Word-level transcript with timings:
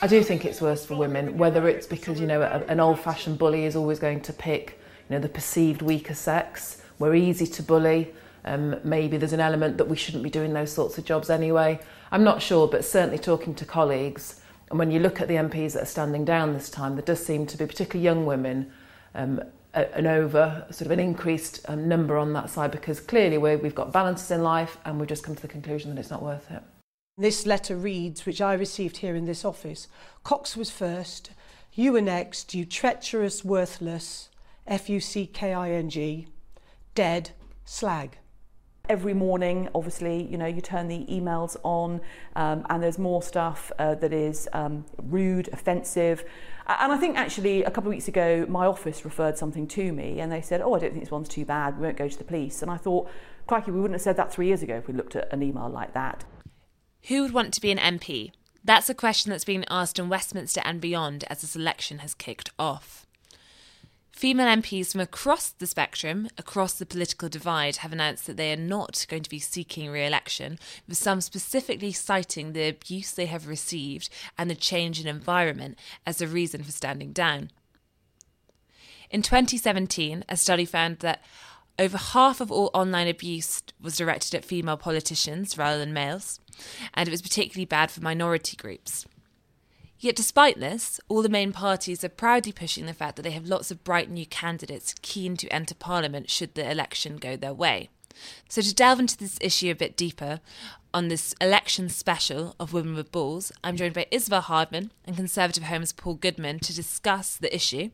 I 0.00 0.06
do 0.06 0.22
think 0.22 0.44
it's 0.44 0.60
worse 0.60 0.86
for 0.86 0.94
women, 0.94 1.38
whether 1.38 1.66
it's 1.66 1.86
because, 1.86 2.20
you 2.20 2.26
know, 2.28 2.40
a, 2.40 2.64
an 2.68 2.78
old 2.78 3.00
fashioned 3.00 3.36
bully 3.36 3.64
is 3.64 3.74
always 3.74 3.98
going 3.98 4.20
to 4.22 4.32
pick, 4.32 4.78
you 5.08 5.16
know, 5.16 5.20
the 5.20 5.28
perceived 5.28 5.82
weaker 5.82 6.14
sex. 6.14 6.80
We're 7.00 7.16
easy 7.16 7.48
to 7.48 7.62
bully. 7.64 8.14
Um, 8.44 8.76
maybe 8.84 9.16
there's 9.16 9.32
an 9.32 9.40
element 9.40 9.76
that 9.78 9.88
we 9.88 9.96
shouldn't 9.96 10.22
be 10.22 10.30
doing 10.30 10.52
those 10.52 10.72
sorts 10.72 10.98
of 10.98 11.04
jobs 11.04 11.30
anyway. 11.30 11.80
I'm 12.12 12.22
not 12.22 12.40
sure, 12.40 12.68
but 12.68 12.84
certainly 12.84 13.18
talking 13.18 13.56
to 13.56 13.64
colleagues, 13.64 14.40
and 14.70 14.78
when 14.78 14.92
you 14.92 15.00
look 15.00 15.20
at 15.20 15.26
the 15.26 15.34
MPs 15.34 15.72
that 15.72 15.82
are 15.82 15.86
standing 15.86 16.24
down 16.24 16.54
this 16.54 16.70
time, 16.70 16.94
there 16.94 17.04
does 17.04 17.24
seem 17.24 17.46
to 17.46 17.56
be, 17.56 17.66
particularly 17.66 18.04
young 18.04 18.24
women, 18.24 18.70
um, 19.16 19.42
an 19.74 20.06
over, 20.06 20.64
sort 20.70 20.86
of 20.86 20.92
an 20.92 21.00
increased 21.00 21.64
um, 21.68 21.88
number 21.88 22.16
on 22.16 22.32
that 22.34 22.50
side 22.50 22.70
because 22.70 23.00
clearly 23.00 23.36
we 23.36 23.56
we've 23.56 23.74
got 23.74 23.92
balances 23.92 24.30
in 24.30 24.42
life 24.42 24.78
and 24.84 24.98
we've 24.98 25.08
just 25.08 25.22
come 25.22 25.34
to 25.34 25.42
the 25.42 25.48
conclusion 25.48 25.94
that 25.94 26.00
it's 26.00 26.10
not 26.10 26.22
worth 26.22 26.50
it. 26.50 26.62
This 27.20 27.46
letter 27.46 27.74
reads, 27.74 28.26
which 28.26 28.40
I 28.40 28.54
received 28.54 28.98
here 28.98 29.16
in 29.16 29.24
this 29.24 29.44
office. 29.44 29.88
Cox 30.22 30.56
was 30.56 30.70
first, 30.70 31.32
you 31.72 31.92
were 31.92 32.00
next, 32.00 32.54
you 32.54 32.64
treacherous, 32.64 33.44
worthless, 33.44 34.28
F 34.68 34.88
U 34.88 35.00
C 35.00 35.26
K 35.26 35.52
I 35.52 35.72
N 35.72 35.90
G, 35.90 36.28
dead, 36.94 37.30
slag. 37.64 38.18
Every 38.88 39.14
morning 39.14 39.68
obviously 39.74 40.22
you 40.30 40.38
know 40.38 40.46
you 40.46 40.60
turn 40.60 40.86
the 40.86 41.04
emails 41.10 41.56
on 41.64 42.00
um, 42.36 42.64
and 42.70 42.80
there's 42.80 42.98
more 42.98 43.20
stuff 43.20 43.72
uh, 43.80 43.96
that 43.96 44.12
is 44.12 44.48
um, 44.52 44.84
rude 45.02 45.48
offensive. 45.52 46.24
And 46.68 46.92
I 46.92 46.98
think 46.98 47.18
actually 47.18 47.64
a 47.64 47.70
couple 47.70 47.88
of 47.90 47.94
weeks 47.94 48.06
ago 48.06 48.46
my 48.48 48.64
office 48.64 49.04
referred 49.04 49.36
something 49.36 49.66
to 49.68 49.92
me 49.92 50.20
and 50.20 50.30
they 50.30 50.40
said 50.40 50.60
oh 50.60 50.72
I 50.74 50.78
don't 50.78 50.92
think 50.92 51.02
this 51.02 51.10
one's 51.10 51.28
too 51.28 51.44
bad. 51.44 51.78
We 51.78 51.82
won't 51.82 51.96
go 51.96 52.08
to 52.08 52.16
the 52.16 52.24
police. 52.24 52.62
And 52.62 52.70
I 52.70 52.76
thought 52.76 53.10
crikey 53.48 53.72
we 53.72 53.80
wouldn't 53.80 53.96
have 53.96 54.02
said 54.02 54.16
that 54.18 54.32
three 54.32 54.46
years 54.46 54.62
ago 54.62 54.76
if 54.76 54.86
we 54.86 54.94
looked 54.94 55.16
at 55.16 55.32
an 55.32 55.42
email 55.42 55.68
like 55.68 55.94
that 55.94 56.24
who 57.04 57.22
would 57.22 57.32
want 57.32 57.54
to 57.54 57.60
be 57.60 57.70
an 57.70 57.78
MP 57.78 58.32
that's 58.64 58.90
a 58.90 58.94
question 58.94 59.30
that's 59.30 59.44
being 59.44 59.64
asked 59.70 59.98
in 59.98 60.08
Westminster 60.08 60.60
and 60.64 60.80
beyond 60.80 61.24
as 61.30 61.40
this 61.40 61.56
election 61.56 62.00
has 62.00 62.12
kicked 62.12 62.50
off 62.58 63.06
Female 64.18 64.48
MPs 64.48 64.90
from 64.90 65.00
across 65.00 65.50
the 65.50 65.66
spectrum, 65.68 66.28
across 66.36 66.72
the 66.72 66.84
political 66.84 67.28
divide, 67.28 67.76
have 67.76 67.92
announced 67.92 68.26
that 68.26 68.36
they 68.36 68.52
are 68.52 68.56
not 68.56 69.06
going 69.08 69.22
to 69.22 69.30
be 69.30 69.38
seeking 69.38 69.88
re 69.90 70.04
election, 70.04 70.58
with 70.88 70.98
some 70.98 71.20
specifically 71.20 71.92
citing 71.92 72.52
the 72.52 72.66
abuse 72.68 73.12
they 73.12 73.26
have 73.26 73.46
received 73.46 74.08
and 74.36 74.50
the 74.50 74.56
change 74.56 75.00
in 75.00 75.06
environment 75.06 75.78
as 76.04 76.20
a 76.20 76.26
reason 76.26 76.64
for 76.64 76.72
standing 76.72 77.12
down. 77.12 77.52
In 79.08 79.22
2017, 79.22 80.24
a 80.28 80.36
study 80.36 80.64
found 80.64 80.98
that 80.98 81.22
over 81.78 81.96
half 81.96 82.40
of 82.40 82.50
all 82.50 82.70
online 82.74 83.08
abuse 83.08 83.62
was 83.80 83.96
directed 83.96 84.34
at 84.34 84.44
female 84.44 84.76
politicians 84.76 85.56
rather 85.56 85.78
than 85.78 85.92
males, 85.92 86.40
and 86.94 87.08
it 87.08 87.10
was 87.10 87.22
particularly 87.22 87.64
bad 87.64 87.90
for 87.90 88.00
minority 88.00 88.56
groups. 88.56 89.06
Yet, 90.00 90.14
despite 90.14 90.60
this, 90.60 91.00
all 91.08 91.22
the 91.22 91.28
main 91.28 91.52
parties 91.52 92.04
are 92.04 92.08
proudly 92.08 92.52
pushing 92.52 92.86
the 92.86 92.94
fact 92.94 93.16
that 93.16 93.22
they 93.22 93.32
have 93.32 93.46
lots 93.46 93.70
of 93.70 93.82
bright 93.82 94.08
new 94.08 94.26
candidates 94.26 94.94
keen 95.02 95.36
to 95.38 95.48
enter 95.48 95.74
Parliament 95.74 96.30
should 96.30 96.54
the 96.54 96.70
election 96.70 97.16
go 97.16 97.36
their 97.36 97.54
way. 97.54 97.88
So, 98.48 98.62
to 98.62 98.74
delve 98.74 99.00
into 99.00 99.16
this 99.16 99.38
issue 99.40 99.70
a 99.70 99.74
bit 99.74 99.96
deeper, 99.96 100.40
on 100.94 101.08
this 101.08 101.34
election 101.40 101.88
special 101.88 102.54
of 102.58 102.72
Women 102.72 102.94
with 102.94 103.12
Balls, 103.12 103.52
I'm 103.62 103.76
joined 103.76 103.94
by 103.94 104.06
Isabel 104.10 104.40
Hardman 104.40 104.90
and 105.04 105.16
Conservative 105.16 105.64
Home's 105.64 105.92
Paul 105.92 106.14
Goodman 106.14 106.60
to 106.60 106.74
discuss 106.74 107.36
the 107.36 107.54
issue, 107.54 107.90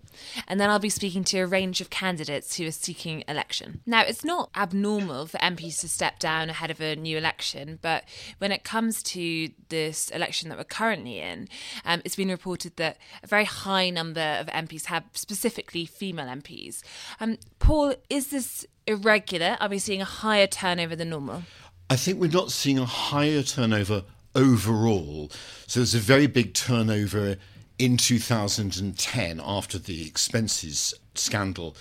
and 0.46 0.60
then 0.60 0.70
I'll 0.70 0.78
be 0.78 0.88
speaking 0.88 1.24
to 1.24 1.40
a 1.40 1.46
range 1.46 1.80
of 1.80 1.90
candidates 1.90 2.56
who 2.56 2.66
are 2.66 2.70
seeking 2.70 3.24
election. 3.26 3.80
Now, 3.84 4.02
it's 4.02 4.24
not 4.24 4.50
abnormal 4.56 5.26
for 5.26 5.38
MPs 5.38 5.80
to 5.80 5.88
step 5.88 6.18
down 6.18 6.50
ahead 6.50 6.70
of 6.70 6.80
a 6.80 6.94
new 6.94 7.18
election, 7.18 7.78
but 7.82 8.04
when 8.38 8.52
it 8.52 8.64
comes 8.64 9.02
to 9.04 9.50
this 9.68 10.10
election 10.10 10.48
that 10.48 10.58
we're 10.58 10.64
currently 10.64 11.18
in, 11.18 11.48
um, 11.84 12.00
it's 12.04 12.16
been 12.16 12.28
reported 12.28 12.76
that 12.76 12.98
a 13.22 13.26
very 13.26 13.44
high 13.44 13.90
number 13.90 14.38
of 14.40 14.46
MPs 14.46 14.86
have 14.86 15.04
specifically 15.12 15.84
female 15.84 16.26
MPs. 16.26 16.82
Um, 17.20 17.38
Paul, 17.58 17.94
is 18.08 18.28
this 18.28 18.66
irregular? 18.86 19.56
Are 19.60 19.68
we 19.68 19.78
seeing 19.78 20.00
a 20.00 20.06
higher 20.06 20.46
turnover 20.46 20.94
than 20.96 21.10
normal? 21.10 21.42
I 21.90 21.96
think 21.96 22.18
we're 22.18 22.30
not 22.30 22.50
seeing 22.50 22.78
a 22.78 22.86
higher 22.86 23.42
turnover 23.42 24.04
overall. 24.34 25.30
So 25.66 25.80
there's 25.80 25.94
a 25.94 25.98
very 25.98 26.26
big 26.26 26.54
turnover 26.54 27.36
in 27.78 27.96
2010 27.96 29.40
after 29.44 29.78
the 29.78 30.06
expenses 30.06 30.94
scandal. 31.14 31.76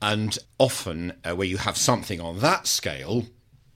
And 0.00 0.38
often, 0.58 1.12
uh, 1.24 1.36
where 1.36 1.46
you 1.46 1.58
have 1.58 1.76
something 1.76 2.20
on 2.20 2.40
that 2.40 2.66
scale, 2.66 3.26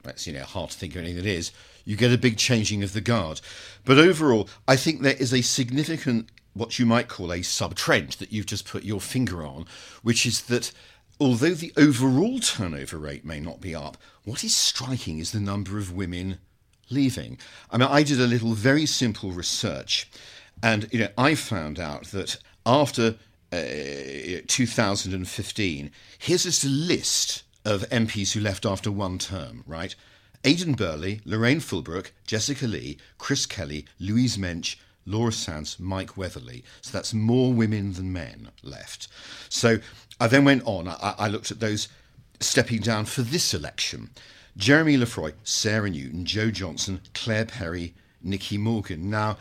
that's 0.03 0.27
you 0.27 0.33
know 0.33 0.45
hard 0.45 0.71
to 0.71 0.79
think 0.79 0.95
of 0.95 1.03
anything 1.03 1.23
that 1.23 1.27
is, 1.27 1.53
you 1.85 1.97
get 1.97 2.13
a 2.13 2.19
big 2.19 2.37
changing 2.37 2.83
of 2.83 2.93
the 2.93 3.01
guard. 3.01 3.41
But 3.85 3.99
overall, 3.99 4.49
I 4.67 4.77
think 4.77 5.03
there 5.03 5.15
is 5.15 5.33
a 5.33 5.43
significant, 5.43 6.31
what 6.55 6.79
you 6.79 6.87
might 6.87 7.09
call 7.09 7.33
a 7.33 7.43
sub 7.43 7.75
trend 7.77 8.13
that 8.13 8.33
you've 8.33 8.47
just 8.47 8.67
put 8.67 8.83
your 8.83 9.01
finger 9.01 9.45
on, 9.45 9.67
which 10.03 10.27
is 10.27 10.43
that 10.43 10.73
although 11.21 11.54
the 11.54 11.72
overall 11.77 12.38
turnover 12.38 12.99
rate 12.99 13.25
may 13.25 13.41
not 13.41 13.60
be 13.60 13.75
up, 13.75 13.97
what 14.25 14.44
is 14.44 14.54
striking 14.54 15.19
is 15.19 15.32
the 15.32 15.41
number 15.41 15.78
of 15.78 15.93
women 15.93 16.38
leaving. 16.91 17.38
I 17.71 17.78
mean, 17.78 17.88
I 17.88 18.03
did 18.03 18.21
a 18.21 18.27
little 18.27 18.54
very 18.54 18.87
simple 18.87 19.32
research, 19.32 20.10
and 20.62 20.88
you 20.93 21.00
know, 21.00 21.09
I 21.16 21.34
found 21.34 21.78
out 21.78 22.06
that 22.09 22.38
after 22.65 23.16
uh, 23.53 24.43
2015, 24.47 25.91
here's 26.19 26.43
just 26.44 26.65
a 26.65 26.69
list 26.69 27.43
of 27.65 27.88
MPs 27.91 28.33
who 28.33 28.41
left 28.41 28.65
after 28.65 28.91
one 28.93 29.19
term, 29.19 29.65
right? 29.66 29.94
Aidan 30.44 30.75
Burley, 30.75 31.21
Lorraine 31.25 31.60
Fullbrook, 31.60 32.12
Jessica 32.27 32.66
Lee, 32.66 32.98
Chris 33.19 33.47
Kelly, 33.47 33.87
Louise 33.98 34.38
Mensch, 34.38 34.77
Laura 35.06 35.33
Sandys, 35.33 35.78
Mike 35.78 36.17
Weatherley. 36.17 36.65
So 36.83 36.91
that's 36.93 37.15
more 37.15 37.53
women 37.53 37.93
than 37.94 38.12
men 38.12 38.49
left. 38.62 39.09
So 39.49 39.78
I 40.21 40.27
then 40.27 40.44
went 40.44 40.65
on, 40.67 40.89
I, 40.89 41.15
I 41.19 41.28
looked 41.28 41.50
at 41.50 41.61
those 41.61 41.89
stepping 42.41 42.81
down 42.81 43.06
for 43.06 43.22
this 43.22 43.55
election 43.55 44.11
Jeremy 44.56 44.97
Lefroy, 44.97 45.33
Sarah 45.45 45.91
Newton, 45.91 46.25
Jo 46.25 46.50
Johnson, 46.50 47.03
Claire 47.12 47.45
Perry, 47.45 47.95
Nicky 48.22 48.56
Morgan. 48.56 49.11
Now, 49.11 49.37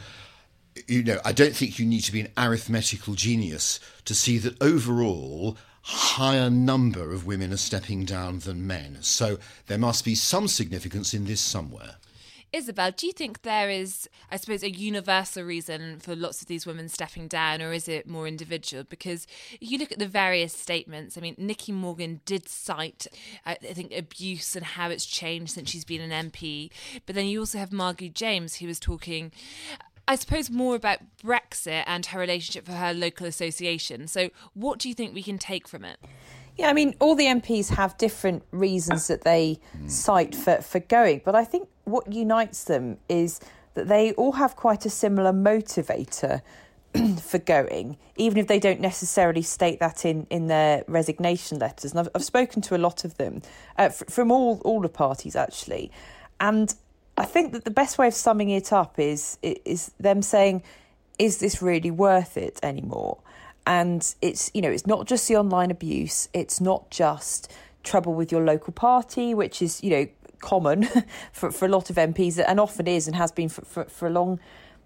you 0.88 1.04
know, 1.04 1.20
I 1.24 1.32
don't 1.32 1.56
think 1.56 1.80
you 1.80 1.86
need 1.86 2.02
to 2.02 2.12
be 2.12 2.20
an 2.20 2.32
arithmetical 2.38 3.14
genius 3.14 3.80
to 4.04 4.14
see 4.14 4.38
that 4.40 4.62
overall, 4.62 5.58
higher 5.84 6.50
number 6.50 7.14
of 7.14 7.26
women 7.26 7.54
are 7.54 7.58
stepping 7.58 8.04
down 8.04 8.40
than 8.40 8.68
men. 8.68 8.98
So 9.02 9.38
there 9.68 9.78
must 9.78 10.04
be 10.04 10.16
some 10.16 10.50
significance 10.50 11.14
in 11.14 11.26
this 11.26 11.42
somewhere. 11.42 11.96
Isabel, 12.56 12.92
do 12.92 13.06
you 13.06 13.14
think 13.14 13.42
there 13.42 13.70
is, 13.70 14.10
I 14.32 14.38
suppose, 14.38 14.64
a 14.64 14.72
universal 14.72 15.44
reason 15.44 16.00
for 16.00 16.16
lots 16.16 16.42
of 16.42 16.48
these 16.48 16.66
women 16.66 16.88
stepping 16.88 17.28
down, 17.28 17.62
or 17.62 17.74
is 17.74 17.88
it 17.90 18.08
more 18.08 18.28
individual? 18.28 18.86
Because 18.86 19.28
if 19.60 19.70
you 19.70 19.78
look 19.78 19.92
at 19.92 20.00
the 20.00 20.08
various 20.08 20.54
statements. 20.54 21.18
I 21.18 21.22
mean, 21.22 21.36
Nicky 21.38 21.74
Morgan 21.74 22.22
did 22.26 22.48
cite, 22.48 23.08
I 23.46 23.56
think, 23.56 23.94
abuse 23.94 24.56
and 24.56 24.66
how 24.66 24.90
it's 24.90 25.06
changed 25.06 25.52
since 25.52 25.70
she's 25.70 25.84
been 25.84 26.10
an 26.10 26.30
MP. 26.30 26.72
But 27.06 27.16
then 27.16 27.26
you 27.26 27.42
also 27.42 27.58
have 27.58 27.74
Margot 27.74 28.08
James, 28.08 28.56
who 28.56 28.68
was 28.68 28.80
talking. 28.80 29.34
I 30.08 30.16
suppose 30.16 30.50
more 30.50 30.76
about 30.76 31.00
Brexit 31.22 31.84
and 31.86 32.06
her 32.06 32.20
relationship 32.20 32.66
for 32.66 32.74
her 32.74 32.94
local 32.94 33.28
association. 33.28 34.08
So, 34.08 34.30
what 34.54 34.80
do 34.80 34.88
you 34.88 34.96
think 34.96 35.14
we 35.14 35.24
can 35.24 35.38
take 35.38 35.68
from 35.68 35.84
it? 35.84 35.98
Yeah, 36.58 36.70
I 36.70 36.74
mean, 36.74 36.96
all 37.00 37.16
the 37.16 37.26
MPs 37.26 37.70
have 37.76 37.98
different 37.98 38.44
reasons 38.52 39.08
that 39.08 39.24
they 39.24 39.60
cite 39.88 40.34
for, 40.34 40.62
for 40.62 40.80
going, 40.80 41.22
but 41.26 41.36
I 41.36 41.44
think 41.44 41.68
what 41.84 42.12
unites 42.12 42.64
them 42.64 42.98
is 43.10 43.40
that 43.74 43.88
they 43.88 44.14
all 44.14 44.34
have 44.34 44.56
quite 44.56 44.86
a 44.86 44.90
similar 44.90 45.34
motivator 45.34 46.42
for 47.22 47.40
going, 47.40 47.98
even 48.16 48.38
if 48.38 48.48
they 48.48 48.60
don't 48.60 48.80
necessarily 48.80 49.42
state 49.42 49.80
that 49.80 50.06
in, 50.06 50.26
in 50.30 50.48
their 50.48 50.84
resignation 50.88 51.60
letters. 51.60 51.92
And 51.92 52.00
I've, 52.00 52.10
I've 52.16 52.24
spoken 52.24 52.62
to 52.64 52.76
a 52.76 52.80
lot 52.80 53.04
of 53.04 53.18
them 53.18 53.42
uh, 53.78 53.84
f- 53.84 54.04
from 54.10 54.32
all, 54.32 54.62
all 54.64 54.80
the 54.80 54.90
parties, 54.90 55.36
actually. 55.36 55.92
And 56.40 56.74
I 57.18 57.26
think 57.26 57.52
that 57.52 57.66
the 57.66 57.72
best 57.72 57.98
way 57.98 58.08
of 58.08 58.14
summing 58.14 58.50
it 58.50 58.72
up 58.72 58.98
is, 58.98 59.38
is 59.42 59.92
them 60.00 60.22
saying, 60.22 60.64
is 61.20 61.40
this 61.40 61.62
really 61.62 61.92
worth 61.92 62.38
it 62.38 62.60
anymore? 62.64 63.18
And 63.68 64.16
it's, 64.22 64.52
you 64.54 64.62
know, 64.62 64.70
it's 64.70 64.86
not 64.86 65.08
just 65.08 65.28
the 65.28 65.36
online 65.36 65.72
abuse, 65.72 66.30
it's 66.34 66.62
not 66.62 66.90
just 66.92 67.52
trouble 67.84 68.14
with 68.14 68.32
your 68.32 68.44
local 68.44 68.74
party, 68.74 69.34
which 69.34 69.62
is, 69.62 69.84
you 69.84 69.90
know, 69.90 70.08
common 70.40 70.88
for, 71.32 71.52
for 71.52 71.66
a 71.66 71.70
lot 71.70 71.90
of 71.90 71.96
MPs 71.96 72.44
and 72.46 72.60
often 72.60 72.88
is 72.88 73.08
and 73.08 73.16
has 73.16 73.32
been 73.32 73.50
for, 73.50 73.64
for, 73.66 73.86
for 73.86 74.08
a 74.08 74.12
long 74.12 74.40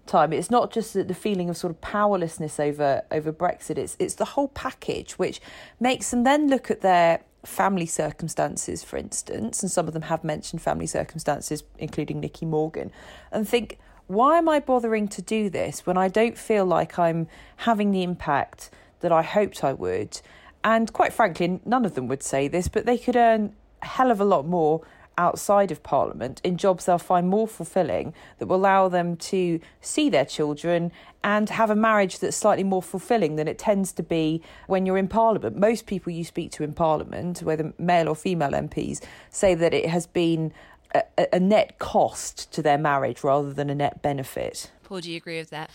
time. 0.06 0.32
It's 0.32 0.50
not 0.50 0.72
just 0.72 0.94
the, 0.94 1.04
the 1.04 1.14
feeling 1.14 1.50
of 1.50 1.56
sort 1.56 1.70
of 1.70 1.80
powerlessness 1.80 2.58
over 2.58 3.02
over 3.10 3.32
Brexit. 3.32 3.78
It's 3.78 3.96
it's 3.98 4.14
the 4.14 4.24
whole 4.24 4.48
package 4.48 5.12
which 5.12 5.40
makes 5.78 6.10
them 6.10 6.24
then 6.24 6.48
look 6.48 6.70
at 6.70 6.80
their 6.80 7.20
family 7.44 7.86
circumstances, 7.86 8.84
for 8.84 8.96
instance, 8.96 9.62
and 9.62 9.70
some 9.70 9.86
of 9.86 9.94
them 9.94 10.02
have 10.02 10.22
mentioned 10.24 10.60
family 10.60 10.86
circumstances, 10.86 11.62
including 11.78 12.20
Nicky 12.20 12.44
Morgan, 12.44 12.92
and 13.32 13.48
think, 13.48 13.78
why 14.10 14.38
am 14.38 14.48
I 14.48 14.58
bothering 14.58 15.06
to 15.06 15.22
do 15.22 15.48
this 15.48 15.86
when 15.86 15.96
I 15.96 16.08
don't 16.08 16.36
feel 16.36 16.66
like 16.66 16.98
I'm 16.98 17.28
having 17.58 17.92
the 17.92 18.02
impact 18.02 18.68
that 19.02 19.12
I 19.12 19.22
hoped 19.22 19.62
I 19.62 19.72
would? 19.72 20.20
And 20.64 20.92
quite 20.92 21.12
frankly, 21.12 21.60
none 21.64 21.84
of 21.84 21.94
them 21.94 22.08
would 22.08 22.24
say 22.24 22.48
this, 22.48 22.66
but 22.66 22.86
they 22.86 22.98
could 22.98 23.14
earn 23.14 23.54
a 23.82 23.86
hell 23.86 24.10
of 24.10 24.20
a 24.20 24.24
lot 24.24 24.48
more 24.48 24.82
outside 25.16 25.70
of 25.70 25.82
Parliament 25.84 26.40
in 26.42 26.56
jobs 26.56 26.86
they'll 26.86 26.98
find 26.98 27.28
more 27.28 27.46
fulfilling 27.46 28.12
that 28.38 28.46
will 28.46 28.56
allow 28.56 28.88
them 28.88 29.16
to 29.16 29.60
see 29.80 30.08
their 30.08 30.24
children 30.24 30.90
and 31.22 31.50
have 31.50 31.70
a 31.70 31.76
marriage 31.76 32.18
that's 32.18 32.36
slightly 32.36 32.64
more 32.64 32.82
fulfilling 32.82 33.36
than 33.36 33.46
it 33.46 33.58
tends 33.58 33.92
to 33.92 34.02
be 34.02 34.42
when 34.66 34.86
you're 34.86 34.98
in 34.98 35.06
Parliament. 35.06 35.56
Most 35.56 35.86
people 35.86 36.10
you 36.10 36.24
speak 36.24 36.50
to 36.52 36.64
in 36.64 36.72
Parliament, 36.72 37.42
whether 37.42 37.72
male 37.78 38.08
or 38.08 38.16
female 38.16 38.52
MPs, 38.52 39.02
say 39.28 39.54
that 39.54 39.72
it 39.72 39.88
has 39.88 40.06
been 40.06 40.52
a, 40.94 41.34
a 41.34 41.40
net 41.40 41.78
cost 41.78 42.52
to 42.52 42.62
their 42.62 42.78
marriage 42.78 43.22
rather 43.22 43.52
than 43.52 43.70
a 43.70 43.74
net 43.74 44.02
benefit. 44.02 44.70
Paul, 44.84 45.00
do 45.00 45.10
you 45.10 45.16
agree 45.16 45.38
with 45.38 45.50
that? 45.50 45.70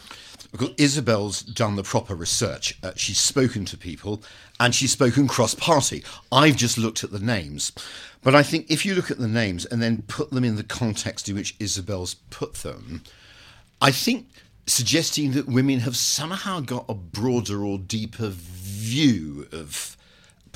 Isabel's 0.78 1.42
done 1.42 1.78
the 1.78 1.84
proper 1.84 2.16
research. 2.16 2.78
Uh, 2.84 2.92
she's 2.96 3.18
spoken 3.18 3.64
to 3.66 3.78
people 3.78 4.22
and 4.60 4.76
she's 4.76 4.92
spoken 4.92 5.28
cross 5.28 5.56
party. 5.56 6.04
I've 6.32 6.58
just 6.58 6.78
looked 6.78 7.04
at 7.04 7.12
the 7.12 7.20
names. 7.20 7.72
But 8.24 8.36
I 8.36 8.44
think 8.44 8.70
if 8.70 8.86
you 8.86 8.94
look 8.94 9.10
at 9.10 9.18
the 9.18 9.28
names 9.28 9.66
and 9.66 9.82
then 9.82 10.04
put 10.08 10.32
them 10.32 10.44
in 10.44 10.58
the 10.58 10.64
context 10.64 11.30
in 11.30 11.36
which 11.36 11.56
Isabel's 11.60 12.16
put 12.30 12.56
them, 12.56 13.04
I 13.82 13.92
think 13.92 14.28
suggesting 14.68 15.32
that 15.32 15.48
women 15.48 15.80
have 15.80 15.96
somehow 15.96 16.60
got 16.60 16.86
a 16.90 16.94
broader 16.94 17.64
or 17.64 17.78
deeper 17.78 18.30
view 18.30 19.48
of 19.52 19.96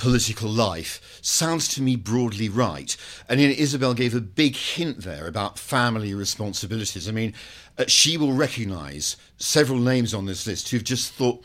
political 0.00 0.48
life 0.48 1.18
sounds 1.20 1.68
to 1.68 1.82
me 1.82 1.94
broadly 1.94 2.48
right. 2.48 2.96
And 3.28 3.38
Isabel 3.38 3.92
gave 3.92 4.14
a 4.14 4.20
big 4.20 4.56
hint 4.56 5.02
there 5.02 5.26
about 5.26 5.58
family 5.58 6.14
responsibilities. 6.14 7.06
I 7.06 7.12
mean, 7.12 7.34
uh, 7.76 7.84
she 7.86 8.16
will 8.16 8.32
recognise 8.32 9.16
several 9.36 9.78
names 9.78 10.14
on 10.14 10.24
this 10.24 10.46
list 10.46 10.70
who've 10.70 10.82
just 10.82 11.12
thought, 11.12 11.44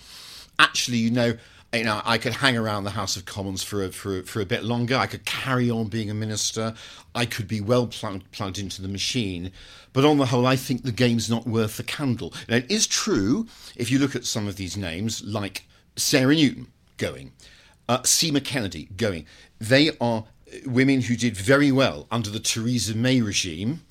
actually, 0.57 0.99
you 0.99 1.11
know, 1.11 1.33
you 1.73 1.83
know, 1.83 2.01
I 2.05 2.17
could 2.17 2.31
hang 2.31 2.55
around 2.55 2.85
the 2.85 2.91
House 2.91 3.17
of 3.17 3.25
Commons 3.25 3.61
for 3.61 3.83
a, 3.83 3.91
for 3.91 4.19
a, 4.19 4.23
for 4.23 4.39
a 4.39 4.45
bit 4.45 4.63
longer. 4.63 4.95
I 4.95 5.07
could 5.07 5.25
carry 5.25 5.69
on 5.69 5.87
being 5.87 6.09
a 6.09 6.13
minister. 6.13 6.73
I 7.13 7.25
could 7.25 7.49
be 7.49 7.59
well 7.59 7.87
plugged, 7.87 8.31
plugged 8.31 8.57
into 8.57 8.81
the 8.81 8.87
machine. 8.87 9.51
But 9.91 10.05
on 10.05 10.17
the 10.17 10.27
whole, 10.27 10.47
I 10.47 10.55
think 10.55 10.83
the 10.83 10.93
game's 10.93 11.29
not 11.29 11.45
worth 11.45 11.75
the 11.75 11.83
candle. 11.83 12.33
Now, 12.47 12.57
it 12.57 12.71
is 12.71 12.87
true 12.87 13.47
if 13.75 13.91
you 13.91 13.99
look 13.99 14.15
at 14.15 14.23
some 14.23 14.47
of 14.47 14.55
these 14.55 14.77
names, 14.77 15.21
like 15.25 15.65
Sarah 15.97 16.35
Newton 16.35 16.67
going, 16.97 17.33
uh, 17.87 17.99
Seema 17.99 18.43
Kennedy 18.43 18.89
going. 18.97 19.25
They 19.59 19.91
are 19.99 20.25
women 20.65 21.01
who 21.01 21.15
did 21.15 21.35
very 21.35 21.71
well 21.71 22.07
under 22.11 22.29
the 22.29 22.39
Theresa 22.39 22.95
May 22.95 23.21
regime. 23.21 23.81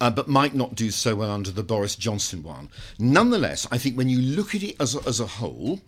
Uh, 0.00 0.10
but 0.10 0.26
might 0.26 0.52
not 0.52 0.74
do 0.74 0.90
so 0.90 1.14
well 1.14 1.30
under 1.30 1.52
the 1.52 1.62
Boris 1.62 1.94
Johnson 1.94 2.42
one. 2.42 2.68
Nonetheless, 2.98 3.68
I 3.70 3.78
think 3.78 3.96
when 3.96 4.08
you 4.08 4.20
look 4.20 4.52
at 4.52 4.64
it 4.64 4.74
as 4.80 4.96
a, 4.96 5.00
as 5.06 5.20
a 5.20 5.26
whole, 5.26 5.80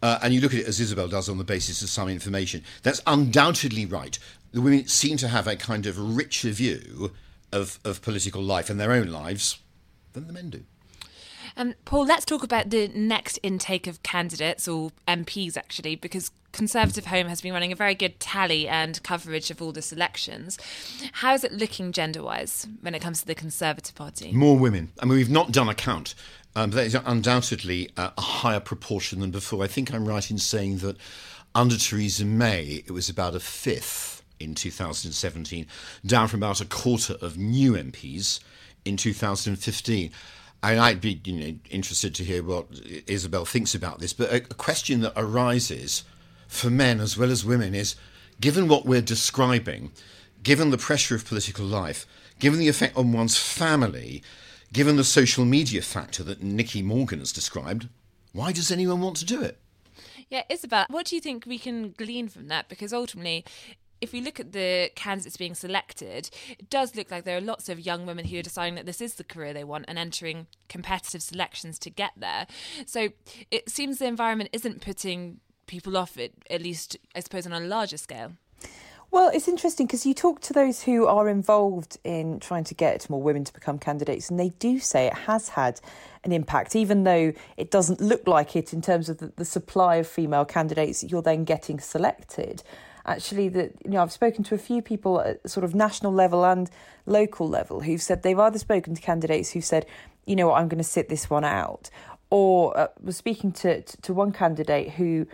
uh, 0.00 0.18
and 0.22 0.32
you 0.32 0.40
look 0.40 0.54
at 0.54 0.60
it 0.60 0.66
as 0.66 0.80
Isabel 0.80 1.06
does 1.06 1.28
on 1.28 1.36
the 1.36 1.44
basis 1.44 1.82
of 1.82 1.90
some 1.90 2.08
information, 2.08 2.64
that's 2.82 3.02
undoubtedly 3.06 3.84
right. 3.84 4.18
The 4.52 4.62
women 4.62 4.88
seem 4.88 5.18
to 5.18 5.28
have 5.28 5.46
a 5.46 5.54
kind 5.54 5.84
of 5.84 6.16
richer 6.16 6.48
view 6.48 7.12
of, 7.52 7.78
of 7.84 8.00
political 8.00 8.42
life 8.42 8.70
and 8.70 8.80
their 8.80 8.92
own 8.92 9.08
lives 9.08 9.58
than 10.14 10.26
the 10.26 10.32
men 10.32 10.48
do. 10.48 10.64
Um, 11.58 11.74
Paul, 11.84 12.06
let's 12.06 12.24
talk 12.24 12.44
about 12.44 12.70
the 12.70 12.86
next 12.94 13.38
intake 13.42 13.88
of 13.88 14.02
candidates, 14.04 14.68
or 14.68 14.92
MPs 15.08 15.56
actually, 15.56 15.96
because 15.96 16.30
Conservative 16.52 17.06
Home 17.06 17.26
has 17.26 17.40
been 17.40 17.52
running 17.52 17.72
a 17.72 17.76
very 17.76 17.96
good 17.96 18.20
tally 18.20 18.68
and 18.68 19.02
coverage 19.02 19.50
of 19.50 19.60
all 19.60 19.72
the 19.72 19.82
selections. 19.82 20.56
How 21.14 21.34
is 21.34 21.42
it 21.42 21.52
looking 21.52 21.90
gender 21.90 22.22
wise 22.22 22.68
when 22.80 22.94
it 22.94 23.02
comes 23.02 23.20
to 23.20 23.26
the 23.26 23.34
Conservative 23.34 23.96
Party? 23.96 24.32
More 24.32 24.56
women. 24.56 24.92
I 25.02 25.04
mean, 25.04 25.16
we've 25.16 25.28
not 25.28 25.50
done 25.50 25.68
a 25.68 25.74
count. 25.74 26.14
Um, 26.54 26.70
that 26.70 26.86
is 26.86 26.94
undoubtedly 26.94 27.90
a, 27.96 28.12
a 28.16 28.20
higher 28.20 28.60
proportion 28.60 29.18
than 29.18 29.32
before. 29.32 29.62
I 29.64 29.66
think 29.66 29.92
I'm 29.92 30.06
right 30.06 30.30
in 30.30 30.38
saying 30.38 30.78
that 30.78 30.96
under 31.56 31.76
Theresa 31.76 32.24
May, 32.24 32.84
it 32.86 32.92
was 32.92 33.08
about 33.08 33.34
a 33.34 33.40
fifth 33.40 34.22
in 34.38 34.54
2017, 34.54 35.66
down 36.06 36.28
from 36.28 36.38
about 36.38 36.60
a 36.60 36.64
quarter 36.64 37.14
of 37.20 37.36
new 37.36 37.72
MPs 37.72 38.38
in 38.84 38.96
2015. 38.96 40.12
I'd 40.62 41.00
be 41.00 41.20
you 41.24 41.32
know, 41.32 41.58
interested 41.70 42.14
to 42.16 42.24
hear 42.24 42.42
what 42.42 42.66
Isabel 43.06 43.44
thinks 43.44 43.74
about 43.74 44.00
this. 44.00 44.12
But 44.12 44.30
a, 44.30 44.36
a 44.36 44.54
question 44.54 45.00
that 45.02 45.12
arises 45.16 46.04
for 46.48 46.70
men 46.70 47.00
as 47.00 47.16
well 47.16 47.30
as 47.30 47.44
women 47.44 47.74
is 47.74 47.94
given 48.40 48.68
what 48.68 48.86
we're 48.86 49.02
describing, 49.02 49.92
given 50.42 50.70
the 50.70 50.78
pressure 50.78 51.14
of 51.14 51.24
political 51.26 51.64
life, 51.64 52.06
given 52.38 52.58
the 52.58 52.68
effect 52.68 52.96
on 52.96 53.12
one's 53.12 53.36
family, 53.36 54.22
given 54.72 54.96
the 54.96 55.04
social 55.04 55.44
media 55.44 55.82
factor 55.82 56.22
that 56.24 56.42
Nicky 56.42 56.82
Morgan 56.82 57.20
has 57.20 57.32
described, 57.32 57.88
why 58.32 58.52
does 58.52 58.70
anyone 58.70 59.00
want 59.00 59.16
to 59.18 59.24
do 59.24 59.42
it? 59.42 59.58
Yeah, 60.28 60.42
Isabel, 60.50 60.86
what 60.90 61.06
do 61.06 61.14
you 61.14 61.20
think 61.22 61.46
we 61.46 61.58
can 61.58 61.92
glean 61.96 62.28
from 62.28 62.48
that? 62.48 62.68
Because 62.68 62.92
ultimately, 62.92 63.44
if 64.00 64.12
we 64.12 64.20
look 64.20 64.38
at 64.40 64.52
the 64.52 64.90
candidates 64.94 65.36
being 65.36 65.54
selected, 65.54 66.30
it 66.50 66.70
does 66.70 66.94
look 66.94 67.10
like 67.10 67.24
there 67.24 67.36
are 67.36 67.42
lots 67.42 67.68
of 67.68 67.80
young 67.80 68.06
women 68.06 68.26
who 68.26 68.38
are 68.38 68.42
deciding 68.42 68.74
that 68.76 68.86
this 68.86 69.00
is 69.00 69.14
the 69.14 69.24
career 69.24 69.52
they 69.52 69.64
want 69.64 69.84
and 69.88 69.98
entering 69.98 70.46
competitive 70.68 71.22
selections 71.22 71.78
to 71.80 71.90
get 71.90 72.12
there. 72.16 72.46
So 72.86 73.08
it 73.50 73.68
seems 73.70 73.98
the 73.98 74.06
environment 74.06 74.50
isn't 74.52 74.80
putting 74.80 75.40
people 75.66 75.96
off 75.96 76.16
it, 76.16 76.34
at 76.50 76.62
least, 76.62 76.96
I 77.14 77.20
suppose, 77.20 77.46
on 77.46 77.52
a 77.52 77.60
larger 77.60 77.96
scale. 77.96 78.32
Well, 79.10 79.30
it's 79.32 79.48
interesting 79.48 79.86
because 79.86 80.04
you 80.04 80.12
talk 80.12 80.40
to 80.42 80.52
those 80.52 80.82
who 80.82 81.06
are 81.06 81.30
involved 81.30 81.96
in 82.04 82.40
trying 82.40 82.64
to 82.64 82.74
get 82.74 83.08
more 83.08 83.22
women 83.22 83.42
to 83.44 83.52
become 83.54 83.78
candidates, 83.78 84.28
and 84.28 84.38
they 84.38 84.50
do 84.50 84.78
say 84.78 85.06
it 85.06 85.14
has 85.14 85.48
had 85.48 85.80
an 86.24 86.32
impact, 86.32 86.76
even 86.76 87.04
though 87.04 87.32
it 87.56 87.70
doesn't 87.70 88.02
look 88.02 88.26
like 88.26 88.54
it 88.54 88.74
in 88.74 88.82
terms 88.82 89.08
of 89.08 89.16
the, 89.16 89.32
the 89.36 89.46
supply 89.46 89.96
of 89.96 90.06
female 90.06 90.44
candidates 90.44 91.02
you're 91.02 91.22
then 91.22 91.44
getting 91.44 91.80
selected 91.80 92.62
actually 93.08 93.48
that 93.50 93.72
you 93.84 93.90
know 93.90 94.02
I've 94.02 94.12
spoken 94.12 94.44
to 94.44 94.54
a 94.54 94.58
few 94.58 94.82
people 94.82 95.20
at 95.20 95.48
sort 95.48 95.64
of 95.64 95.74
national 95.74 96.12
level 96.12 96.44
and 96.44 96.70
local 97.06 97.48
level 97.48 97.80
who've 97.80 98.02
said 98.02 98.22
they've 98.22 98.38
either 98.38 98.58
spoken 98.58 98.94
to 98.94 99.02
candidates 99.02 99.50
who've 99.50 99.64
said 99.64 99.86
you 100.26 100.36
know 100.36 100.48
what 100.48 100.60
I'm 100.60 100.68
going 100.68 100.78
to 100.78 100.84
sit 100.84 101.08
this 101.08 101.30
one 101.30 101.44
out 101.44 101.90
or 102.30 102.76
uh, 102.78 102.88
was 103.02 103.16
speaking 103.16 103.52
to, 103.52 103.82
to 103.82 103.96
to 104.02 104.14
one 104.14 104.32
candidate 104.32 104.90
who 104.90 105.26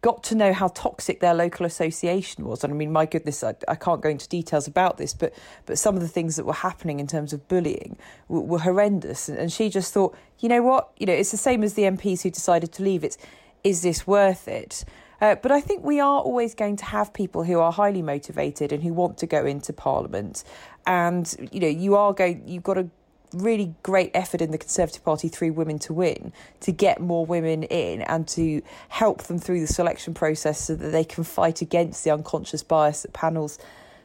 got 0.00 0.22
to 0.22 0.34
know 0.34 0.52
how 0.52 0.68
toxic 0.68 1.20
their 1.20 1.34
local 1.34 1.66
association 1.66 2.44
was. 2.44 2.62
And 2.62 2.72
I 2.72 2.76
mean, 2.76 2.92
my 2.92 3.04
goodness, 3.04 3.42
I, 3.42 3.54
I, 3.66 3.74
can't 3.74 4.00
go 4.00 4.08
into 4.08 4.28
details 4.28 4.68
about 4.68 4.96
this, 4.96 5.12
but 5.12 5.34
but 5.66 5.78
some 5.78 5.96
of 5.96 6.02
the 6.02 6.08
things 6.08 6.36
that 6.36 6.44
were 6.44 6.52
happening 6.52 7.00
in 7.00 7.06
terms 7.06 7.32
of 7.32 7.48
bullying 7.48 7.96
were, 8.28 8.40
were 8.40 8.58
horrendous. 8.60 9.28
And, 9.28 9.38
and, 9.38 9.52
she 9.52 9.68
just 9.68 9.92
thought, 9.92 10.16
you 10.38 10.48
know 10.48 10.62
what, 10.62 10.90
you 10.98 11.06
know, 11.06 11.12
it's 11.12 11.32
the 11.32 11.36
same 11.36 11.64
as 11.64 11.74
the 11.74 11.82
MPs 11.82 12.22
who 12.22 12.30
decided 12.30 12.72
to 12.74 12.82
leave. 12.82 13.02
It's 13.02 13.18
is 13.64 13.82
this 13.82 14.06
worth 14.06 14.46
it? 14.46 14.84
Uh, 15.20 15.34
but 15.34 15.50
I 15.50 15.60
think 15.60 15.84
we 15.84 16.00
are 16.00 16.20
always 16.20 16.54
going 16.54 16.76
to 16.76 16.84
have 16.84 17.12
people 17.12 17.44
who 17.44 17.58
are 17.58 17.72
highly 17.72 18.02
motivated 18.02 18.72
and 18.72 18.82
who 18.82 18.92
want 18.92 19.18
to 19.18 19.26
go 19.26 19.44
into 19.44 19.72
Parliament. 19.72 20.44
And, 20.86 21.50
you 21.52 21.60
know, 21.60 21.68
you 21.68 21.96
are 21.96 22.12
going, 22.12 22.46
you've 22.46 22.62
got 22.62 22.78
a 22.78 22.88
really 23.32 23.74
great 23.82 24.10
effort 24.14 24.40
in 24.40 24.52
the 24.52 24.58
Conservative 24.58 25.04
Party 25.04 25.28
through 25.28 25.52
Women 25.52 25.78
to 25.80 25.92
Win 25.92 26.32
to 26.60 26.72
get 26.72 27.00
more 27.00 27.26
women 27.26 27.64
in 27.64 28.02
and 28.02 28.26
to 28.28 28.62
help 28.88 29.24
them 29.24 29.38
through 29.38 29.60
the 29.60 29.66
selection 29.66 30.14
process 30.14 30.60
so 30.60 30.74
that 30.74 30.88
they 30.90 31.04
can 31.04 31.24
fight 31.24 31.60
against 31.60 32.04
the 32.04 32.10
unconscious 32.10 32.62
bias 32.62 33.02
that 33.02 33.12
panels 33.12 33.58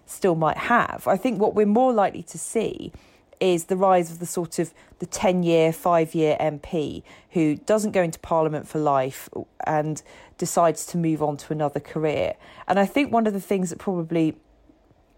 still 0.05 0.35
might 0.35 0.57
have. 0.57 1.07
I 1.07 1.17
think 1.17 1.39
what 1.39 1.55
we're 1.55 1.65
more 1.65 1.93
likely 1.93 2.23
to 2.23 2.37
see 2.37 2.91
is 3.43 3.65
the 3.65 3.75
rise 3.75 4.09
of 4.09 4.19
the 4.19 4.25
sort 4.25 4.57
of 4.57 4.73
the 4.99 5.05
10 5.05 5.43
year, 5.43 5.73
five 5.73 6.15
year 6.15 6.37
MP 6.39 7.03
who 7.31 7.57
doesn't 7.57 7.91
go 7.91 8.01
into 8.01 8.17
Parliament 8.19 8.65
for 8.69 8.79
life 8.79 9.27
and 9.67 10.01
decides 10.37 10.85
to 10.85 10.97
move 10.97 11.21
on 11.21 11.35
to 11.35 11.51
another 11.51 11.81
career. 11.81 12.35
And 12.69 12.79
I 12.79 12.85
think 12.85 13.11
one 13.11 13.27
of 13.27 13.33
the 13.33 13.41
things 13.41 13.69
that 13.69 13.79
probably 13.79 14.37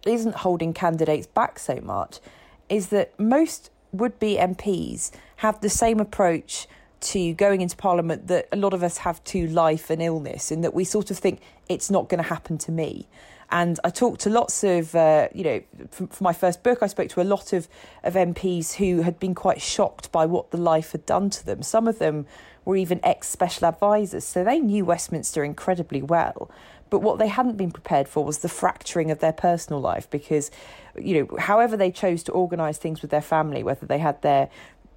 isn't 0.08 0.38
holding 0.38 0.74
candidates 0.74 1.28
back 1.28 1.60
so 1.60 1.80
much 1.84 2.20
is 2.68 2.88
that 2.88 3.18
most 3.20 3.70
would 3.92 4.18
be 4.18 4.38
MPs 4.38 5.12
have 5.38 5.62
the 5.62 5.70
same 5.70 6.00
approach 6.00 6.68
to 7.02 7.34
going 7.34 7.62
into 7.62 7.78
Parliament 7.78 8.26
that 8.26 8.48
a 8.52 8.56
lot 8.56 8.74
of 8.74 8.82
us 8.82 8.98
have 8.98 9.24
to 9.26 9.48
life 9.48 9.92
and 9.92 10.02
illness, 10.02 10.52
in 10.52 10.62
that 10.62 10.74
we 10.74 10.84
sort 10.84 11.12
of 11.12 11.20
think 11.20 11.42
it's 11.70 11.92
not 11.92 12.10
going 12.10 12.22
to 12.22 12.28
happen 12.28 12.58
to 12.58 12.72
me. 12.72 13.08
And 13.52 13.80
I 13.84 13.90
talked 13.90 14.22
to 14.22 14.30
lots 14.30 14.64
of, 14.64 14.96
uh, 14.96 15.30
you 15.34 15.44
know, 15.44 15.62
for, 15.92 16.08
for, 16.08 16.24
my 16.24 16.34
first 16.34 16.64
book, 16.64 16.80
I 16.82 16.88
spoke 16.88 17.10
to 17.10 17.22
a 17.22 17.24
lot 17.24 17.54
of, 17.54 17.68
of 18.04 18.16
MPs 18.16 18.76
who 18.76 19.02
had 19.02 19.20
been 19.20 19.36
quite 19.36 19.62
shocked 19.62 20.12
by 20.12 20.26
what 20.26 20.52
the 20.52 20.58
life 20.58 20.92
had 20.92 21.06
done 21.06 21.30
to 21.30 21.46
them. 21.46 21.62
Some 21.62 21.88
of 21.88 22.00
them 22.00 22.26
were 22.66 22.76
even 22.76 23.00
ex 23.04 23.28
special 23.28 23.68
advisors, 23.68 24.24
so 24.26 24.44
they 24.44 24.60
knew 24.60 24.86
Westminster 24.86 25.44
incredibly 25.44 26.02
well. 26.02 26.50
But 26.90 27.00
what 27.00 27.20
they 27.20 27.28
hadn't 27.28 27.58
been 27.58 27.72
prepared 27.72 28.08
for 28.08 28.24
was 28.24 28.40
the 28.40 28.50
fracturing 28.50 29.12
of 29.12 29.20
their 29.20 29.34
personal 29.34 29.82
life 29.82 30.10
because, 30.10 30.52
you 31.00 31.28
know, 31.28 31.38
however 31.38 31.76
they 31.78 31.92
chose 31.92 32.24
to 32.24 32.32
organise 32.32 32.78
things 32.78 33.02
with 33.02 33.12
their 33.12 33.22
family, 33.22 33.64
whether 33.64 33.86
they 33.86 33.98
had 33.98 34.22
their 34.22 34.50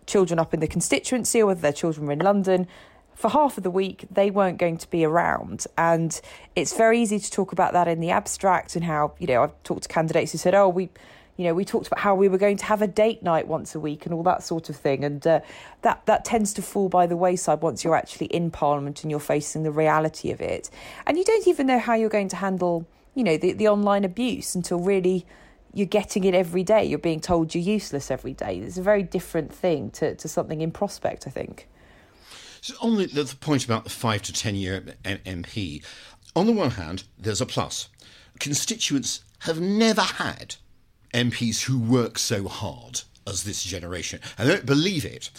children 0.07 0.39
up 0.39 0.55
in 0.55 0.61
the 0.61 0.67
constituency 0.67 1.41
or 1.41 1.47
whether 1.47 1.61
their 1.61 1.73
children 1.73 2.07
were 2.07 2.13
in 2.13 2.19
London, 2.19 2.67
for 3.19 3.29
half 3.31 3.59
of 3.59 3.65
the 3.65 3.71
week 3.71 4.07
they 4.11 4.31
weren't 4.31 4.59
going 4.59 4.79
to 4.79 4.89
be 4.91 5.05
around 5.05 5.67
and 5.77 6.21
it's 6.55 6.77
very 6.77 7.03
easy 7.03 7.19
to 7.19 7.31
talk 7.31 7.51
about 7.51 7.73
that 7.73 7.89
in 7.89 7.99
the 7.99 8.11
abstract 8.11 8.77
and 8.77 8.85
how 8.85 9.13
you 9.19 9.27
know 9.27 9.43
I've 9.43 9.63
talked 9.65 9.83
to 9.83 9.89
candidates 9.89 10.31
who 10.31 10.39
said 10.39 10.55
oh 10.55 10.69
we 10.69 10.89
you 11.37 11.45
know 11.45 11.53
we 11.53 11.65
talked 11.65 11.89
about 11.89 11.99
how 11.99 12.15
we 12.15 12.29
were 12.29 12.39
going 12.39 12.57
to 12.59 12.65
have 12.65 12.81
a 12.81 12.87
date 12.87 13.25
night 13.25 13.49
once 13.49 13.75
a 13.75 13.81
week 13.81 14.07
and 14.07 14.15
all 14.15 14.23
that 14.23 14.45
sort 14.45 14.71
of 14.71 14.77
thing 14.77 15.05
and 15.05 15.27
uh, 15.27 15.41
that 15.83 16.07
that 16.07 16.25
tends 16.25 16.55
to 16.55 16.63
fall 16.63 16.89
by 16.89 17.09
the 17.09 17.17
wayside 17.17 17.61
once 17.61 17.83
you're 17.83 17.97
actually 17.97 18.29
in 18.29 18.53
parliament 18.53 19.03
and 19.03 19.11
you're 19.11 19.19
facing 19.19 19.65
the 19.65 19.73
reality 19.73 20.31
of 20.31 20.41
it 20.41 20.71
and 21.05 21.19
you 21.19 21.25
don't 21.25 21.49
even 21.49 21.67
know 21.67 21.81
how 21.81 21.95
you're 21.95 22.09
going 22.09 22.29
to 22.29 22.37
handle 22.37 22.87
you 23.17 23.25
know 23.25 23.37
the, 23.37 23.53
the 23.53 23.67
online 23.67 24.05
abuse 24.05 24.55
until 24.55 24.79
really 24.79 25.27
you're 25.75 25.87
getting 25.87 26.25
it 26.25 26.35
every 26.35 26.65
day. 26.65 26.83
You're 26.85 26.99
being 26.99 27.21
told 27.21 27.55
you're 27.55 27.63
useless 27.63 28.11
every 28.11 28.33
day. 28.33 28.59
It's 28.59 28.79
a 28.79 28.83
very 28.83 29.03
different 29.03 29.53
thing 29.53 29.91
to, 29.91 30.15
to 30.15 30.27
something 30.27 30.63
in 30.63 30.71
prospect, 30.71 31.27
I 31.27 31.31
think. 31.31 31.69
So 32.61 32.75
on 32.81 32.97
the, 32.97 33.07
the 33.07 33.37
point 33.41 33.65
about 33.65 33.85
the 33.85 33.91
five 33.91 34.23
to 34.23 34.33
ten 34.33 34.55
year 34.55 34.83
MP, 35.05 35.85
on 36.35 36.47
the 36.47 36.53
one 36.53 36.71
hand, 36.73 37.05
there's 37.19 37.41
a 37.41 37.47
plus. 37.47 37.89
Constituents 38.39 39.25
have 39.41 39.61
never 39.61 40.03
had 40.03 40.57
MPs 41.15 41.63
who 41.63 41.79
work 41.79 42.19
so 42.19 42.49
hard 42.49 43.03
as 43.27 43.45
this 43.45 43.63
generation. 43.63 44.21
I 44.39 44.45
don't 44.45 44.67
believe 44.67 45.05
it. 45.05 45.31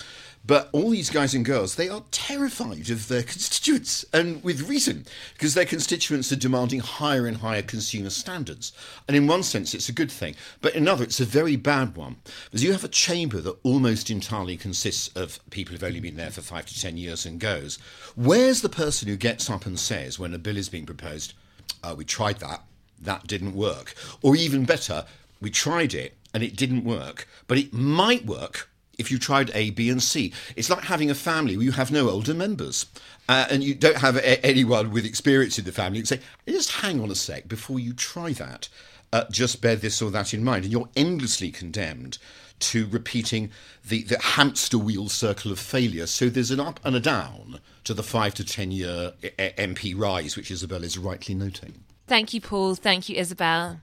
But 0.50 0.68
all 0.72 0.90
these 0.90 1.12
guys 1.12 1.36
and 1.36 1.46
girls, 1.46 1.76
they 1.76 1.90
are 1.90 2.02
terrified 2.10 2.90
of 2.90 3.08
their 3.08 3.22
constituents, 3.36 4.04
and 4.12 4.44
with 4.44 4.68
reason, 4.68 5.06
because 5.34 5.54
their 5.54 5.64
constituents 5.64 6.32
are 6.32 6.38
demanding 6.38 6.80
higher 6.80 7.28
and 7.28 7.38
higher 7.38 7.62
consumer 7.62 8.10
standards. 8.10 8.72
And 9.08 9.16
in 9.16 9.28
one 9.28 9.44
sense, 9.44 9.76
it's 9.76 9.90
a 9.90 9.94
good 9.94 10.12
thing, 10.12 10.34
but 10.60 10.74
in 10.74 10.82
another, 10.82 11.04
it's 11.04 11.20
a 11.20 11.26
very 11.26 11.56
bad 11.56 11.96
one. 11.96 12.16
Because 12.46 12.64
you 12.64 12.72
have 12.72 12.84
a 12.84 12.88
chamber 12.88 13.42
that 13.42 13.60
almost 13.62 14.10
entirely 14.10 14.58
consists 14.58 15.16
of 15.16 15.40
people 15.52 15.74
who've 15.74 15.84
only 15.84 16.00
been 16.00 16.18
there 16.18 16.32
for 16.32 16.42
five 16.42 16.66
to 16.66 16.82
ten 16.82 16.98
years 16.98 17.28
and 17.28 17.40
goes. 17.40 17.78
Where's 18.16 18.64
the 18.64 18.70
person 18.70 19.08
who 19.08 19.18
gets 19.18 19.52
up 19.52 19.68
and 19.68 19.78
says, 19.78 20.18
when 20.18 20.34
a 20.34 20.40
bill 20.40 20.58
is 20.58 20.68
being 20.68 20.88
proposed, 20.88 21.36
uh, 21.84 21.94
we 21.96 22.06
tried 22.06 22.40
that, 22.40 22.64
that 23.00 23.28
didn't 23.28 23.54
work? 23.54 23.94
Or 24.24 24.36
even 24.36 24.66
better, 24.66 25.06
we 25.40 25.52
tried 25.52 25.94
it 25.94 26.18
and 26.34 26.42
it 26.42 26.56
didn't 26.56 26.86
work, 26.86 27.28
but 27.46 27.60
it 27.60 27.72
might 27.72 28.26
work 28.26 28.69
if 29.00 29.10
you 29.10 29.18
tried 29.18 29.50
A, 29.56 29.72
B, 29.72 29.90
and 29.90 30.04
C. 30.04 30.32
It's 30.56 30.70
like 30.70 30.84
having 30.84 31.10
a 31.10 31.16
family 31.16 31.58
where 31.58 31.66
you 31.66 31.72
have 31.72 31.92
no 31.92 32.10
older 32.10 32.34
members. 32.34 32.86
Uh, 33.28 33.48
and 33.50 33.64
you 33.64 33.74
don't 33.74 33.98
have 33.98 34.18
a- 34.18 34.46
anyone 34.46 34.92
with 34.92 35.06
experience 35.06 35.58
in 35.58 35.66
the 35.66 35.72
family. 35.72 36.00
You 36.00 36.04
can 36.04 36.18
say, 36.18 36.24
just 36.48 36.72
hang 36.72 37.02
on 37.02 37.10
a 37.10 37.16
sec 37.16 37.48
before 37.48 37.80
you 37.80 37.94
try 37.94 38.34
that. 38.34 38.70
Uh, 39.12 39.24
just 39.32 39.62
bear 39.62 39.76
this 39.76 40.02
or 40.02 40.12
that 40.12 40.34
in 40.34 40.44
mind. 40.44 40.66
And 40.66 40.72
you're 40.72 40.90
endlessly 40.96 41.50
condemned 41.50 42.20
to 42.60 42.88
repeating 42.88 43.50
the, 43.88 44.04
the 44.04 44.20
hamster 44.20 44.78
wheel 44.78 45.10
circle 45.10 45.52
of 45.52 45.60
failure. 45.60 46.06
So 46.06 46.30
there's 46.30 46.52
an 46.52 46.60
up 46.60 46.80
and 46.84 46.96
a 46.96 47.00
down 47.00 47.60
to 47.86 47.94
the 47.94 48.04
five 48.04 48.34
to 48.36 48.44
ten 48.44 48.72
year 48.72 49.14
MP 49.38 49.98
rise, 49.98 50.36
which 50.36 50.52
Isabel 50.52 50.84
is 50.84 50.98
rightly 50.98 51.34
noting. 51.34 51.84
Thank 52.08 52.34
you, 52.34 52.42
Paul. 52.42 52.76
Thank 52.76 53.10
you, 53.10 53.16
Isabel. 53.16 53.80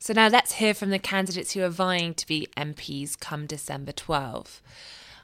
So 0.00 0.12
now 0.12 0.28
let's 0.28 0.52
hear 0.52 0.74
from 0.74 0.90
the 0.90 0.98
candidates 1.00 1.52
who 1.52 1.62
are 1.62 1.68
vying 1.68 2.14
to 2.14 2.26
be 2.26 2.48
MPs 2.56 3.18
come 3.18 3.46
December 3.46 3.90
12. 3.90 4.62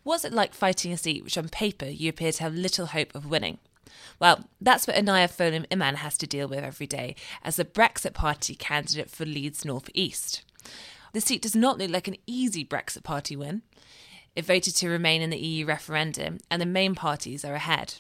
What's 0.02 0.24
it 0.24 0.32
like 0.32 0.52
fighting 0.52 0.92
a 0.92 0.96
seat 0.96 1.22
which 1.22 1.38
on 1.38 1.48
paper 1.48 1.86
you 1.86 2.10
appear 2.10 2.32
to 2.32 2.42
have 2.42 2.54
little 2.54 2.86
hope 2.86 3.14
of 3.14 3.30
winning? 3.30 3.58
Well, 4.18 4.44
that's 4.60 4.86
what 4.86 4.96
Inaya 4.96 5.28
Folarin 5.30 5.66
Iman 5.70 5.96
has 5.96 6.18
to 6.18 6.26
deal 6.26 6.48
with 6.48 6.64
every 6.64 6.88
day 6.88 7.14
as 7.42 7.56
the 7.56 7.64
Brexit 7.64 8.14
Party 8.14 8.56
candidate 8.56 9.10
for 9.10 9.24
Leeds 9.24 9.64
North 9.64 9.88
East. 9.94 10.42
The 11.12 11.20
seat 11.20 11.42
does 11.42 11.54
not 11.54 11.78
look 11.78 11.90
like 11.90 12.08
an 12.08 12.16
easy 12.26 12.64
Brexit 12.64 13.04
Party 13.04 13.36
win. 13.36 13.62
It 14.34 14.44
voted 14.44 14.74
to 14.76 14.88
remain 14.88 15.22
in 15.22 15.30
the 15.30 15.38
EU 15.38 15.64
referendum, 15.66 16.38
and 16.50 16.60
the 16.60 16.66
main 16.66 16.96
parties 16.96 17.44
are 17.44 17.54
ahead. 17.54 17.94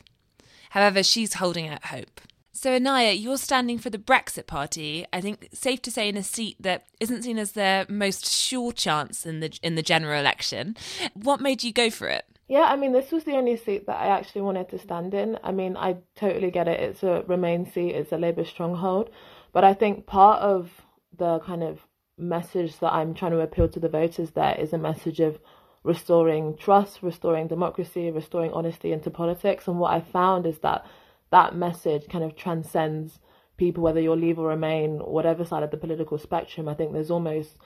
However, 0.70 1.04
she's 1.04 1.34
holding 1.34 1.68
out 1.68 1.86
hope. 1.86 2.20
So, 2.56 2.70
Inaya, 2.70 3.20
you're 3.20 3.36
standing 3.36 3.78
for 3.78 3.90
the 3.90 3.98
Brexit 3.98 4.46
Party. 4.46 5.04
I 5.12 5.20
think 5.20 5.48
safe 5.52 5.82
to 5.82 5.90
say 5.90 6.08
in 6.08 6.16
a 6.16 6.22
seat 6.22 6.56
that 6.60 6.86
isn't 7.00 7.24
seen 7.24 7.36
as 7.36 7.52
their 7.52 7.84
most 7.88 8.30
sure 8.30 8.70
chance 8.70 9.26
in 9.26 9.40
the 9.40 9.58
in 9.60 9.74
the 9.74 9.82
general 9.82 10.18
election. 10.20 10.76
What 11.14 11.40
made 11.40 11.64
you 11.64 11.72
go 11.72 11.90
for 11.90 12.06
it? 12.06 12.24
Yeah, 12.46 12.66
I 12.68 12.76
mean, 12.76 12.92
this 12.92 13.10
was 13.10 13.24
the 13.24 13.32
only 13.32 13.56
seat 13.56 13.86
that 13.86 14.00
I 14.00 14.06
actually 14.06 14.42
wanted 14.42 14.68
to 14.68 14.78
stand 14.78 15.14
in. 15.14 15.36
I 15.42 15.50
mean, 15.50 15.76
I 15.76 15.96
totally 16.14 16.52
get 16.52 16.68
it. 16.68 16.78
It's 16.78 17.02
a 17.02 17.24
Remain 17.26 17.66
seat. 17.66 17.90
It's 17.96 18.12
a 18.12 18.18
Labour 18.18 18.44
stronghold, 18.44 19.10
but 19.52 19.64
I 19.64 19.74
think 19.74 20.06
part 20.06 20.40
of 20.40 20.70
the 21.16 21.40
kind 21.40 21.64
of 21.64 21.80
message 22.16 22.78
that 22.78 22.92
I'm 22.92 23.14
trying 23.14 23.32
to 23.32 23.40
appeal 23.40 23.68
to 23.68 23.80
the 23.80 23.88
voters 23.88 24.30
there 24.30 24.54
is 24.56 24.72
a 24.72 24.78
message 24.78 25.18
of 25.18 25.40
restoring 25.82 26.56
trust, 26.56 27.02
restoring 27.02 27.48
democracy, 27.48 28.12
restoring 28.12 28.52
honesty 28.52 28.92
into 28.92 29.10
politics. 29.10 29.66
And 29.66 29.80
what 29.80 29.92
I 29.92 30.00
found 30.00 30.46
is 30.46 30.60
that 30.60 30.86
that 31.34 31.56
message 31.56 32.06
kind 32.08 32.22
of 32.22 32.36
transcends 32.36 33.18
people, 33.56 33.82
whether 33.82 34.00
you're 34.00 34.16
leave 34.16 34.38
or 34.38 34.46
remain, 34.46 34.98
whatever 34.98 35.44
side 35.44 35.64
of 35.64 35.72
the 35.72 35.76
political 35.76 36.16
spectrum. 36.16 36.68
I 36.68 36.74
think 36.74 36.92
there's 36.92 37.10
almost 37.10 37.58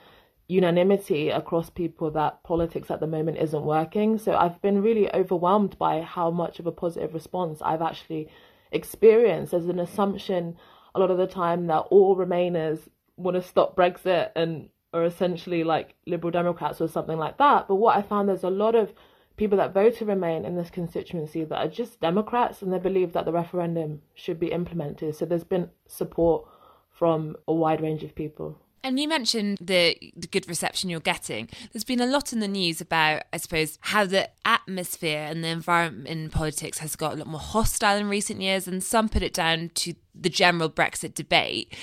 unanimity 0.47 1.29
across 1.29 1.69
people 1.69 2.09
that 2.09 2.41
politics 2.43 2.89
at 2.89 2.99
the 2.99 3.05
moment 3.05 3.37
isn't 3.37 3.63
working. 3.63 4.17
So 4.17 4.33
I've 4.33 4.59
been 4.63 4.81
really 4.81 5.13
overwhelmed 5.13 5.77
by 5.77 6.01
how 6.01 6.31
much 6.31 6.57
of 6.59 6.65
a 6.65 6.71
positive 6.71 7.13
response 7.13 7.61
I've 7.61 7.83
actually 7.83 8.29
experienced. 8.71 9.51
There's 9.51 9.65
an 9.65 9.79
assumption 9.79 10.57
a 10.95 10.99
lot 10.99 11.11
of 11.11 11.19
the 11.19 11.27
time 11.27 11.67
that 11.67 11.85
all 11.91 12.17
Remainers 12.17 12.79
want 13.17 13.35
to 13.35 13.43
stop 13.43 13.75
Brexit 13.75 14.31
and 14.35 14.69
are 14.95 15.05
essentially 15.05 15.63
like 15.63 15.93
Liberal 16.07 16.31
Democrats 16.31 16.81
or 16.81 16.87
something 16.87 17.19
like 17.19 17.37
that. 17.37 17.67
But 17.67 17.75
what 17.75 17.95
I 17.95 18.01
found 18.01 18.29
there's 18.29 18.43
a 18.43 18.49
lot 18.49 18.73
of 18.73 18.91
people 19.39 19.57
that 19.57 19.73
vote 19.73 19.95
to 19.95 20.05
remain 20.05 20.43
in 20.43 20.57
this 20.57 20.69
constituency 20.69 21.45
that 21.45 21.55
are 21.55 21.69
just 21.69 22.01
Democrats 22.01 22.61
and 22.61 22.73
they 22.73 22.77
believe 22.77 23.13
that 23.13 23.23
the 23.23 23.31
referendum 23.31 24.01
should 24.13 24.37
be 24.37 24.51
implemented. 24.51 25.15
So 25.15 25.25
there's 25.25 25.45
been 25.45 25.69
support 25.87 26.45
from 26.91 27.37
a 27.47 27.53
wide 27.53 27.79
range 27.81 28.03
of 28.03 28.13
people. 28.13 28.59
And 28.83 28.99
you 28.99 29.07
mentioned 29.07 29.57
the, 29.61 29.95
the 30.15 30.27
good 30.27 30.47
reception 30.47 30.89
you're 30.89 30.99
getting. 30.99 31.49
There's 31.71 31.85
been 31.85 32.01
a 32.01 32.05
lot 32.05 32.33
in 32.33 32.39
the 32.39 32.47
news 32.47 32.81
about, 32.81 33.23
I 33.31 33.37
suppose, 33.37 33.77
how 33.81 34.05
the 34.05 34.29
atmosphere 34.45 35.25
and 35.29 35.43
the 35.43 35.49
environment 35.49 36.07
in 36.07 36.29
politics 36.29 36.79
has 36.79 36.95
got 36.95 37.13
a 37.13 37.15
lot 37.17 37.27
more 37.27 37.39
hostile 37.39 37.97
in 37.97 38.07
recent 38.07 38.41
years, 38.41 38.67
and 38.69 38.81
some 38.81 39.09
put 39.09 39.21
it 39.21 39.33
down 39.33 39.71
to 39.75 39.95
the 40.15 40.29
general 40.29 40.69
Brexit 40.69 41.13
debate. 41.13 41.75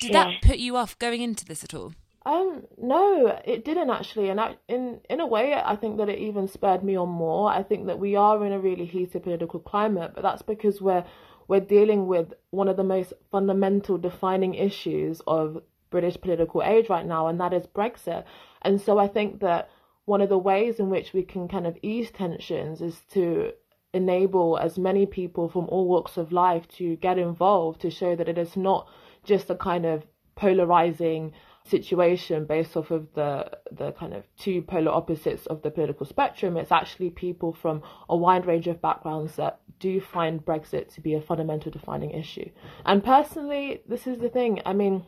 Did 0.00 0.12
yeah. 0.12 0.24
that 0.24 0.42
put 0.42 0.58
you 0.58 0.76
off 0.76 0.96
going 1.00 1.22
into 1.22 1.44
this 1.44 1.64
at 1.64 1.74
all? 1.74 1.92
Um, 2.26 2.66
no, 2.78 3.38
it 3.44 3.64
didn't 3.64 3.90
actually, 3.90 4.30
and 4.30 4.40
I, 4.40 4.56
in 4.66 5.00
in 5.10 5.20
a 5.20 5.26
way, 5.26 5.52
I 5.54 5.76
think 5.76 5.98
that 5.98 6.08
it 6.08 6.18
even 6.18 6.48
spurred 6.48 6.82
me 6.82 6.96
on 6.96 7.10
more. 7.10 7.50
I 7.50 7.62
think 7.62 7.86
that 7.86 7.98
we 7.98 8.16
are 8.16 8.44
in 8.46 8.52
a 8.52 8.58
really 8.58 8.86
heated 8.86 9.22
political 9.22 9.60
climate, 9.60 10.12
but 10.14 10.22
that's 10.22 10.42
because 10.42 10.80
we're 10.80 11.04
we're 11.48 11.60
dealing 11.60 12.06
with 12.06 12.32
one 12.50 12.68
of 12.68 12.78
the 12.78 12.84
most 12.84 13.12
fundamental 13.30 13.98
defining 13.98 14.54
issues 14.54 15.20
of 15.26 15.62
British 15.90 16.18
political 16.20 16.62
age 16.62 16.88
right 16.88 17.04
now, 17.04 17.26
and 17.26 17.38
that 17.40 17.52
is 17.52 17.66
Brexit. 17.66 18.24
And 18.62 18.80
so 18.80 18.98
I 18.98 19.06
think 19.06 19.40
that 19.40 19.68
one 20.06 20.22
of 20.22 20.30
the 20.30 20.38
ways 20.38 20.80
in 20.80 20.88
which 20.88 21.12
we 21.12 21.22
can 21.22 21.46
kind 21.46 21.66
of 21.66 21.76
ease 21.82 22.10
tensions 22.10 22.80
is 22.80 23.02
to 23.12 23.52
enable 23.92 24.58
as 24.58 24.78
many 24.78 25.06
people 25.06 25.48
from 25.48 25.66
all 25.68 25.86
walks 25.86 26.16
of 26.16 26.32
life 26.32 26.66
to 26.68 26.96
get 26.96 27.18
involved 27.18 27.80
to 27.82 27.90
show 27.90 28.16
that 28.16 28.28
it 28.28 28.38
is 28.38 28.56
not 28.56 28.88
just 29.22 29.50
a 29.50 29.54
kind 29.54 29.86
of 29.86 30.04
polarizing 30.34 31.32
situation 31.66 32.44
based 32.44 32.76
off 32.76 32.90
of 32.90 33.08
the 33.14 33.50
the 33.72 33.92
kind 33.92 34.12
of 34.12 34.24
two 34.36 34.60
polar 34.60 34.92
opposites 34.92 35.46
of 35.46 35.62
the 35.62 35.70
political 35.70 36.04
spectrum. 36.04 36.56
It's 36.56 36.70
actually 36.70 37.10
people 37.10 37.54
from 37.54 37.82
a 38.08 38.16
wide 38.16 38.46
range 38.46 38.66
of 38.66 38.82
backgrounds 38.82 39.36
that 39.36 39.60
do 39.80 40.00
find 40.00 40.44
Brexit 40.44 40.94
to 40.94 41.00
be 41.00 41.14
a 41.14 41.20
fundamental 41.20 41.70
defining 41.72 42.10
issue. 42.10 42.50
And 42.84 43.02
personally, 43.02 43.82
this 43.88 44.06
is 44.06 44.18
the 44.18 44.28
thing. 44.28 44.60
I 44.66 44.74
mean, 44.74 45.06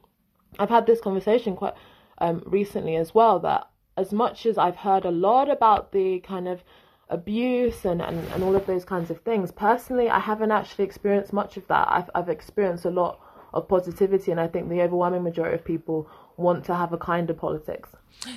I've 0.59 0.71
had 0.71 0.87
this 0.87 1.01
conversation 1.01 1.57
quite 1.57 1.75
um, 2.19 2.43
recently 2.47 2.97
as 2.97 3.15
well. 3.15 3.39
That 3.41 3.69
as 3.97 4.13
much 4.13 4.47
as 4.47 4.57
I've 4.57 4.77
heard 4.77 5.05
a 5.05 5.11
lot 5.11 5.51
about 5.51 5.93
the 5.93 6.21
kind 6.21 6.49
of 6.49 6.65
abuse 7.09 7.85
and, 7.85 8.03
and, 8.03 8.19
and 8.33 8.43
all 8.43 8.57
of 8.57 8.67
those 8.67 8.85
kinds 8.85 9.11
of 9.11 9.21
things. 9.21 9.53
Personally, 9.53 10.09
I 10.09 10.19
haven't 10.19 10.51
actually 10.51 10.87
experienced 10.87 11.33
much 11.33 11.57
of 11.57 11.67
that. 11.69 11.87
I've, 11.91 12.11
I've 12.15 12.29
experienced 12.29 12.85
a 12.85 12.91
lot 12.91 13.21
of 13.57 13.69
positivity, 13.69 14.31
and 14.31 14.41
I 14.41 14.49
think 14.49 14.69
the 14.69 14.83
overwhelming 14.83 15.23
majority 15.23 15.57
of 15.57 15.65
people 15.65 16.09
want 16.37 16.65
to 16.67 16.75
have 16.75 16.93
a 16.93 16.99
kinder 16.99 17.35
politics. 17.35 17.91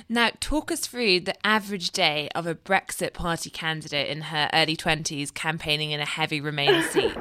Now, 0.08 0.30
talk 0.40 0.70
us 0.70 0.80
through 0.80 1.20
the 1.20 1.46
average 1.46 1.90
day 1.90 2.28
of 2.34 2.46
a 2.46 2.54
Brexit 2.54 3.12
Party 3.12 3.50
candidate 3.50 4.08
in 4.08 4.22
her 4.22 4.48
early 4.52 4.76
20s 4.76 5.32
campaigning 5.32 5.90
in 5.90 6.00
a 6.00 6.06
heavy 6.06 6.40
Remain 6.40 6.82
seat. 6.84 7.16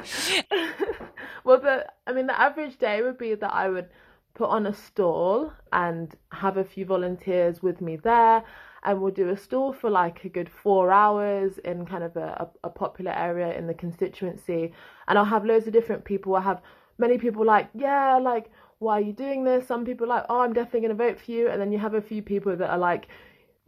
well, 1.43 1.59
the, 1.59 1.85
I 2.07 2.13
mean, 2.13 2.27
the 2.27 2.39
average 2.39 2.77
day 2.77 3.01
would 3.01 3.17
be 3.17 3.35
that 3.35 3.53
I 3.53 3.69
would 3.69 3.89
put 4.33 4.49
on 4.49 4.65
a 4.65 4.73
stall 4.73 5.51
and 5.73 6.15
have 6.31 6.57
a 6.57 6.63
few 6.63 6.85
volunteers 6.85 7.61
with 7.61 7.81
me 7.81 7.97
there. 7.97 8.43
And 8.83 9.01
we'll 9.01 9.11
do 9.11 9.29
a 9.29 9.37
stall 9.37 9.73
for 9.73 9.89
like 9.89 10.23
a 10.23 10.29
good 10.29 10.49
four 10.49 10.91
hours 10.91 11.57
in 11.59 11.85
kind 11.85 12.03
of 12.03 12.15
a, 12.15 12.49
a, 12.63 12.67
a 12.67 12.69
popular 12.69 13.11
area 13.11 13.57
in 13.57 13.67
the 13.67 13.73
constituency. 13.73 14.71
And 15.07 15.17
I'll 15.17 15.25
have 15.25 15.43
loads 15.43 15.67
of 15.67 15.73
different 15.73 16.05
people. 16.05 16.35
I 16.35 16.41
have 16.41 16.61
many 16.99 17.17
people 17.17 17.45
like, 17.45 17.69
yeah, 17.73 18.17
like, 18.17 18.51
why 18.79 18.99
are 18.99 19.01
you 19.01 19.13
doing 19.13 19.43
this? 19.43 19.67
Some 19.67 19.85
people 19.85 20.07
like, 20.07 20.25
oh, 20.29 20.41
I'm 20.41 20.53
definitely 20.53 20.81
going 20.81 20.97
to 20.97 21.03
vote 21.03 21.19
for 21.19 21.31
you. 21.31 21.49
And 21.49 21.61
then 21.61 21.71
you 21.71 21.79
have 21.79 21.93
a 21.93 22.01
few 22.01 22.21
people 22.21 22.55
that 22.55 22.69
are 22.69 22.77
like, 22.77 23.07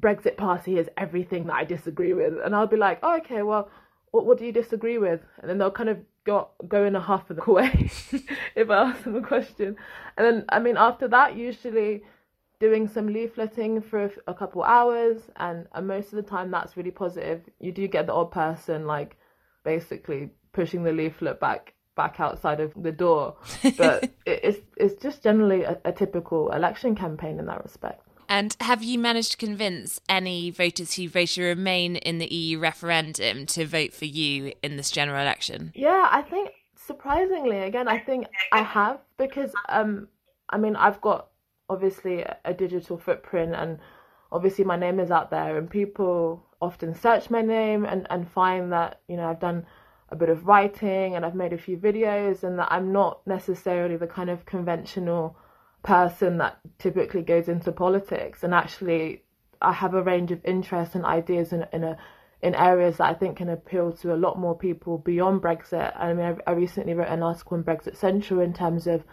Brexit 0.02 0.38
Party 0.38 0.78
is 0.78 0.90
everything 0.98 1.46
that 1.48 1.54
I 1.54 1.64
disagree 1.64 2.14
with. 2.14 2.34
And 2.44 2.56
I'll 2.56 2.68
be 2.68 2.78
like, 2.78 3.00
oh, 3.04 3.18
okay, 3.18 3.42
well, 3.42 3.70
what, 4.12 4.26
what 4.26 4.38
do 4.38 4.46
you 4.46 4.52
disagree 4.52 4.98
with? 4.98 5.22
And 5.40 5.50
then 5.50 5.58
they'll 5.58 5.72
kind 5.72 5.90
of 5.90 6.00
go, 6.24 6.50
go 6.68 6.86
in 6.86 6.96
a 6.96 7.02
huff 7.02 7.30
of 7.30 7.38
the 7.38 7.52
way 7.52 7.90
if 8.56 8.70
I 8.70 8.90
ask 8.90 9.04
them 9.04 9.16
a 9.16 9.22
question. 9.22 9.76
And 10.18 10.26
then, 10.26 10.46
I 10.50 10.60
mean, 10.60 10.78
after 10.78 11.08
that, 11.10 11.36
usually 11.36 12.04
doing 12.60 12.88
some 12.88 13.08
leafleting 13.08 13.84
for 13.84 14.06
a, 14.06 14.12
a 14.28 14.34
couple 14.34 14.64
hours. 14.64 15.22
And, 15.36 15.68
and 15.74 15.88
most 15.88 16.14
of 16.14 16.24
the 16.24 16.30
time, 16.30 16.52
that's 16.52 16.78
really 16.78 16.92
positive. 16.92 17.42
You 17.60 17.72
do 17.72 17.88
get 17.88 18.08
the 18.08 18.14
odd 18.14 18.32
person, 18.32 18.88
like, 18.88 19.18
basically 19.64 20.32
pushing 20.54 20.84
the 20.84 20.92
leaflet 20.92 21.40
back 21.40 21.74
back 21.96 22.20
outside 22.20 22.60
of 22.60 22.74
the 22.76 22.92
door. 22.92 23.36
But 23.78 24.12
it's 24.26 24.60
it's 24.78 25.02
just 25.02 25.24
generally 25.24 25.64
a, 25.64 25.80
a 25.86 25.92
typical 25.92 26.52
election 26.52 26.96
campaign 26.96 27.40
in 27.40 27.46
that 27.48 27.64
respect. 27.64 28.08
And 28.30 28.56
have 28.62 28.82
you 28.82 28.98
managed 28.98 29.32
to 29.32 29.38
convince 29.38 30.00
any 30.08 30.52
voters 30.52 30.94
who 30.94 31.10
voted 31.10 31.36
to 31.36 31.44
remain 31.44 31.98
in 31.98 32.18
the 32.18 32.34
EU 32.34 32.60
referendum 32.60 33.46
to 33.48 33.66
vote 33.66 33.94
for 33.94 34.06
you 34.06 34.54
in 34.64 34.78
this 34.78 34.90
general 34.90 35.22
election? 35.22 35.74
Yeah, 35.76 36.08
I 36.10 36.22
think 36.22 36.52
surprisingly, 36.76 37.60
again, 37.60 37.90
I 37.90 38.00
think 38.00 38.28
I 38.54 38.62
have 38.64 39.00
because 39.18 39.52
um, 39.68 40.08
I 40.50 40.58
mean, 40.58 40.76
I've 40.76 41.02
got 41.02 41.28
obviously 41.70 42.26
a 42.44 42.54
digital 42.54 42.98
footprint 42.98 43.56
and 43.56 43.80
obviously 44.32 44.66
my 44.66 44.76
name 44.76 45.00
is 45.00 45.12
out 45.12 45.32
there 45.32 45.58
and 45.58 45.70
people 45.70 46.46
often 46.62 46.94
search 46.94 47.30
my 47.30 47.42
name 47.42 47.86
and, 47.86 48.06
and 48.10 48.30
find 48.30 48.72
that, 48.74 49.02
you 49.08 49.18
know, 49.18 49.28
I've 49.28 49.40
done 49.40 49.66
a 50.12 50.16
bit 50.16 50.30
of 50.30 50.46
writing 50.46 51.16
and 51.16 51.26
I've 51.26 51.36
made 51.36 51.54
a 51.54 51.58
few 51.58 51.78
videos 51.78 52.44
and 52.44 52.60
that 52.60 52.72
I'm 52.72 52.92
not 52.92 53.26
necessarily 53.26 53.98
the 53.98 54.08
kind 54.08 54.30
of 54.30 54.46
conventional 54.46 55.38
person 55.84 56.38
that 56.38 56.60
typically 56.78 57.22
goes 57.22 57.48
into 57.48 57.72
politics 57.72 58.44
and 58.44 58.54
actually 58.54 59.24
I 59.62 59.72
have 59.72 59.94
a 59.94 60.04
range 60.04 60.32
of 60.32 60.44
interests 60.44 60.96
and 60.96 61.06
ideas 61.06 61.54
in, 61.54 61.66
in 61.72 61.84
a 61.84 61.98
in 62.42 62.56
areas 62.56 62.98
that 62.98 63.06
I 63.06 63.14
think 63.14 63.38
can 63.38 63.50
appeal 63.50 63.92
to 63.98 64.14
a 64.14 64.18
lot 64.18 64.40
more 64.40 64.58
people 64.58 64.98
beyond 64.98 65.42
Brexit. 65.42 65.94
I 65.96 66.14
mean, 66.14 66.26
I, 66.26 66.52
I 66.52 66.54
recently 66.54 66.94
wrote 66.94 67.10
an 67.10 67.22
article 67.22 67.56
in 67.56 67.64
Brexit 67.64 67.96
Central 67.96 68.40
in 68.40 68.54
terms 68.54 68.88
of 68.88 69.04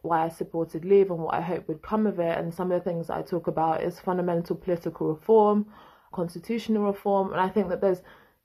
why 0.00 0.24
I 0.24 0.28
supported 0.28 0.84
Leave 0.84 1.10
and 1.10 1.20
what 1.20 1.34
I 1.34 1.42
hope 1.42 1.68
would 1.68 1.82
come 1.82 2.06
of 2.06 2.18
it. 2.18 2.38
And 2.38 2.54
some 2.54 2.72
of 2.72 2.82
the 2.82 2.90
things 2.90 3.10
I 3.10 3.20
talk 3.22 3.46
about 3.46 3.82
is 3.82 4.00
fundamental 4.00 4.56
political 4.56 5.08
reform, 5.08 5.66
constitutional 6.12 6.84
reform, 6.84 7.32
and 7.32 7.40
I 7.40 7.48
think 7.48 7.68
that 7.68 7.82
there's 7.82 8.00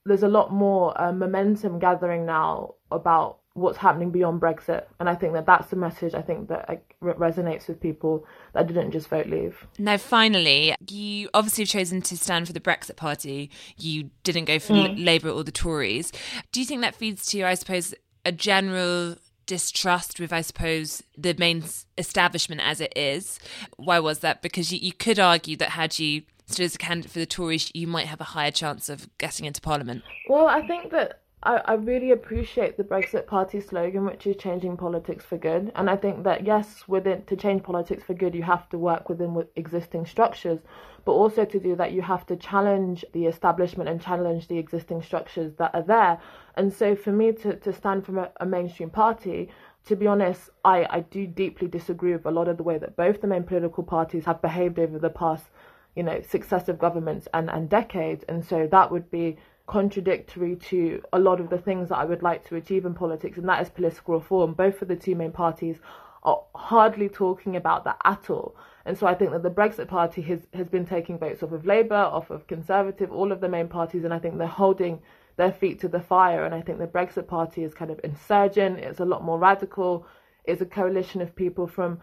there's 0.05 0.23
a 0.23 0.27
lot 0.27 0.51
more 0.51 0.99
uh, 0.99 1.11
momentum 1.11 1.79
gathering 1.79 2.25
now 2.25 2.75
about 2.91 3.39
what's 3.55 3.77
happening 3.77 4.09
beyond 4.09 4.41
Brexit, 4.41 4.85
and 4.99 5.07
I 5.07 5.15
think 5.15 5.33
that 5.33 5.45
that's 5.45 5.69
the 5.69 5.75
message 5.75 6.15
I 6.15 6.21
think 6.21 6.49
that 6.49 6.67
like, 6.67 6.95
resonates 7.01 7.67
with 7.67 7.79
people 7.79 8.25
that 8.53 8.67
didn't 8.67 8.91
just 8.91 9.07
vote 9.07 9.27
Leave. 9.27 9.67
Now, 9.77 9.97
finally, 9.97 10.75
you 10.89 11.29
obviously 11.33 11.63
have 11.63 11.69
chosen 11.69 12.01
to 12.01 12.17
stand 12.17 12.47
for 12.47 12.53
the 12.53 12.59
Brexit 12.59 12.95
Party. 12.95 13.51
You 13.77 14.09
didn't 14.23 14.45
go 14.45 14.57
for 14.57 14.73
mm. 14.73 15.05
Labour 15.05 15.29
or 15.29 15.43
the 15.43 15.51
Tories. 15.51 16.11
Do 16.51 16.59
you 16.59 16.65
think 16.65 16.81
that 16.81 16.95
feeds 16.95 17.27
to, 17.27 17.43
I 17.43 17.53
suppose, 17.53 17.93
a 18.25 18.31
general 18.31 19.17
distrust 19.45 20.19
with, 20.19 20.33
I 20.33 20.41
suppose, 20.41 21.03
the 21.17 21.35
main 21.37 21.63
establishment 21.97 22.61
as 22.61 22.79
it 22.79 22.93
is. 22.95 23.39
Why 23.77 23.99
was 23.99 24.19
that? 24.19 24.41
Because 24.41 24.71
you, 24.71 24.79
you 24.79 24.93
could 24.93 25.19
argue 25.19 25.57
that 25.57 25.71
had 25.71 25.99
you 25.99 26.23
stood 26.45 26.65
as 26.65 26.75
a 26.75 26.77
candidate 26.77 27.11
for 27.11 27.19
the 27.19 27.25
Tories, 27.25 27.71
you 27.73 27.87
might 27.87 28.07
have 28.07 28.21
a 28.21 28.25
higher 28.25 28.51
chance 28.51 28.89
of 28.89 29.09
getting 29.17 29.45
into 29.45 29.61
Parliament. 29.61 30.03
Well, 30.27 30.47
I 30.47 30.65
think 30.65 30.91
that 30.91 31.21
I, 31.43 31.61
I 31.65 31.73
really 31.73 32.11
appreciate 32.11 32.77
the 32.77 32.83
Brexit 32.83 33.27
Party 33.27 33.59
slogan, 33.59 34.05
which 34.05 34.25
is 34.25 34.37
changing 34.37 34.77
politics 34.77 35.25
for 35.25 35.37
good. 35.37 35.71
And 35.75 35.89
I 35.89 35.97
think 35.97 36.23
that, 36.23 36.45
yes, 36.45 36.83
within 36.87 37.23
to 37.25 37.35
change 37.35 37.63
politics 37.63 38.03
for 38.03 38.13
good, 38.13 38.33
you 38.33 38.43
have 38.43 38.69
to 38.69 38.77
work 38.77 39.09
within 39.09 39.33
with 39.33 39.47
existing 39.55 40.05
structures. 40.05 40.59
But 41.05 41.11
also 41.11 41.43
to 41.43 41.59
do 41.59 41.75
that, 41.75 41.91
you 41.91 42.01
have 42.01 42.25
to 42.27 42.37
challenge 42.37 43.03
the 43.11 43.25
establishment 43.25 43.89
and 43.89 44.01
challenge 44.01 44.47
the 44.47 44.57
existing 44.57 45.01
structures 45.01 45.53
that 45.57 45.75
are 45.75 45.81
there. 45.81 46.21
And 46.55 46.71
so 46.71 46.95
for 46.95 47.11
me 47.11 47.33
to, 47.33 47.57
to 47.57 47.73
stand 47.73 48.05
from 48.05 48.19
a, 48.19 48.31
a 48.39 48.45
mainstream 48.45 48.89
party, 48.89 49.49
to 49.87 49.97
be 49.97 50.07
honest, 50.07 50.49
I, 50.63 50.87
I 50.89 50.99
do 51.01 51.27
deeply 51.27 51.67
disagree 51.67 52.13
with 52.13 52.25
a 52.25 52.31
lot 52.31 52.47
of 52.47 52.55
the 52.55 52.63
way 52.63 52.77
that 52.77 52.95
both 52.95 53.19
the 53.19 53.27
main 53.27 53.43
political 53.43 53.83
parties 53.83 54.23
have 54.23 54.41
behaved 54.41 54.79
over 54.79 54.97
the 54.97 55.09
past, 55.09 55.47
you 55.95 56.03
know, 56.03 56.21
successive 56.21 56.79
governments 56.79 57.27
and, 57.33 57.49
and 57.49 57.69
decades. 57.69 58.23
And 58.27 58.43
so 58.45 58.67
that 58.71 58.91
would 58.91 59.09
be 59.11 59.37
contradictory 59.65 60.55
to 60.57 61.01
a 61.13 61.19
lot 61.19 61.39
of 61.39 61.49
the 61.49 61.57
things 61.57 61.89
that 61.89 61.97
I 61.97 62.05
would 62.05 62.21
like 62.21 62.47
to 62.49 62.55
achieve 62.55 62.85
in 62.85 62.93
politics, 62.93 63.37
and 63.37 63.47
that 63.47 63.61
is 63.61 63.69
political 63.69 64.15
reform. 64.15 64.53
Both 64.53 64.81
of 64.81 64.87
the 64.87 64.95
two 64.95 65.15
main 65.15 65.31
parties 65.31 65.77
are 66.23 66.41
hardly 66.55 67.09
talking 67.09 67.55
about 67.55 67.83
that 67.85 67.97
at 68.03 68.29
all. 68.29 68.55
And 68.85 68.97
so 68.97 69.07
I 69.07 69.13
think 69.13 69.31
that 69.31 69.43
the 69.43 69.49
Brexit 69.49 69.87
Party 69.87 70.21
has, 70.23 70.39
has 70.53 70.67
been 70.67 70.85
taking 70.85 71.17
votes 71.17 71.43
off 71.43 71.51
of 71.51 71.65
Labour, 71.65 71.95
off 71.95 72.29
of 72.29 72.47
Conservative, 72.47 73.11
all 73.11 73.31
of 73.31 73.39
the 73.39 73.49
main 73.49 73.67
parties, 73.67 74.03
and 74.03 74.13
I 74.13 74.19
think 74.19 74.37
they're 74.37 74.47
holding 74.47 75.01
their 75.37 75.51
feet 75.51 75.79
to 75.81 75.87
the 75.87 76.01
fire. 76.01 76.45
And 76.45 76.53
I 76.53 76.61
think 76.61 76.79
the 76.79 76.87
Brexit 76.87 77.27
Party 77.27 77.63
is 77.63 77.73
kind 77.73 77.91
of 77.91 77.99
insurgent, 78.03 78.79
it's 78.79 78.99
a 78.99 79.05
lot 79.05 79.23
more 79.23 79.39
radical, 79.39 80.05
it's 80.43 80.61
a 80.61 80.65
coalition 80.65 81.21
of 81.21 81.35
people 81.35 81.67
from 81.67 81.99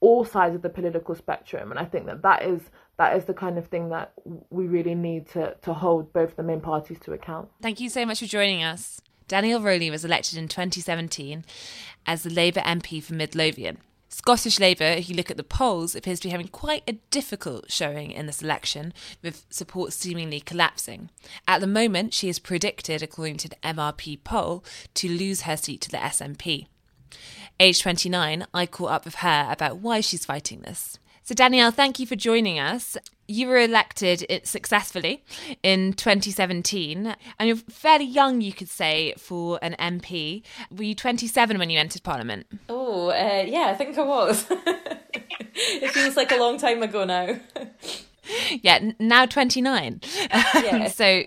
all 0.00 0.24
sides 0.24 0.54
of 0.54 0.62
the 0.62 0.68
political 0.68 1.14
spectrum. 1.14 1.70
And 1.70 1.80
I 1.80 1.84
think 1.84 2.06
that 2.06 2.22
that 2.22 2.42
is 2.42 2.60
that 2.98 3.16
is 3.16 3.24
the 3.24 3.34
kind 3.34 3.56
of 3.58 3.66
thing 3.68 3.88
that 3.90 4.12
we 4.50 4.66
really 4.66 4.94
need 4.94 5.28
to, 5.30 5.56
to 5.62 5.72
hold 5.72 6.12
both 6.12 6.36
the 6.36 6.42
main 6.42 6.60
parties 6.60 6.98
to 7.00 7.12
account. 7.12 7.48
Thank 7.62 7.80
you 7.80 7.88
so 7.88 8.04
much 8.04 8.18
for 8.18 8.26
joining 8.26 8.62
us. 8.62 9.00
Danielle 9.28 9.60
Rowley 9.60 9.90
was 9.90 10.04
elected 10.04 10.38
in 10.38 10.48
2017 10.48 11.44
as 12.06 12.22
the 12.22 12.30
Labour 12.30 12.60
MP 12.60 13.02
for 13.02 13.14
Midlothian. 13.14 13.78
Scottish 14.08 14.58
Labour, 14.58 14.84
if 14.84 15.08
you 15.08 15.14
look 15.14 15.30
at 15.30 15.36
the 15.36 15.44
polls, 15.44 15.94
appears 15.94 16.18
to 16.20 16.28
be 16.28 16.32
having 16.32 16.48
quite 16.48 16.82
a 16.88 16.94
difficult 17.10 17.70
showing 17.70 18.10
in 18.10 18.26
this 18.26 18.42
election, 18.42 18.94
with 19.22 19.44
support 19.50 19.92
seemingly 19.92 20.40
collapsing. 20.40 21.10
At 21.46 21.60
the 21.60 21.66
moment, 21.66 22.14
she 22.14 22.30
is 22.30 22.38
predicted, 22.38 23.02
according 23.02 23.36
to 23.38 23.48
the 23.50 23.56
MRP 23.56 24.24
poll, 24.24 24.64
to 24.94 25.08
lose 25.08 25.42
her 25.42 25.58
seat 25.58 25.82
to 25.82 25.90
the 25.90 25.98
SNP. 25.98 26.66
Age 27.60 27.82
29, 27.82 28.46
I 28.54 28.66
caught 28.66 28.90
up 28.90 29.04
with 29.04 29.16
her 29.16 29.46
about 29.50 29.76
why 29.76 30.00
she's 30.00 30.24
fighting 30.24 30.60
this. 30.60 30.98
So, 31.28 31.34
Danielle, 31.34 31.70
thank 31.70 32.00
you 32.00 32.06
for 32.06 32.16
joining 32.16 32.58
us. 32.58 32.96
You 33.26 33.48
were 33.48 33.58
elected 33.58 34.40
successfully 34.44 35.22
in 35.62 35.92
2017, 35.92 37.14
and 37.38 37.46
you're 37.46 37.58
fairly 37.68 38.06
young, 38.06 38.40
you 38.40 38.54
could 38.54 38.70
say, 38.70 39.12
for 39.18 39.58
an 39.60 39.76
MP. 39.78 40.42
Were 40.70 40.84
you 40.84 40.94
27 40.94 41.58
when 41.58 41.68
you 41.68 41.78
entered 41.78 42.02
Parliament? 42.02 42.46
Oh, 42.70 43.10
uh, 43.10 43.44
yeah, 43.46 43.66
I 43.66 43.74
think 43.74 43.98
I 43.98 44.04
was. 44.04 44.46
it 44.50 45.90
feels 45.90 46.16
like 46.16 46.32
a 46.32 46.36
long 46.36 46.56
time 46.56 46.82
ago 46.82 47.04
now. 47.04 47.38
yeah, 48.62 48.92
now 48.98 49.26
29. 49.26 50.00
Yeah. 50.30 50.88
so, 50.88 51.24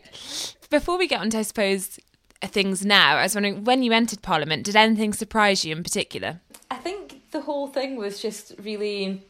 before 0.72 0.98
we 0.98 1.08
get 1.08 1.22
on 1.22 1.30
to, 1.30 1.38
I 1.38 1.44
suppose, 1.44 2.00
things 2.42 2.84
now, 2.84 3.18
I 3.18 3.22
was 3.22 3.36
wondering 3.36 3.66
when 3.66 3.84
you 3.84 3.92
entered 3.92 4.24
Parliament, 4.24 4.64
did 4.66 4.76
anything 4.76 5.14
surprise 5.14 5.64
you 5.64 5.76
in 5.76 5.84
particular? 5.84 6.42
I 6.72 6.78
think 6.78 7.30
the 7.30 7.42
whole 7.42 7.68
thing 7.68 7.98
was 7.98 8.20
just 8.20 8.56
really 8.58 9.22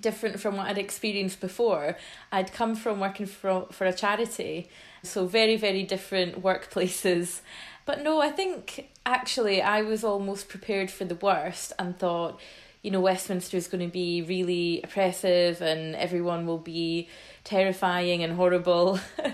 different 0.00 0.40
from 0.40 0.56
what 0.56 0.66
I'd 0.66 0.78
experienced 0.78 1.40
before. 1.40 1.96
I'd 2.32 2.52
come 2.52 2.74
from 2.74 3.00
working 3.00 3.26
for 3.26 3.66
for 3.70 3.86
a 3.86 3.92
charity, 3.92 4.68
so 5.02 5.26
very 5.26 5.56
very 5.56 5.82
different 5.82 6.42
workplaces. 6.42 7.40
But 7.86 8.02
no, 8.02 8.20
I 8.20 8.30
think 8.30 8.88
actually 9.04 9.60
I 9.60 9.82
was 9.82 10.04
almost 10.04 10.48
prepared 10.48 10.90
for 10.90 11.04
the 11.04 11.14
worst 11.14 11.72
and 11.78 11.98
thought, 11.98 12.40
you 12.82 12.90
know, 12.90 13.00
Westminster 13.00 13.56
is 13.56 13.68
going 13.68 13.84
to 13.86 13.92
be 13.92 14.22
really 14.22 14.80
oppressive 14.82 15.60
and 15.60 15.94
everyone 15.96 16.46
will 16.46 16.58
be 16.58 17.08
terrifying 17.44 18.22
and 18.22 18.34
horrible. 18.34 19.00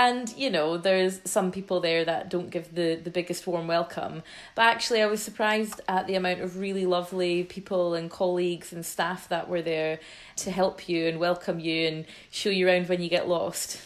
and, 0.00 0.34
you 0.34 0.48
know, 0.48 0.78
there's 0.78 1.20
some 1.26 1.52
people 1.52 1.78
there 1.78 2.06
that 2.06 2.30
don't 2.30 2.48
give 2.48 2.74
the, 2.74 2.94
the 2.94 3.10
biggest 3.10 3.46
warm 3.46 3.66
welcome. 3.66 4.22
But 4.54 4.62
actually, 4.62 5.02
I 5.02 5.06
was 5.06 5.22
surprised 5.22 5.82
at 5.88 6.06
the 6.06 6.14
amount 6.14 6.40
of 6.40 6.56
really 6.56 6.86
lovely 6.86 7.44
people 7.44 7.92
and 7.92 8.10
colleagues 8.10 8.72
and 8.72 8.84
staff 8.84 9.28
that 9.28 9.46
were 9.46 9.60
there 9.60 10.00
to 10.36 10.50
help 10.50 10.88
you 10.88 11.06
and 11.06 11.20
welcome 11.20 11.60
you 11.60 11.86
and 11.86 12.06
show 12.30 12.48
you 12.48 12.66
around 12.66 12.88
when 12.88 13.02
you 13.02 13.10
get 13.10 13.28
lost. 13.28 13.78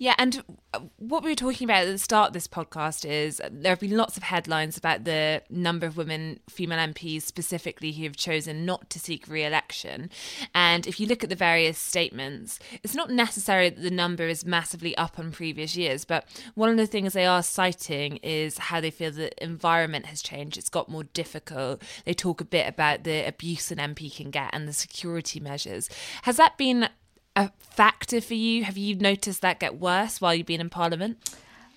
Yeah, 0.00 0.14
and 0.16 0.44
uh, 0.72 0.80
what 0.98 1.24
we 1.24 1.30
were 1.30 1.34
talking 1.34 1.64
about 1.64 1.84
at 1.84 1.90
the 1.90 1.98
start 1.98 2.28
of 2.28 2.32
this 2.32 2.46
podcast 2.46 3.04
is 3.04 3.40
uh, 3.40 3.48
there 3.50 3.72
have 3.72 3.80
been 3.80 3.96
lots 3.96 4.16
of 4.16 4.22
headlines 4.22 4.76
about 4.76 5.02
the 5.02 5.42
number 5.50 5.86
of 5.86 5.96
women, 5.96 6.38
female 6.48 6.78
MPs 6.78 7.22
specifically, 7.22 7.90
who 7.90 8.04
have 8.04 8.16
chosen 8.16 8.64
not 8.64 8.88
to 8.90 9.00
seek 9.00 9.26
re 9.26 9.44
election. 9.44 10.08
And 10.54 10.86
if 10.86 11.00
you 11.00 11.08
look 11.08 11.24
at 11.24 11.30
the 11.30 11.36
various 11.36 11.78
statements, 11.78 12.60
it's 12.84 12.94
not 12.94 13.10
necessary 13.10 13.70
that 13.70 13.82
the 13.82 13.90
number 13.90 14.28
is 14.28 14.44
massively 14.44 14.96
up 14.96 15.18
on 15.18 15.32
previous 15.32 15.76
years, 15.76 16.04
but 16.04 16.28
one 16.54 16.70
of 16.70 16.76
the 16.76 16.86
things 16.86 17.12
they 17.12 17.26
are 17.26 17.42
citing 17.42 18.18
is 18.18 18.58
how 18.58 18.80
they 18.80 18.92
feel 18.92 19.10
the 19.10 19.32
environment 19.42 20.06
has 20.06 20.22
changed. 20.22 20.56
It's 20.56 20.68
got 20.68 20.88
more 20.88 21.04
difficult. 21.04 21.82
They 22.04 22.14
talk 22.14 22.40
a 22.40 22.44
bit 22.44 22.68
about 22.68 23.02
the 23.02 23.26
abuse 23.26 23.72
an 23.72 23.78
MP 23.78 24.14
can 24.14 24.30
get 24.30 24.50
and 24.52 24.68
the 24.68 24.72
security 24.72 25.40
measures. 25.40 25.90
Has 26.22 26.36
that 26.36 26.56
been 26.56 26.88
a 27.38 27.50
factor 27.60 28.20
for 28.20 28.34
you? 28.34 28.64
Have 28.64 28.76
you 28.76 28.96
noticed 28.96 29.40
that 29.42 29.60
get 29.60 29.78
worse 29.78 30.20
while 30.20 30.34
you've 30.34 30.46
been 30.46 30.60
in 30.60 30.68
Parliament? 30.68 31.16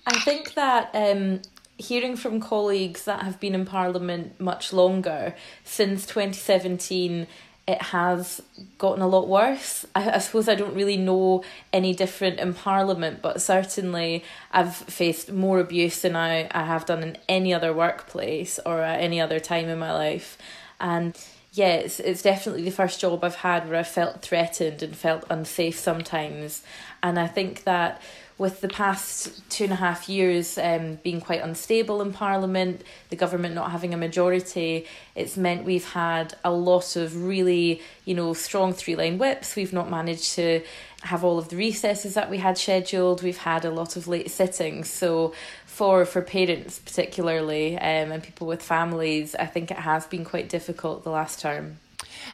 I 0.07 0.17
think 0.19 0.55
that 0.55 0.89
um, 0.93 1.41
hearing 1.77 2.17
from 2.17 2.41
colleagues 2.41 3.05
that 3.05 3.21
have 3.21 3.39
been 3.39 3.53
in 3.53 3.65
Parliament 3.65 4.39
much 4.39 4.73
longer, 4.73 5.35
since 5.63 6.07
2017, 6.07 7.27
it 7.67 7.81
has 7.83 8.41
gotten 8.79 9.03
a 9.03 9.07
lot 9.07 9.27
worse. 9.27 9.85
I, 9.93 10.13
I, 10.13 10.17
suppose 10.17 10.49
I 10.49 10.55
don't 10.55 10.73
really 10.73 10.97
know 10.97 11.43
any 11.71 11.93
different 11.93 12.39
in 12.39 12.55
Parliament, 12.55 13.21
but 13.21 13.39
certainly 13.39 14.23
I've 14.51 14.75
faced 14.75 15.31
more 15.31 15.59
abuse 15.59 16.01
than 16.01 16.15
I, 16.15 16.47
I 16.49 16.63
have 16.63 16.87
done 16.87 17.03
in 17.03 17.17
any 17.29 17.53
other 17.53 17.71
workplace 17.71 18.59
or 18.65 18.81
at 18.81 18.99
any 18.99 19.21
other 19.21 19.39
time 19.39 19.69
in 19.69 19.77
my 19.77 19.93
life. 19.93 20.39
And 20.79 21.15
yeah, 21.53 21.73
it's, 21.73 21.99
it's 21.99 22.21
definitely 22.21 22.63
the 22.63 22.71
first 22.71 23.01
job 23.01 23.23
I've 23.23 23.35
had 23.35 23.69
where 23.69 23.79
I 23.79 23.83
felt 23.83 24.21
threatened 24.21 24.81
and 24.81 24.95
felt 24.95 25.25
unsafe 25.29 25.77
sometimes. 25.77 26.63
And 27.03 27.19
I 27.19 27.27
think 27.27 27.65
that 27.65 28.01
with 28.37 28.61
the 28.61 28.69
past 28.69 29.47
two 29.51 29.65
and 29.65 29.73
a 29.73 29.75
half 29.75 30.07
years 30.09 30.57
um, 30.57 30.95
being 31.03 31.19
quite 31.19 31.41
unstable 31.41 32.01
in 32.01 32.13
Parliament, 32.13 32.83
the 33.09 33.15
government 33.15 33.53
not 33.53 33.69
having 33.69 33.93
a 33.93 33.97
majority, 33.97 34.87
it's 35.13 35.35
meant 35.37 35.65
we've 35.65 35.91
had 35.91 36.33
a 36.43 36.51
lot 36.51 36.95
of 36.95 37.23
really, 37.23 37.81
you 38.05 38.15
know, 38.15 38.33
strong 38.33 38.73
three 38.73 38.95
line 38.95 39.17
whips. 39.17 39.55
We've 39.55 39.73
not 39.73 39.91
managed 39.91 40.33
to 40.35 40.63
have 41.03 41.23
all 41.23 41.37
of 41.37 41.49
the 41.49 41.55
recesses 41.55 42.13
that 42.13 42.29
we 42.31 42.37
had 42.37 42.57
scheduled. 42.57 43.21
We've 43.21 43.37
had 43.37 43.65
a 43.65 43.71
lot 43.71 43.95
of 43.95 44.07
late 44.07 44.31
sittings. 44.31 44.89
So 44.89 45.33
for 45.81 46.05
for 46.05 46.21
parents 46.21 46.77
particularly 46.77 47.75
um, 47.75 48.11
and 48.11 48.21
people 48.21 48.45
with 48.45 48.61
families, 48.61 49.33
I 49.33 49.47
think 49.47 49.71
it 49.71 49.77
has 49.77 50.05
been 50.05 50.23
quite 50.23 50.47
difficult 50.47 51.03
the 51.03 51.09
last 51.09 51.39
term. 51.39 51.77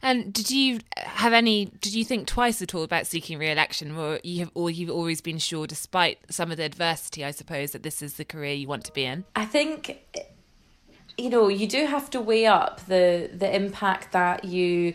And 0.01 0.33
did 0.33 0.51
you 0.51 0.81
have 0.97 1.31
any? 1.31 1.71
Did 1.79 1.93
you 1.93 2.03
think 2.03 2.27
twice 2.27 2.62
at 2.62 2.75
all 2.75 2.83
about 2.83 3.07
seeking 3.07 3.39
re-election, 3.39 3.95
or 3.95 4.19
you 4.21 4.39
have, 4.39 4.51
or 4.53 4.69
you've 4.69 4.89
always 4.89 5.21
been 5.21 5.38
sure, 5.38 5.65
despite 5.65 6.17
some 6.29 6.51
of 6.51 6.57
the 6.57 6.63
adversity, 6.63 7.23
I 7.23 7.31
suppose, 7.31 7.71
that 7.71 7.83
this 7.83 8.01
is 8.01 8.15
the 8.15 8.25
career 8.25 8.53
you 8.53 8.67
want 8.67 8.83
to 8.83 8.91
be 8.91 9.05
in? 9.05 9.23
I 9.33 9.45
think, 9.45 9.97
you 11.17 11.29
know, 11.29 11.47
you 11.47 11.69
do 11.69 11.86
have 11.86 12.10
to 12.10 12.19
weigh 12.19 12.47
up 12.47 12.86
the 12.88 13.29
the 13.33 13.55
impact 13.55 14.12
that 14.12 14.43
you 14.43 14.93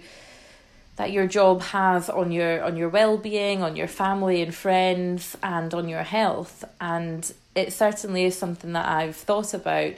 that 0.97 1.11
your 1.11 1.27
job 1.27 1.63
has 1.63 2.11
on 2.11 2.31
your 2.31 2.63
on 2.63 2.77
your 2.77 2.91
well-being 2.91 3.63
on 3.63 3.77
your 3.77 3.89
family 3.89 4.43
and 4.43 4.55
friends 4.55 5.39
and 5.43 5.73
on 5.73 5.89
your 5.89 6.03
health 6.03 6.67
and 6.83 7.33
it 7.55 7.73
certainly 7.73 8.25
is 8.25 8.37
something 8.37 8.73
that 8.73 8.89
I've 8.89 9.17
thought 9.17 9.55
about 9.55 9.95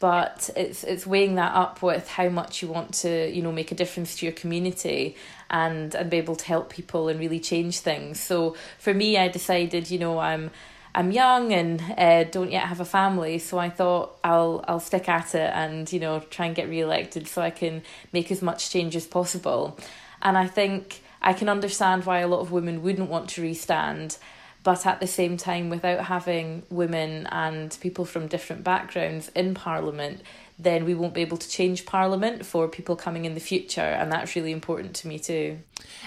but 0.00 0.48
it's 0.56 0.82
it's 0.82 1.06
weighing 1.06 1.34
that 1.34 1.54
up 1.54 1.82
with 1.82 2.08
how 2.08 2.28
much 2.30 2.62
you 2.62 2.68
want 2.68 2.94
to 2.94 3.30
you 3.30 3.42
know 3.42 3.52
make 3.52 3.70
a 3.70 3.74
difference 3.74 4.16
to 4.16 4.26
your 4.26 4.32
community 4.32 5.14
and 5.50 5.94
and 5.94 6.10
be 6.10 6.16
able 6.16 6.36
to 6.36 6.46
help 6.46 6.70
people 6.70 7.08
and 7.08 7.20
really 7.20 7.38
change 7.38 7.80
things 7.80 8.18
so 8.18 8.56
for 8.78 8.94
me 8.94 9.18
I 9.18 9.28
decided 9.28 9.90
you 9.90 9.98
know 9.98 10.18
I'm 10.18 10.50
I'm 10.94 11.12
young 11.12 11.52
and 11.52 11.80
uh, 11.96 12.24
don't 12.24 12.50
yet 12.50 12.64
have 12.64 12.80
a 12.80 12.84
family, 12.84 13.38
so 13.38 13.58
I 13.58 13.70
thought 13.70 14.18
I'll 14.24 14.64
I'll 14.66 14.80
stick 14.80 15.08
at 15.08 15.34
it 15.34 15.50
and 15.54 15.90
you 15.92 16.00
know 16.00 16.20
try 16.30 16.46
and 16.46 16.54
get 16.54 16.68
re-elected 16.68 17.28
so 17.28 17.42
I 17.42 17.50
can 17.50 17.82
make 18.12 18.32
as 18.32 18.42
much 18.42 18.70
change 18.70 18.96
as 18.96 19.06
possible. 19.06 19.78
And 20.20 20.36
I 20.36 20.46
think 20.46 21.00
I 21.22 21.32
can 21.32 21.48
understand 21.48 22.06
why 22.06 22.20
a 22.20 22.28
lot 22.28 22.40
of 22.40 22.50
women 22.50 22.82
wouldn't 22.82 23.08
want 23.08 23.28
to 23.30 23.42
restand 23.42 24.18
but 24.62 24.86
at 24.86 25.00
the 25.00 25.06
same 25.06 25.36
time, 25.36 25.70
without 25.70 26.04
having 26.04 26.62
women 26.70 27.26
and 27.32 27.76
people 27.80 28.04
from 28.04 28.26
different 28.26 28.62
backgrounds 28.62 29.30
in 29.34 29.54
Parliament, 29.54 30.20
then 30.58 30.84
we 30.84 30.94
won't 30.94 31.14
be 31.14 31.22
able 31.22 31.38
to 31.38 31.48
change 31.48 31.86
Parliament 31.86 32.44
for 32.44 32.68
people 32.68 32.94
coming 32.94 33.24
in 33.24 33.32
the 33.32 33.40
future. 33.40 33.80
And 33.80 34.12
that's 34.12 34.36
really 34.36 34.52
important 34.52 34.94
to 34.96 35.08
me 35.08 35.18
too. 35.18 35.60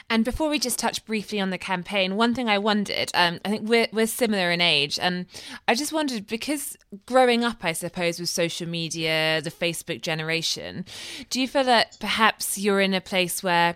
And 0.10 0.24
before 0.24 0.50
we 0.50 0.60
just 0.60 0.78
touch 0.78 1.04
briefly 1.06 1.40
on 1.40 1.50
the 1.50 1.58
campaign, 1.58 2.16
one 2.16 2.36
thing 2.36 2.48
I 2.48 2.60
wondered, 2.60 3.10
um, 3.16 3.40
I 3.44 3.50
think 3.50 3.68
we're, 3.68 3.88
we're 3.92 4.06
similar 4.06 4.52
in 4.52 4.62
age, 4.62 5.00
and 5.00 5.26
I 5.68 5.74
just 5.74 5.92
wondered 5.92 6.28
because 6.28 6.78
growing 7.08 7.44
up, 7.44 7.66
I 7.66 7.74
suppose, 7.74 8.20
with 8.20 8.30
social 8.30 8.68
media, 8.68 9.42
the 9.44 9.50
Facebook 9.50 10.02
generation, 10.02 10.86
do 11.32 11.42
you 11.42 11.48
feel 11.48 11.64
that 11.64 11.98
perhaps 12.00 12.58
you're 12.60 12.82
in 12.82 12.94
a 12.94 13.02
place 13.02 13.42
where 13.42 13.76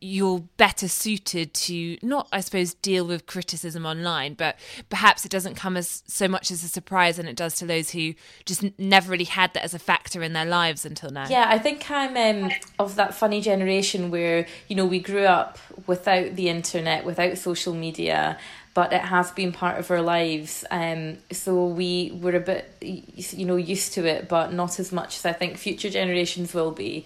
you're 0.00 0.40
better 0.56 0.86
suited 0.86 1.52
to 1.52 1.96
not 2.02 2.28
i 2.32 2.40
suppose 2.40 2.74
deal 2.74 3.06
with 3.06 3.26
criticism 3.26 3.84
online 3.84 4.34
but 4.34 4.56
perhaps 4.88 5.24
it 5.24 5.30
doesn't 5.30 5.54
come 5.54 5.76
as 5.76 6.02
so 6.06 6.28
much 6.28 6.50
as 6.50 6.62
a 6.62 6.68
surprise 6.68 7.16
than 7.16 7.26
it 7.26 7.36
does 7.36 7.54
to 7.56 7.66
those 7.66 7.90
who 7.90 8.14
just 8.44 8.64
never 8.78 9.10
really 9.10 9.24
had 9.24 9.52
that 9.54 9.64
as 9.64 9.74
a 9.74 9.78
factor 9.78 10.22
in 10.22 10.32
their 10.32 10.44
lives 10.44 10.84
until 10.84 11.10
now. 11.10 11.26
Yeah 11.28 11.46
i 11.48 11.58
think 11.58 11.90
i'm 11.90 12.16
um, 12.16 12.50
of 12.78 12.96
that 12.96 13.14
funny 13.14 13.40
generation 13.40 14.10
where 14.10 14.46
you 14.68 14.76
know 14.76 14.86
we 14.86 15.00
grew 15.00 15.24
up 15.24 15.58
without 15.86 16.36
the 16.36 16.48
internet 16.48 17.04
without 17.04 17.36
social 17.38 17.74
media 17.74 18.38
but 18.78 18.92
it 18.92 19.00
has 19.00 19.32
been 19.32 19.50
part 19.50 19.76
of 19.80 19.90
our 19.90 20.00
lives. 20.00 20.64
Um, 20.70 21.18
so 21.32 21.66
we 21.66 22.16
were 22.22 22.36
a 22.36 22.40
bit 22.40 22.72
you 22.80 23.44
know 23.44 23.56
used 23.56 23.94
to 23.94 24.06
it 24.06 24.28
but 24.28 24.52
not 24.52 24.78
as 24.78 24.92
much 24.92 25.16
as 25.16 25.26
i 25.26 25.32
think 25.32 25.56
future 25.56 25.90
generations 25.90 26.54
will 26.54 26.70
be. 26.70 27.04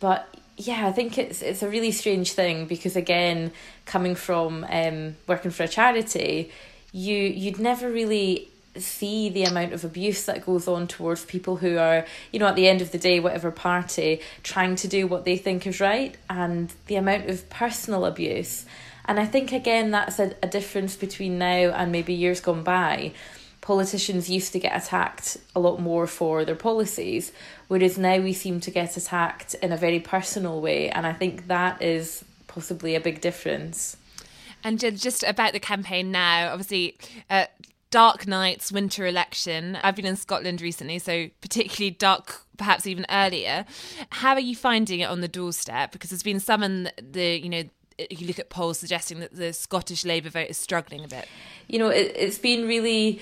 But 0.00 0.31
yeah, 0.66 0.86
I 0.86 0.92
think 0.92 1.18
it's 1.18 1.42
it's 1.42 1.62
a 1.62 1.68
really 1.68 1.90
strange 1.90 2.32
thing 2.32 2.66
because 2.66 2.96
again, 2.96 3.52
coming 3.84 4.14
from 4.14 4.64
um, 4.68 5.16
working 5.26 5.50
for 5.50 5.64
a 5.64 5.68
charity, 5.68 6.50
you 6.92 7.16
you'd 7.16 7.58
never 7.58 7.90
really 7.90 8.48
see 8.76 9.28
the 9.28 9.44
amount 9.44 9.72
of 9.72 9.84
abuse 9.84 10.24
that 10.24 10.46
goes 10.46 10.66
on 10.66 10.86
towards 10.86 11.26
people 11.26 11.56
who 11.56 11.76
are, 11.76 12.06
you 12.32 12.38
know, 12.38 12.46
at 12.46 12.56
the 12.56 12.68
end 12.68 12.80
of 12.80 12.90
the 12.90 12.98
day, 12.98 13.20
whatever 13.20 13.50
party, 13.50 14.20
trying 14.42 14.76
to 14.76 14.88
do 14.88 15.06
what 15.06 15.24
they 15.24 15.36
think 15.36 15.66
is 15.66 15.80
right, 15.80 16.16
and 16.30 16.72
the 16.86 16.96
amount 16.96 17.28
of 17.28 17.48
personal 17.50 18.06
abuse. 18.06 18.64
And 19.04 19.18
I 19.18 19.26
think 19.26 19.52
again 19.52 19.90
that's 19.90 20.18
a, 20.18 20.34
a 20.42 20.46
difference 20.46 20.96
between 20.96 21.38
now 21.38 21.70
and 21.70 21.90
maybe 21.90 22.14
years 22.14 22.40
gone 22.40 22.62
by 22.62 23.12
politicians 23.62 24.28
used 24.28 24.52
to 24.52 24.58
get 24.58 24.76
attacked 24.76 25.38
a 25.54 25.60
lot 25.60 25.80
more 25.80 26.06
for 26.06 26.44
their 26.44 26.56
policies, 26.56 27.32
whereas 27.68 27.96
now 27.96 28.18
we 28.18 28.34
seem 28.34 28.60
to 28.60 28.70
get 28.70 28.96
attacked 28.96 29.54
in 29.54 29.72
a 29.72 29.76
very 29.76 30.00
personal 30.00 30.60
way. 30.60 30.90
And 30.90 31.06
I 31.06 31.14
think 31.14 31.46
that 31.46 31.80
is 31.80 32.24
possibly 32.48 32.94
a 32.94 33.00
big 33.00 33.22
difference. 33.22 33.96
And 34.64 34.78
just 34.78 35.22
about 35.22 35.54
the 35.54 35.60
campaign 35.60 36.10
now, 36.10 36.52
obviously, 36.52 36.98
uh, 37.30 37.46
dark 37.90 38.26
nights, 38.26 38.72
winter 38.72 39.06
election. 39.06 39.78
I've 39.82 39.96
been 39.96 40.06
in 40.06 40.16
Scotland 40.16 40.60
recently, 40.60 40.98
so 40.98 41.28
particularly 41.40 41.90
dark, 41.90 42.42
perhaps 42.56 42.86
even 42.86 43.06
earlier. 43.10 43.64
How 44.10 44.34
are 44.34 44.40
you 44.40 44.56
finding 44.56 45.00
it 45.00 45.08
on 45.08 45.20
the 45.20 45.28
doorstep? 45.28 45.92
Because 45.92 46.10
there's 46.10 46.22
been 46.22 46.40
some 46.40 46.62
in 46.62 46.90
the, 47.00 47.40
you 47.40 47.48
know, 47.48 47.64
you 48.10 48.26
look 48.26 48.38
at 48.38 48.50
polls 48.50 48.78
suggesting 48.78 49.20
that 49.20 49.36
the 49.36 49.52
Scottish 49.52 50.04
Labour 50.04 50.30
vote 50.30 50.48
is 50.48 50.56
struggling 50.56 51.04
a 51.04 51.08
bit. 51.08 51.28
You 51.72 51.80
know, 51.80 51.88
it, 51.88 52.12
it's 52.14 52.38
been 52.38 52.68
really 52.68 53.20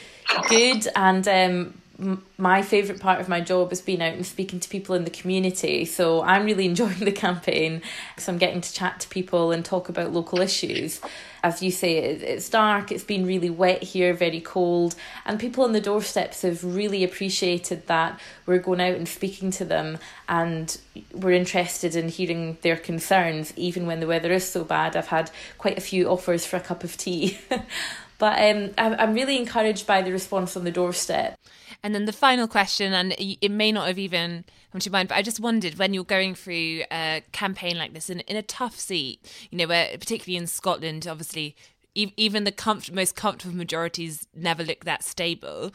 good, 0.48 0.86
and 0.94 1.26
um, 1.26 2.20
my 2.36 2.62
favourite 2.62 3.00
part 3.00 3.20
of 3.20 3.28
my 3.28 3.40
job 3.40 3.70
has 3.70 3.80
been 3.80 4.02
out 4.02 4.14
and 4.14 4.26
speaking 4.26 4.60
to 4.60 4.68
people 4.68 4.94
in 4.94 5.04
the 5.04 5.10
community. 5.10 5.86
So 5.86 6.22
I'm 6.22 6.44
really 6.44 6.66
enjoying 6.72 6.98
the 6.98 7.12
campaign 7.12 7.80
because 8.14 8.28
I'm 8.28 8.38
getting 8.38 8.60
to 8.60 8.72
chat 8.72 9.00
to 9.00 9.08
people 9.08 9.52
and 9.52 9.64
talk 9.64 9.88
about 9.88 10.12
local 10.12 10.40
issues 10.40 11.00
as 11.42 11.62
you 11.62 11.70
say, 11.70 11.96
it's 11.98 12.48
dark, 12.48 12.92
it's 12.92 13.04
been 13.04 13.26
really 13.26 13.50
wet 13.50 13.82
here, 13.82 14.12
very 14.12 14.40
cold, 14.40 14.94
and 15.24 15.40
people 15.40 15.64
on 15.64 15.72
the 15.72 15.80
doorsteps 15.80 16.42
have 16.42 16.62
really 16.62 17.02
appreciated 17.02 17.86
that 17.86 18.20
we're 18.46 18.58
going 18.58 18.80
out 18.80 18.94
and 18.94 19.08
speaking 19.08 19.50
to 19.50 19.64
them 19.64 19.98
and 20.28 20.78
we're 21.12 21.32
interested 21.32 21.96
in 21.96 22.08
hearing 22.08 22.58
their 22.62 22.76
concerns, 22.76 23.52
even 23.56 23.86
when 23.86 24.00
the 24.00 24.06
weather 24.06 24.32
is 24.32 24.48
so 24.48 24.64
bad. 24.64 24.96
I've 24.96 25.08
had 25.08 25.30
quite 25.58 25.78
a 25.78 25.82
few 25.82 26.08
offers 26.08 26.44
for 26.44 26.56
a 26.56 26.60
cup 26.60 26.84
of 26.84 26.96
tea. 26.96 27.38
but 28.20 28.38
um, 28.38 28.70
I'm 28.76 29.14
really 29.14 29.36
encouraged 29.38 29.86
by 29.86 30.02
the 30.02 30.12
response 30.12 30.56
on 30.56 30.64
the 30.64 30.70
doorstep. 30.70 31.36
And 31.82 31.94
then 31.94 32.04
the 32.04 32.12
final 32.12 32.46
question, 32.46 32.92
and 32.92 33.14
it 33.18 33.50
may 33.50 33.72
not 33.72 33.88
have 33.88 33.98
even 33.98 34.44
come 34.70 34.80
to 34.82 34.90
mind, 34.90 35.08
but 35.08 35.16
I 35.16 35.22
just 35.22 35.40
wondered 35.40 35.78
when 35.78 35.94
you're 35.94 36.04
going 36.04 36.34
through 36.34 36.82
a 36.92 37.24
campaign 37.32 37.78
like 37.78 37.94
this 37.94 38.10
in, 38.10 38.20
in 38.20 38.36
a 38.36 38.42
tough 38.42 38.78
seat, 38.78 39.26
you 39.50 39.56
know, 39.56 39.66
where 39.66 39.88
particularly 39.98 40.36
in 40.36 40.46
Scotland, 40.46 41.08
obviously 41.08 41.56
even 41.94 42.44
the 42.44 42.52
comfort, 42.52 42.94
most 42.94 43.16
comfortable 43.16 43.56
majorities 43.56 44.26
never 44.34 44.62
look 44.62 44.84
that 44.84 45.02
stable. 45.02 45.72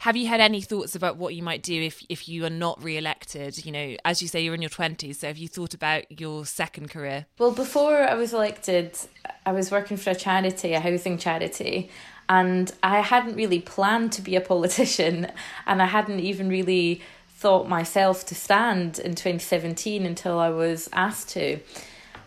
Have 0.00 0.16
you 0.16 0.26
had 0.26 0.40
any 0.40 0.60
thoughts 0.60 0.94
about 0.94 1.16
what 1.16 1.34
you 1.34 1.42
might 1.42 1.62
do 1.62 1.80
if, 1.80 2.02
if 2.08 2.28
you 2.28 2.44
are 2.44 2.50
not 2.50 2.82
re-elected? 2.82 3.64
You 3.64 3.72
know, 3.72 3.96
as 4.04 4.22
you 4.22 4.28
say, 4.28 4.42
you're 4.42 4.54
in 4.54 4.62
your 4.62 4.70
twenties. 4.70 5.20
So 5.20 5.28
have 5.28 5.38
you 5.38 5.48
thought 5.48 5.74
about 5.74 6.20
your 6.20 6.46
second 6.46 6.90
career? 6.90 7.26
Well, 7.38 7.52
before 7.52 8.02
I 8.02 8.14
was 8.14 8.32
elected, 8.32 8.96
I 9.44 9.52
was 9.52 9.70
working 9.70 9.96
for 9.96 10.10
a 10.10 10.14
charity, 10.14 10.72
a 10.72 10.80
housing 10.80 11.18
charity, 11.18 11.90
and 12.28 12.72
I 12.82 13.00
hadn't 13.00 13.36
really 13.36 13.60
planned 13.60 14.12
to 14.12 14.22
be 14.22 14.36
a 14.36 14.40
politician, 14.40 15.30
and 15.66 15.82
I 15.82 15.86
hadn't 15.86 16.20
even 16.20 16.48
really 16.48 17.02
thought 17.28 17.68
myself 17.68 18.24
to 18.26 18.34
stand 18.34 19.00
in 19.00 19.16
2017 19.16 20.06
until 20.06 20.38
I 20.38 20.50
was 20.50 20.88
asked 20.92 21.30
to. 21.30 21.58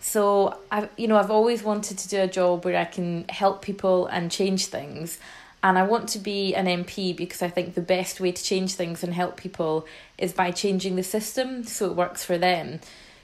So 0.05 0.55
I, 0.71 0.87
you 0.97 1.07
know, 1.07 1.17
I've 1.17 1.31
always 1.31 1.63
wanted 1.63 1.97
to 1.97 2.07
do 2.07 2.21
a 2.21 2.27
job 2.27 2.63
where 2.63 2.77
I 2.77 2.85
can 2.85 3.25
help 3.27 3.63
people 3.63 4.05
and 4.05 4.31
change 4.31 4.67
things, 4.67 5.17
and 5.63 5.79
I 5.79 5.83
want 5.83 6.09
to 6.09 6.19
be 6.19 6.53
an 6.53 6.67
MP 6.67 7.17
because 7.17 7.41
I 7.41 7.49
think 7.49 7.73
the 7.73 7.81
best 7.81 8.19
way 8.19 8.31
to 8.31 8.43
change 8.43 8.75
things 8.75 9.03
and 9.03 9.15
help 9.15 9.35
people 9.35 9.87
is 10.19 10.31
by 10.31 10.51
changing 10.51 10.95
the 10.95 11.01
system 11.01 11.63
so 11.63 11.89
it 11.89 11.95
works 11.95 12.23
for 12.23 12.37
them. 12.37 12.81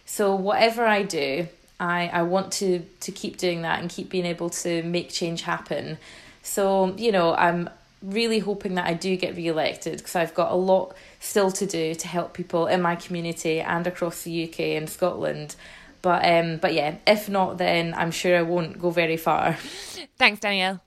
So 0.08 0.34
whatever 0.34 0.84
I 0.84 1.04
do, 1.04 1.48
I 1.80 2.08
I 2.08 2.24
want 2.24 2.52
to 2.54 2.80
to 3.02 3.12
keep 3.12 3.38
doing 3.38 3.62
that 3.62 3.80
and 3.80 3.88
keep 3.88 4.10
being 4.10 4.26
able 4.26 4.50
to 4.50 4.82
make 4.82 5.12
change 5.12 5.44
happen. 5.44 6.00
So, 6.42 6.96
you 6.98 7.12
know, 7.12 7.36
I'm 7.36 7.70
really 8.02 8.40
hoping 8.40 8.74
that 8.74 8.88
I 8.88 8.96
do 8.96 9.16
get 9.16 9.36
re 9.36 9.48
elected 9.48 10.00
because 10.00 10.16
I've 10.16 10.34
got 10.34 10.52
a 10.52 10.56
lot 10.56 10.96
still 11.20 11.52
to 11.52 11.68
do 11.68 11.94
to 11.94 12.08
help 12.08 12.34
people 12.34 12.66
in 12.66 12.82
my 12.82 12.96
community 12.96 13.62
and 13.62 13.86
across 13.86 14.24
the 14.24 14.46
UK 14.46 14.60
and 14.80 14.90
Scotland. 14.90 15.56
But 16.02 16.26
um, 16.26 16.58
but 16.58 16.74
yeah, 16.74 16.96
if 17.06 17.30
not, 17.30 17.58
then 17.58 17.94
I'm 17.96 18.12
sure 18.12 18.38
I 18.38 18.42
won't 18.42 18.80
go 18.80 18.90
very 18.90 19.18
far. 19.18 19.54
Thanks, 20.18 20.40
Danielle. 20.40 20.82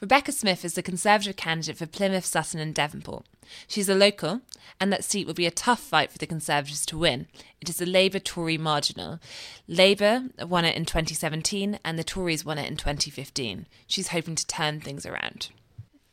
Rebecca 0.00 0.30
Smith 0.30 0.62
is 0.62 0.74
the 0.74 0.82
Conservative 0.82 1.36
candidate 1.36 1.78
for 1.78 1.86
Plymouth, 1.86 2.26
Sutton, 2.26 2.60
and 2.60 2.74
Devonport. 2.74 3.24
She's 3.66 3.88
a 3.88 3.94
local, 3.94 4.42
and 4.78 4.92
that 4.92 5.04
seat 5.04 5.26
will 5.26 5.32
be 5.32 5.46
a 5.46 5.50
tough 5.50 5.80
fight 5.80 6.12
for 6.12 6.18
the 6.18 6.26
Conservatives 6.26 6.84
to 6.86 6.98
win. 6.98 7.28
It 7.62 7.70
is 7.70 7.80
a 7.80 7.86
Labour 7.86 8.18
Tory 8.18 8.58
marginal. 8.58 9.20
Labour 9.66 10.24
won 10.38 10.66
it 10.66 10.76
in 10.76 10.84
2017, 10.84 11.78
and 11.82 11.98
the 11.98 12.04
Tories 12.04 12.44
won 12.44 12.58
it 12.58 12.70
in 12.70 12.76
2015. 12.76 13.66
She's 13.86 14.08
hoping 14.08 14.34
to 14.34 14.46
turn 14.46 14.80
things 14.80 15.06
around. 15.06 15.48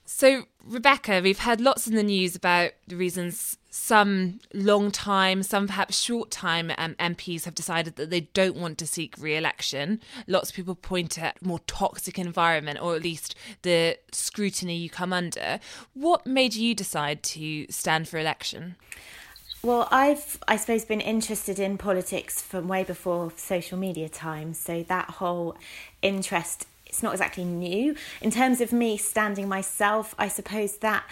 So, 0.05 0.43
Rebecca, 0.65 1.19
we've 1.21 1.39
heard 1.39 1.59
lots 1.59 1.87
in 1.87 1.95
the 1.95 2.03
news 2.03 2.35
about 2.35 2.71
the 2.87 2.95
reasons 2.95 3.57
some 3.69 4.39
long 4.53 4.91
time, 4.91 5.43
some 5.43 5.67
perhaps 5.67 5.99
short 5.99 6.31
time 6.31 6.71
um, 6.77 6.95
MPs 6.95 7.43
have 7.43 7.53
decided 7.53 7.97
that 7.97 8.09
they 8.09 8.21
don't 8.21 8.55
want 8.55 8.77
to 8.77 8.87
seek 8.87 9.15
re 9.17 9.35
election. 9.35 9.99
Lots 10.25 10.51
of 10.51 10.55
people 10.55 10.75
point 10.75 11.19
at 11.19 11.43
more 11.45 11.59
toxic 11.67 12.17
environment 12.17 12.79
or 12.81 12.95
at 12.95 13.03
least 13.03 13.35
the 13.63 13.97
scrutiny 14.11 14.77
you 14.77 14.89
come 14.89 15.11
under. 15.11 15.59
What 15.93 16.25
made 16.25 16.53
you 16.53 16.73
decide 16.73 17.23
to 17.23 17.65
stand 17.69 18.07
for 18.07 18.17
election? 18.17 18.75
Well, 19.63 19.87
I've, 19.91 20.39
I 20.47 20.57
suppose, 20.57 20.83
been 20.83 20.99
interested 20.99 21.57
in 21.57 21.77
politics 21.77 22.41
from 22.41 22.67
way 22.67 22.83
before 22.83 23.31
social 23.37 23.77
media 23.77 24.09
times. 24.09 24.59
So 24.59 24.83
that 24.83 25.09
whole 25.09 25.55
interest, 26.01 26.67
it's 26.93 27.01
not 27.01 27.13
exactly 27.13 27.43
new. 27.43 27.95
In 28.21 28.29
terms 28.29 28.61
of 28.61 28.71
me 28.71 28.97
standing 28.97 29.49
myself, 29.49 30.13
I 30.19 30.27
suppose 30.27 30.77
that 30.77 31.03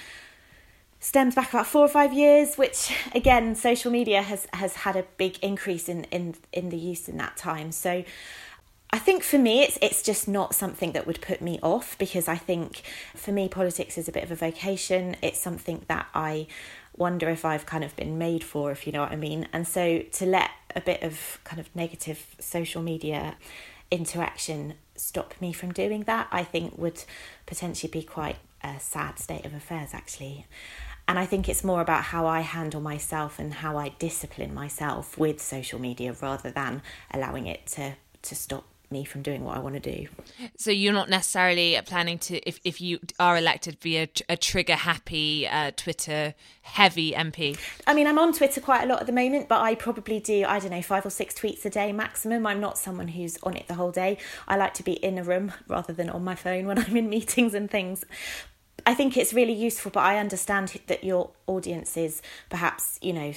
stems 1.00 1.34
back 1.34 1.50
about 1.50 1.66
four 1.66 1.84
or 1.84 1.88
five 1.88 2.14
years, 2.14 2.56
which 2.56 2.94
again, 3.16 3.56
social 3.56 3.90
media 3.90 4.22
has, 4.22 4.46
has 4.54 4.76
had 4.76 4.96
a 4.96 5.06
big 5.18 5.40
increase 5.42 5.90
in, 5.90 6.04
in, 6.12 6.36
in 6.54 6.70
the 6.70 6.78
use 6.78 7.10
in 7.10 7.18
that 7.18 7.36
time. 7.36 7.72
So 7.72 8.04
I 8.92 9.00
think 9.00 9.24
for 9.24 9.40
me, 9.40 9.64
it's 9.64 9.80
it's 9.82 10.04
just 10.04 10.28
not 10.28 10.54
something 10.54 10.92
that 10.92 11.08
would 11.08 11.20
put 11.20 11.42
me 11.42 11.58
off 11.64 11.98
because 11.98 12.28
I 12.28 12.36
think 12.36 12.84
for 13.16 13.32
me, 13.32 13.50
politics 13.50 13.98
is 13.98 14.08
a 14.08 14.12
bit 14.12 14.24
of 14.24 14.30
a 14.30 14.36
vocation. 14.36 15.16
It's 15.24 15.40
something 15.40 15.84
that 15.88 16.08
I 16.14 16.46
wonder 16.96 17.28
if 17.30 17.44
I've 17.44 17.66
kind 17.66 17.84
of 17.84 17.96
been 17.96 18.20
made 18.20 18.44
for, 18.44 18.70
if 18.70 18.86
you 18.86 18.94
know 18.94 19.02
what 19.02 19.12
I 19.12 19.16
mean. 19.16 19.48
And 19.52 19.68
so 19.68 20.04
to 20.04 20.26
let 20.28 20.52
a 20.76 20.82
bit 20.82 21.02
of 21.02 21.40
kind 21.44 21.60
of 21.60 21.76
negative 21.76 22.36
social 22.40 22.84
media 22.84 23.38
interaction 23.92 24.76
stop 24.96 25.34
me 25.42 25.54
from 25.54 25.72
doing 25.74 26.04
that, 26.04 26.28
I 26.32 26.44
think 26.44 26.78
would 26.78 27.04
potentially 27.46 27.92
be 27.92 28.04
quite 28.04 28.38
a 28.64 28.80
sad 28.80 29.20
state 29.20 29.46
of 29.46 29.54
affairs, 29.54 29.90
actually. 29.94 30.46
And 31.08 31.20
I 31.20 31.26
think 31.26 31.50
it's 31.50 31.64
more 31.64 31.82
about 31.82 32.04
how 32.06 32.26
I 32.26 32.42
handle 32.42 32.80
myself 32.80 33.38
and 33.38 33.54
how 33.54 33.78
I 33.78 33.90
discipline 34.00 34.54
myself 34.54 35.18
with 35.18 35.42
social 35.42 35.80
media 35.80 36.16
rather 36.22 36.52
than 36.52 36.82
allowing 37.14 37.48
it 37.48 37.66
to, 37.68 37.96
to 38.22 38.36
stop 38.36 38.66
me 38.92 39.04
from 39.04 39.22
doing 39.22 39.44
what 39.44 39.58
I 39.58 39.60
want 39.60 39.82
to 39.82 39.96
do. 39.96 40.08
So 40.58 40.72
you're 40.72 40.94
not 40.94 41.10
necessarily 41.10 41.80
planning 41.86 42.20
to, 42.20 42.38
if, 42.48 42.60
if 42.64 42.82
you 42.82 43.00
are 43.20 43.38
elected, 43.38 43.80
be 43.80 43.98
a, 43.98 44.10
a 44.30 44.38
trigger 44.38 44.76
happy, 44.76 45.48
uh, 45.48 45.72
Twitter 45.76 46.34
heavy 46.62 47.12
MP? 47.14 47.58
I 47.88 47.94
mean, 47.94 48.08
I'm 48.08 48.20
on 48.20 48.34
Twitter 48.34 48.62
quite 48.62 48.84
a 48.84 48.88
lot 48.88 49.02
at 49.02 49.08
the 49.08 49.14
moment, 49.14 49.48
but 49.48 49.62
I 49.62 49.76
probably 49.76 50.20
do, 50.20 50.46
I 50.48 50.60
don't 50.60 50.72
know, 50.72 50.82
five 50.82 51.06
or 51.06 51.10
six 51.10 51.34
tweets 51.36 51.66
a 51.66 51.70
day 51.70 51.92
maximum. 51.92 52.46
I'm 52.46 52.60
not 52.60 52.78
someone 52.78 53.10
who's 53.10 53.38
on 53.44 53.56
it 53.56 53.68
the 53.68 53.76
whole 53.76 53.92
day. 53.92 54.18
I 54.48 54.58
like 54.58 54.74
to 54.76 54.84
be 54.84 54.94
in 54.94 55.18
a 55.18 55.24
room 55.24 55.52
rather 55.68 55.94
than 55.94 56.10
on 56.10 56.24
my 56.24 56.36
phone 56.36 56.66
when 56.68 56.78
I'm 56.84 56.96
in 56.96 57.10
meetings 57.10 57.54
and 57.54 57.70
things. 57.70 58.04
I 58.86 58.96
think 58.96 59.16
it's 59.16 59.34
really 59.34 59.54
useful, 59.54 59.92
but 59.92 60.02
I 60.02 60.18
understand 60.18 60.80
that 60.88 61.04
your 61.04 61.32
audience 61.46 61.98
is 61.98 62.22
perhaps, 62.50 62.98
you 63.02 63.14
know, 63.14 63.34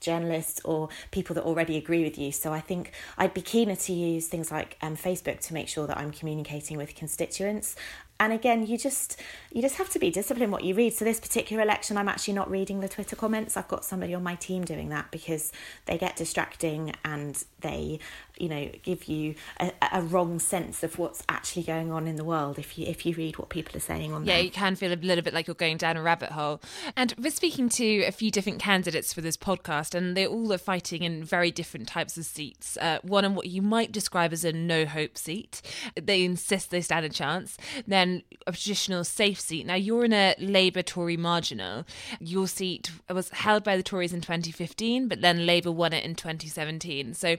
journalists 0.00 0.60
or 0.64 0.88
people 1.10 1.34
that 1.34 1.44
already 1.44 1.76
agree 1.76 2.02
with 2.04 2.18
you. 2.18 2.32
So 2.32 2.52
I 2.52 2.60
think 2.60 2.92
I'd 3.16 3.34
be 3.34 3.42
keener 3.42 3.76
to 3.76 3.92
use 3.92 4.28
things 4.28 4.50
like 4.50 4.76
um, 4.82 4.96
Facebook 4.96 5.40
to 5.40 5.54
make 5.54 5.68
sure 5.68 5.86
that 5.86 5.98
I'm 5.98 6.10
communicating 6.10 6.76
with 6.76 6.94
constituents. 6.94 7.76
And 8.20 8.32
again 8.32 8.66
you 8.66 8.78
just 8.78 9.20
you 9.50 9.60
just 9.60 9.76
have 9.76 9.90
to 9.90 9.98
be 9.98 10.10
disciplined 10.10 10.52
what 10.52 10.62
you 10.62 10.76
read. 10.76 10.92
So 10.92 11.04
this 11.04 11.18
particular 11.18 11.60
election 11.60 11.96
i'm 11.96 12.08
actually 12.08 12.34
not 12.34 12.48
reading 12.48 12.78
the 12.78 12.88
twitter 12.88 13.16
comments. 13.16 13.56
I've 13.56 13.66
got 13.66 13.84
somebody 13.84 14.14
on 14.14 14.22
my 14.22 14.36
team 14.36 14.64
doing 14.64 14.90
that 14.90 15.10
because 15.10 15.52
they 15.86 15.98
get 15.98 16.14
distracting 16.14 16.94
and 17.04 17.42
they 17.60 17.98
you 18.38 18.48
know 18.48 18.70
give 18.82 19.04
you 19.04 19.34
a, 19.60 19.72
a 19.92 20.02
wrong 20.02 20.38
sense 20.38 20.82
of 20.82 20.98
what's 20.98 21.22
actually 21.28 21.62
going 21.62 21.92
on 21.92 22.06
in 22.06 22.16
the 22.16 22.24
world 22.24 22.58
if 22.58 22.78
you 22.78 22.86
if 22.86 23.04
you 23.04 23.14
read 23.14 23.38
what 23.38 23.48
people 23.48 23.76
are 23.76 23.80
saying 23.80 24.12
on 24.12 24.22
the 24.22 24.28
yeah 24.28 24.36
there. 24.36 24.44
you 24.44 24.50
can 24.50 24.74
feel 24.74 24.92
a 24.92 24.96
little 24.96 25.22
bit 25.22 25.34
like 25.34 25.46
you're 25.46 25.54
going 25.54 25.76
down 25.76 25.96
a 25.96 26.02
rabbit 26.02 26.30
hole 26.30 26.60
and 26.96 27.14
we're 27.18 27.30
speaking 27.30 27.68
to 27.68 28.02
a 28.04 28.12
few 28.12 28.30
different 28.30 28.58
candidates 28.58 29.12
for 29.12 29.20
this 29.20 29.36
podcast 29.36 29.94
and 29.94 30.16
they 30.16 30.26
all 30.26 30.52
are 30.52 30.58
fighting 30.58 31.02
in 31.02 31.22
very 31.22 31.50
different 31.50 31.86
types 31.88 32.16
of 32.16 32.24
seats 32.24 32.76
uh, 32.80 32.98
one 33.02 33.24
in 33.24 33.34
what 33.34 33.46
you 33.46 33.62
might 33.62 33.92
describe 33.92 34.32
as 34.32 34.44
a 34.44 34.52
no 34.52 34.84
hope 34.86 35.16
seat 35.16 35.62
they 36.00 36.24
insist 36.24 36.70
they 36.70 36.80
stand 36.80 37.04
a 37.04 37.08
chance 37.08 37.56
then 37.86 38.22
a 38.46 38.52
traditional 38.52 39.04
safe 39.04 39.40
seat. 39.40 39.66
Now, 39.66 39.74
you're 39.74 40.04
in 40.04 40.12
a 40.12 40.34
Labour 40.38 40.82
Tory 40.82 41.16
marginal. 41.16 41.84
Your 42.20 42.46
seat 42.46 42.90
was 43.08 43.30
held 43.30 43.64
by 43.64 43.76
the 43.76 43.82
Tories 43.82 44.12
in 44.12 44.20
2015, 44.20 45.08
but 45.08 45.20
then 45.20 45.46
Labour 45.46 45.72
won 45.72 45.92
it 45.92 46.04
in 46.04 46.14
2017. 46.14 47.14
So, 47.14 47.36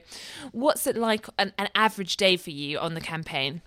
what's 0.52 0.86
it 0.94 1.00
like 1.00 1.26
an, 1.38 1.52
an 1.58 1.68
average 1.74 2.16
day 2.16 2.36
for 2.36 2.50
you 2.50 2.78
on 2.78 2.94
the 2.94 3.00
campaign? 3.00 3.62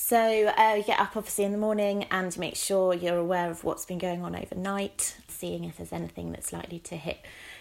So 0.00 0.52
uh, 0.56 0.74
you 0.76 0.84
get 0.84 1.00
up 1.00 1.16
obviously 1.16 1.44
in 1.44 1.52
the 1.52 1.58
morning 1.58 2.04
and 2.04 2.36
make 2.38 2.54
sure 2.54 2.94
you're 2.94 3.16
aware 3.16 3.50
of 3.50 3.64
what's 3.64 3.84
been 3.84 3.98
going 3.98 4.22
on 4.22 4.36
overnight, 4.36 5.16
seeing 5.26 5.64
if 5.64 5.76
there's 5.76 5.92
anything 5.92 6.30
that's 6.30 6.52
likely 6.52 6.78
to 6.80 6.96
hit 6.96 7.18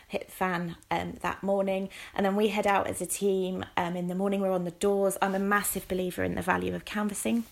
hit 0.08 0.28
the 0.28 0.32
fan 0.32 0.78
um, 0.90 1.16
that 1.22 1.44
morning. 1.44 1.90
And 2.16 2.26
then 2.26 2.36
we 2.36 2.48
head 2.48 2.66
out 2.66 2.88
as 2.88 3.02
a 3.02 3.06
team. 3.06 3.66
Um, 3.76 3.96
in 3.96 4.08
the 4.08 4.16
morning, 4.16 4.40
we're 4.40 4.52
on 4.52 4.63
the 4.63 4.72
doors. 4.72 5.18
I'm 5.22 5.36
a 5.36 5.40
massive 5.40 5.88
believer 5.88 6.24
in 6.24 6.36
the 6.36 6.42
value 6.42 6.74
of 6.76 6.86
canvassing. 6.86 7.44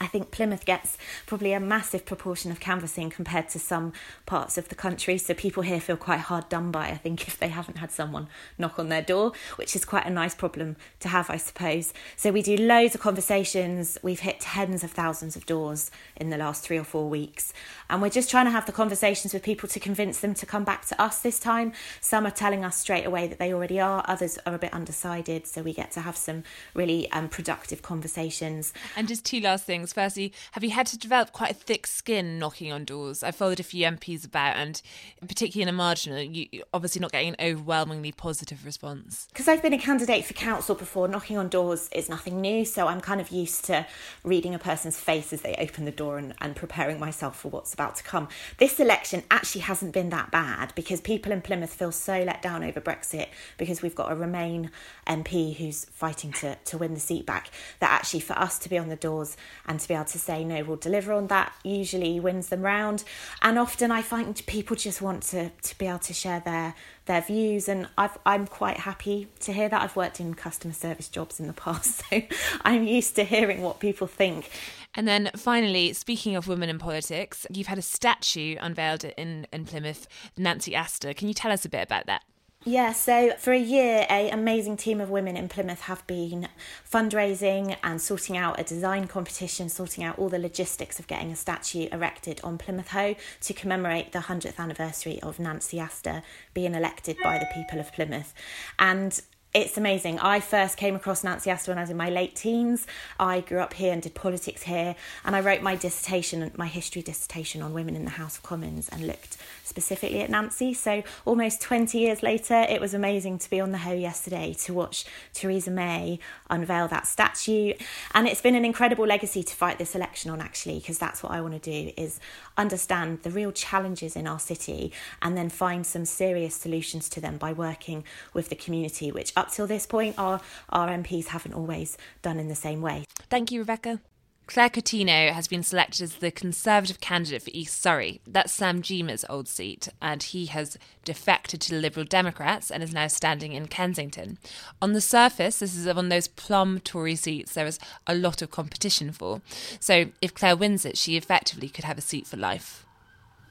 I 0.00 0.06
think 0.06 0.30
Plymouth 0.30 0.64
gets 0.64 0.96
probably 1.26 1.52
a 1.52 1.60
massive 1.60 2.06
proportion 2.06 2.52
of 2.52 2.60
canvassing 2.60 3.10
compared 3.10 3.48
to 3.50 3.58
some 3.58 3.92
parts 4.26 4.56
of 4.56 4.68
the 4.68 4.76
country. 4.76 5.18
So 5.18 5.34
people 5.34 5.64
here 5.64 5.80
feel 5.80 5.96
quite 5.96 6.20
hard 6.20 6.48
done 6.48 6.70
by, 6.70 6.88
I 6.88 6.96
think, 6.96 7.26
if 7.28 7.38
they 7.38 7.48
haven't 7.48 7.78
had 7.78 7.90
someone 7.90 8.28
knock 8.56 8.78
on 8.78 8.88
their 8.88 9.02
door, 9.02 9.32
which 9.56 9.74
is 9.74 9.84
quite 9.84 10.06
a 10.06 10.10
nice 10.10 10.34
problem 10.34 10.76
to 11.00 11.08
have, 11.08 11.30
I 11.30 11.36
suppose. 11.36 11.92
So 12.16 12.30
we 12.30 12.42
do 12.42 12.56
loads 12.56 12.94
of 12.94 13.00
conversations. 13.00 13.98
We've 14.02 14.20
hit 14.20 14.40
tens 14.40 14.84
of 14.84 14.92
thousands 14.92 15.34
of 15.34 15.46
doors 15.46 15.90
in 16.16 16.30
the 16.30 16.38
last 16.38 16.62
three 16.62 16.78
or 16.78 16.84
four 16.84 17.08
weeks. 17.08 17.52
And 17.90 18.00
we're 18.00 18.08
just 18.10 18.30
trying 18.30 18.44
to 18.44 18.52
have 18.52 18.66
the 18.66 18.72
conversations 18.72 19.34
with 19.34 19.42
people 19.42 19.68
to 19.68 19.80
convince 19.80 20.20
them 20.20 20.34
to 20.34 20.46
come 20.46 20.62
back 20.64 20.86
to 20.86 21.00
us 21.00 21.20
this 21.20 21.40
time. 21.40 21.72
Some 22.00 22.24
are 22.26 22.30
telling 22.30 22.64
us 22.64 22.76
straight 22.76 23.04
away 23.04 23.26
that 23.26 23.38
they 23.38 23.52
already 23.52 23.80
are, 23.80 24.04
others 24.06 24.38
are 24.46 24.54
a 24.54 24.58
bit 24.58 24.72
undecided. 24.72 25.46
So 25.46 25.62
we 25.62 25.72
get 25.72 25.90
to 25.92 26.02
have 26.02 26.16
some 26.16 26.44
really 26.74 27.10
um, 27.10 27.28
productive 27.28 27.82
conversations. 27.82 28.72
And 28.96 29.08
just 29.08 29.24
two 29.24 29.40
last 29.40 29.64
things. 29.64 29.87
Firstly, 29.92 30.32
have 30.52 30.64
you 30.64 30.70
had 30.70 30.86
to 30.88 30.98
develop 30.98 31.32
quite 31.32 31.50
a 31.50 31.54
thick 31.54 31.86
skin 31.86 32.38
knocking 32.38 32.72
on 32.72 32.84
doors? 32.84 33.22
I 33.22 33.30
followed 33.30 33.60
a 33.60 33.62
few 33.62 33.84
MPs 33.84 34.24
about, 34.24 34.56
and 34.56 34.80
particularly 35.20 35.62
in 35.62 35.68
a 35.68 35.76
marginal, 35.76 36.20
you 36.20 36.62
obviously 36.72 37.00
not 37.00 37.12
getting 37.12 37.30
an 37.30 37.36
overwhelmingly 37.40 38.12
positive 38.12 38.64
response. 38.64 39.26
Because 39.30 39.48
I've 39.48 39.62
been 39.62 39.72
a 39.72 39.78
candidate 39.78 40.24
for 40.24 40.34
council 40.34 40.74
before, 40.74 41.08
knocking 41.08 41.36
on 41.36 41.48
doors 41.48 41.88
is 41.92 42.08
nothing 42.08 42.40
new. 42.40 42.64
So 42.64 42.86
I'm 42.86 43.00
kind 43.00 43.20
of 43.20 43.30
used 43.30 43.64
to 43.66 43.86
reading 44.24 44.54
a 44.54 44.58
person's 44.58 44.98
face 44.98 45.32
as 45.32 45.42
they 45.42 45.54
open 45.58 45.84
the 45.84 45.90
door 45.90 46.18
and, 46.18 46.34
and 46.40 46.54
preparing 46.54 46.98
myself 46.98 47.38
for 47.38 47.48
what's 47.48 47.74
about 47.74 47.96
to 47.96 48.02
come. 48.02 48.28
This 48.58 48.80
election 48.80 49.22
actually 49.30 49.62
hasn't 49.62 49.92
been 49.92 50.10
that 50.10 50.30
bad 50.30 50.72
because 50.74 51.00
people 51.00 51.32
in 51.32 51.42
Plymouth 51.42 51.72
feel 51.72 51.92
so 51.92 52.22
let 52.22 52.42
down 52.42 52.62
over 52.62 52.80
Brexit 52.80 53.28
because 53.56 53.82
we've 53.82 53.94
got 53.94 54.12
a 54.12 54.14
Remain 54.14 54.70
MP 55.06 55.56
who's 55.56 55.84
fighting 55.86 56.32
to, 56.32 56.56
to 56.56 56.78
win 56.78 56.94
the 56.94 57.00
seat 57.00 57.24
back. 57.24 57.50
That 57.80 57.90
actually, 57.90 58.20
for 58.20 58.38
us 58.38 58.58
to 58.60 58.68
be 58.68 58.78
on 58.78 58.88
the 58.88 58.96
doors 58.96 59.36
and 59.66 59.77
to 59.78 59.88
be 59.88 59.94
able 59.94 60.04
to 60.06 60.18
say, 60.18 60.44
no, 60.44 60.64
we'll 60.64 60.76
deliver 60.76 61.12
on 61.12 61.28
that, 61.28 61.52
usually 61.64 62.20
wins 62.20 62.48
them 62.48 62.62
round. 62.62 63.04
And 63.42 63.58
often 63.58 63.90
I 63.90 64.02
find 64.02 64.40
people 64.46 64.76
just 64.76 65.02
want 65.02 65.22
to, 65.24 65.50
to 65.50 65.78
be 65.78 65.86
able 65.86 65.98
to 66.00 66.12
share 66.12 66.40
their 66.40 66.74
their 67.08 67.22
views 67.22 67.68
and 67.68 67.88
I've, 67.96 68.16
I'm 68.24 68.46
quite 68.46 68.76
happy 68.76 69.28
to 69.40 69.52
hear 69.52 69.68
that. 69.68 69.82
I've 69.82 69.96
worked 69.96 70.20
in 70.20 70.34
customer 70.34 70.74
service 70.74 71.08
jobs 71.08 71.40
in 71.40 71.48
the 71.48 71.52
past, 71.54 72.02
so 72.10 72.22
I'm 72.62 72.86
used 72.86 73.16
to 73.16 73.24
hearing 73.24 73.62
what 73.62 73.80
people 73.80 74.06
think. 74.06 74.50
And 74.94 75.08
then 75.08 75.30
finally, 75.36 75.92
speaking 75.94 76.36
of 76.36 76.46
women 76.46 76.68
in 76.68 76.78
politics, 76.78 77.46
you've 77.52 77.66
had 77.66 77.78
a 77.78 77.82
statue 77.82 78.56
unveiled 78.60 79.04
in, 79.04 79.46
in 79.52 79.64
Plymouth, 79.64 80.06
Nancy 80.36 80.74
Astor. 80.74 81.14
Can 81.14 81.28
you 81.28 81.34
tell 81.34 81.50
us 81.50 81.64
a 81.64 81.68
bit 81.68 81.82
about 81.82 82.06
that? 82.06 82.22
Yeah, 82.64 82.92
so 82.92 83.30
for 83.38 83.52
a 83.52 83.58
year, 83.58 84.04
a 84.10 84.30
amazing 84.30 84.76
team 84.76 85.00
of 85.00 85.10
women 85.10 85.36
in 85.36 85.48
Plymouth 85.48 85.82
have 85.82 86.04
been 86.08 86.48
fundraising 86.90 87.76
and 87.84 88.02
sorting 88.02 88.36
out 88.36 88.58
a 88.58 88.64
design 88.64 89.06
competition, 89.06 89.68
sorting 89.68 90.02
out 90.02 90.18
all 90.18 90.28
the 90.28 90.40
logistics 90.40 90.98
of 90.98 91.06
getting 91.06 91.30
a 91.30 91.36
statue 91.36 91.88
erected 91.92 92.40
on 92.42 92.58
Plymouth 92.58 92.88
Hoe 92.88 93.14
to 93.42 93.54
commemorate 93.54 94.10
the 94.10 94.18
100th 94.18 94.58
anniversary 94.58 95.22
of 95.22 95.38
Nancy 95.38 95.78
Astor 95.78 96.22
being 96.52 96.74
elected 96.74 97.16
by 97.22 97.38
the 97.38 97.48
people 97.54 97.78
of 97.78 97.92
Plymouth. 97.92 98.34
And 98.78 99.18
it's 99.54 99.78
amazing. 99.78 100.18
I 100.18 100.40
first 100.40 100.76
came 100.76 100.94
across 100.94 101.24
Nancy 101.24 101.48
Astor 101.48 101.70
when 101.70 101.78
I 101.78 101.80
was 101.80 101.90
in 101.90 101.96
my 101.96 102.10
late 102.10 102.36
teens. 102.36 102.86
I 103.18 103.40
grew 103.40 103.60
up 103.60 103.72
here 103.72 103.94
and 103.94 104.02
did 104.02 104.14
politics 104.14 104.64
here, 104.64 104.94
and 105.24 105.34
I 105.34 105.40
wrote 105.40 105.62
my 105.62 105.74
dissertation, 105.74 106.50
my 106.56 106.66
history 106.66 107.00
dissertation 107.00 107.62
on 107.62 107.72
women 107.72 107.96
in 107.96 108.04
the 108.04 108.12
House 108.12 108.36
of 108.36 108.42
Commons, 108.42 108.90
and 108.90 109.06
looked 109.06 109.38
specifically 109.64 110.20
at 110.20 110.28
Nancy. 110.28 110.74
So 110.74 111.02
almost 111.24 111.62
20 111.62 111.98
years 111.98 112.22
later, 112.22 112.66
it 112.68 112.78
was 112.78 112.92
amazing 112.92 113.38
to 113.38 113.48
be 113.48 113.58
on 113.58 113.72
the 113.72 113.78
Hoe 113.78 113.94
yesterday 113.94 114.54
to 114.60 114.74
watch 114.74 115.06
Theresa 115.32 115.70
May 115.70 116.18
unveil 116.50 116.86
that 116.88 117.06
statue, 117.06 117.72
and 118.12 118.28
it's 118.28 118.42
been 118.42 118.54
an 118.54 118.66
incredible 118.66 119.06
legacy 119.06 119.42
to 119.42 119.54
fight 119.54 119.78
this 119.78 119.94
election 119.94 120.30
on. 120.30 120.42
Actually, 120.42 120.78
because 120.78 120.98
that's 120.98 121.22
what 121.22 121.32
I 121.32 121.40
want 121.40 121.60
to 121.60 121.70
do 121.70 121.92
is 121.96 122.20
understand 122.58 123.22
the 123.22 123.30
real 123.30 123.50
challenges 123.52 124.14
in 124.14 124.26
our 124.26 124.38
city 124.38 124.92
and 125.22 125.36
then 125.36 125.48
find 125.48 125.86
some 125.86 126.04
serious 126.04 126.54
solutions 126.54 127.08
to 127.10 127.20
them 127.20 127.38
by 127.38 127.52
working 127.52 128.04
with 128.34 128.50
the 128.50 128.54
community, 128.54 129.10
which 129.10 129.32
up 129.38 129.50
till 129.50 129.66
this 129.66 129.86
point, 129.86 130.16
our, 130.18 130.40
our 130.68 130.88
MPs 130.88 131.28
haven't 131.28 131.54
always 131.54 131.96
done 132.20 132.38
in 132.38 132.48
the 132.48 132.54
same 132.54 132.82
way. 132.82 133.04
Thank 133.30 133.50
you, 133.50 133.60
Rebecca. 133.60 134.00
Claire 134.48 134.70
Coutinho 134.70 135.30
has 135.30 135.46
been 135.46 135.62
selected 135.62 136.02
as 136.02 136.14
the 136.14 136.30
Conservative 136.30 137.02
candidate 137.02 137.42
for 137.42 137.50
East 137.52 137.82
Surrey. 137.82 138.22
That's 138.26 138.50
Sam 138.50 138.80
Gyimah's 138.80 139.26
old 139.28 139.46
seat, 139.46 139.90
and 140.00 140.22
he 140.22 140.46
has 140.46 140.78
defected 141.04 141.60
to 141.60 141.70
the 141.70 141.80
Liberal 141.80 142.06
Democrats 142.06 142.70
and 142.70 142.82
is 142.82 142.94
now 142.94 143.08
standing 143.08 143.52
in 143.52 143.68
Kensington. 143.68 144.38
On 144.80 144.94
the 144.94 145.02
surface, 145.02 145.58
this 145.58 145.76
is 145.76 145.86
one 145.86 146.06
of 146.06 146.10
those 146.10 146.28
plum 146.28 146.80
Tory 146.80 147.14
seats 147.14 147.52
there 147.52 147.66
is 147.66 147.78
a 148.06 148.14
lot 148.14 148.40
of 148.40 148.50
competition 148.50 149.12
for. 149.12 149.42
So 149.80 150.06
if 150.22 150.32
Claire 150.32 150.56
wins 150.56 150.86
it, 150.86 150.96
she 150.96 151.18
effectively 151.18 151.68
could 151.68 151.84
have 151.84 151.98
a 151.98 152.02
seat 152.02 152.26
for 152.26 152.38
life. 152.38 152.86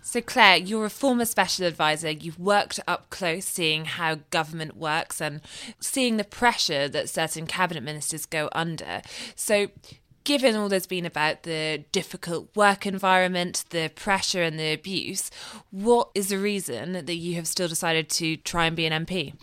So, 0.08 0.22
Claire, 0.22 0.56
you're 0.56 0.86
a 0.86 0.90
former 0.90 1.26
special 1.26 1.66
advisor. 1.66 2.10
You've 2.10 2.40
worked 2.40 2.80
up 2.88 3.10
close 3.10 3.44
seeing 3.44 3.84
how 3.84 4.20
government 4.30 4.78
works 4.78 5.20
and 5.20 5.42
seeing 5.82 6.16
the 6.16 6.24
pressure 6.24 6.88
that 6.88 7.10
certain 7.10 7.46
cabinet 7.46 7.84
ministers 7.84 8.26
go 8.26 8.48
under. 8.54 9.02
So, 9.36 9.68
given 10.24 10.56
all 10.56 10.70
there's 10.70 10.88
been 10.88 11.06
about 11.06 11.44
the 11.44 11.84
difficult 11.92 12.48
work 12.56 12.86
environment, 12.86 13.66
the 13.72 13.92
pressure, 13.96 14.44
and 14.44 14.58
the 14.58 14.72
abuse, 14.72 15.30
what 15.72 16.10
is 16.16 16.30
the 16.30 16.38
reason 16.38 16.94
that 16.94 17.16
you 17.16 17.36
have 17.36 17.46
still 17.46 17.68
decided 17.68 18.10
to 18.12 18.38
try 18.38 18.66
and 18.66 18.78
be 18.78 18.86
an 18.86 19.06
MP? 19.06 19.34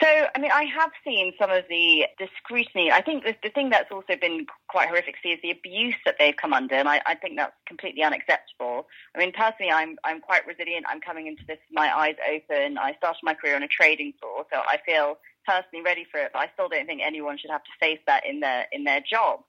So, 0.00 0.06
I 0.06 0.38
mean, 0.38 0.52
I 0.52 0.62
have 0.64 0.90
seen 1.04 1.32
some 1.40 1.50
of 1.50 1.64
the, 1.68 2.06
the 2.20 2.28
scrutiny. 2.36 2.92
I 2.92 3.02
think 3.02 3.24
the, 3.24 3.34
the 3.42 3.50
thing 3.50 3.70
that's 3.70 3.90
also 3.90 4.14
been 4.20 4.46
quite 4.68 4.88
horrific 4.88 5.14
to 5.14 5.20
see 5.22 5.28
is 5.30 5.40
the 5.42 5.50
abuse 5.50 5.96
that 6.04 6.16
they've 6.20 6.36
come 6.36 6.52
under, 6.52 6.76
and 6.76 6.88
I, 6.88 7.00
I 7.04 7.16
think 7.16 7.36
that's 7.36 7.54
completely 7.66 8.04
unacceptable. 8.04 8.86
I 9.16 9.18
mean, 9.18 9.32
personally, 9.32 9.72
I'm 9.72 9.96
I'm 10.04 10.20
quite 10.20 10.46
resilient. 10.46 10.86
I'm 10.88 11.00
coming 11.00 11.26
into 11.26 11.42
this 11.48 11.58
with 11.68 11.74
my 11.74 11.90
eyes 11.92 12.14
open. 12.30 12.78
I 12.78 12.94
started 12.98 13.18
my 13.24 13.34
career 13.34 13.56
on 13.56 13.64
a 13.64 13.68
trading 13.68 14.12
floor, 14.20 14.46
so 14.52 14.60
I 14.60 14.78
feel 14.86 15.18
personally 15.44 15.82
ready 15.84 16.06
for 16.10 16.20
it. 16.20 16.30
But 16.32 16.40
I 16.40 16.50
still 16.54 16.68
don't 16.68 16.86
think 16.86 17.02
anyone 17.04 17.36
should 17.36 17.50
have 17.50 17.64
to 17.64 17.70
face 17.80 18.00
that 18.06 18.24
in 18.24 18.38
their 18.38 18.66
in 18.70 18.84
their 18.84 19.00
job. 19.00 19.40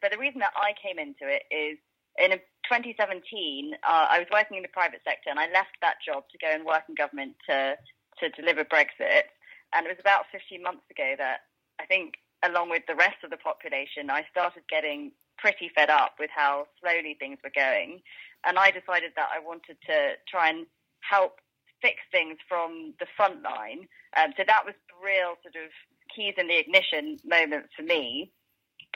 But 0.00 0.12
the 0.12 0.18
reason 0.18 0.38
that 0.38 0.52
I 0.54 0.70
came 0.78 1.00
into 1.00 1.26
it 1.26 1.42
is 1.50 1.78
in 2.18 2.30
2017, 2.70 3.74
uh, 3.82 4.06
I 4.08 4.18
was 4.18 4.28
working 4.32 4.56
in 4.56 4.62
the 4.62 4.68
private 4.68 5.00
sector, 5.04 5.30
and 5.30 5.40
I 5.40 5.50
left 5.50 5.74
that 5.82 5.96
job 6.04 6.24
to 6.30 6.38
go 6.38 6.52
and 6.52 6.64
work 6.64 6.84
in 6.88 6.94
government 6.94 7.34
to 7.48 7.74
to 8.20 8.28
deliver 8.30 8.64
Brexit. 8.64 9.34
And 9.74 9.86
it 9.86 9.90
was 9.90 10.00
about 10.00 10.26
15 10.32 10.62
months 10.62 10.84
ago 10.90 11.14
that 11.18 11.40
I 11.80 11.86
think, 11.86 12.14
along 12.44 12.70
with 12.70 12.84
the 12.86 12.94
rest 12.94 13.22
of 13.24 13.30
the 13.30 13.36
population, 13.36 14.10
I 14.10 14.24
started 14.30 14.62
getting 14.68 15.12
pretty 15.38 15.70
fed 15.74 15.90
up 15.90 16.14
with 16.18 16.30
how 16.34 16.66
slowly 16.80 17.16
things 17.18 17.38
were 17.44 17.52
going. 17.54 18.00
And 18.44 18.58
I 18.58 18.70
decided 18.70 19.12
that 19.16 19.28
I 19.34 19.40
wanted 19.40 19.76
to 19.86 20.14
try 20.28 20.50
and 20.50 20.66
help 21.00 21.40
fix 21.82 21.96
things 22.10 22.38
from 22.48 22.94
the 23.00 23.06
front 23.16 23.42
line. 23.42 23.86
Um, 24.16 24.32
so 24.36 24.44
that 24.46 24.64
was 24.64 24.74
real 25.02 25.34
sort 25.42 25.56
of 25.56 25.70
keys 26.14 26.34
in 26.38 26.48
the 26.48 26.58
ignition 26.58 27.18
moment 27.24 27.66
for 27.76 27.82
me, 27.82 28.32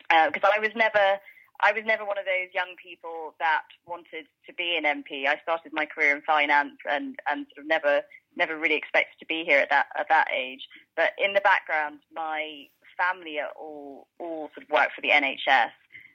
because 0.09 0.45
uh, 0.45 0.57
I 0.57 0.61
was 0.61 0.71
never. 0.75 1.21
I 1.63 1.73
was 1.73 1.85
never 1.85 2.05
one 2.05 2.19
of 2.19 2.25
those 2.25 2.55
young 2.55 2.75
people 2.83 3.35
that 3.39 3.63
wanted 3.87 4.27
to 4.47 4.53
be 4.55 4.77
an 4.77 4.85
MP. 4.85 5.27
I 5.27 5.39
started 5.43 5.73
my 5.73 5.87
career 5.87 6.15
in 6.15 6.23
finance 6.23 6.79
and, 6.91 7.19
and 7.31 7.47
sort 7.55 7.65
of 7.65 7.69
never 7.69 8.03
never 8.37 8.57
really 8.57 8.77
expected 8.77 9.19
to 9.19 9.27
be 9.27 9.45
here 9.45 9.59
at 9.59 9.71
that 9.71 9.87
at 9.99 10.09
that 10.09 10.29
age. 10.35 10.67
But 10.97 11.13
in 11.19 11.35
the 11.35 11.41
background, 11.41 12.01
my 12.15 12.67
family 12.97 13.39
are 13.41 13.53
all 13.59 14.07
all 14.19 14.51
sort 14.55 14.65
of 14.65 14.71
work 14.71 14.91
for 14.95 15.01
the 15.01 15.11
NHS, 15.11 15.73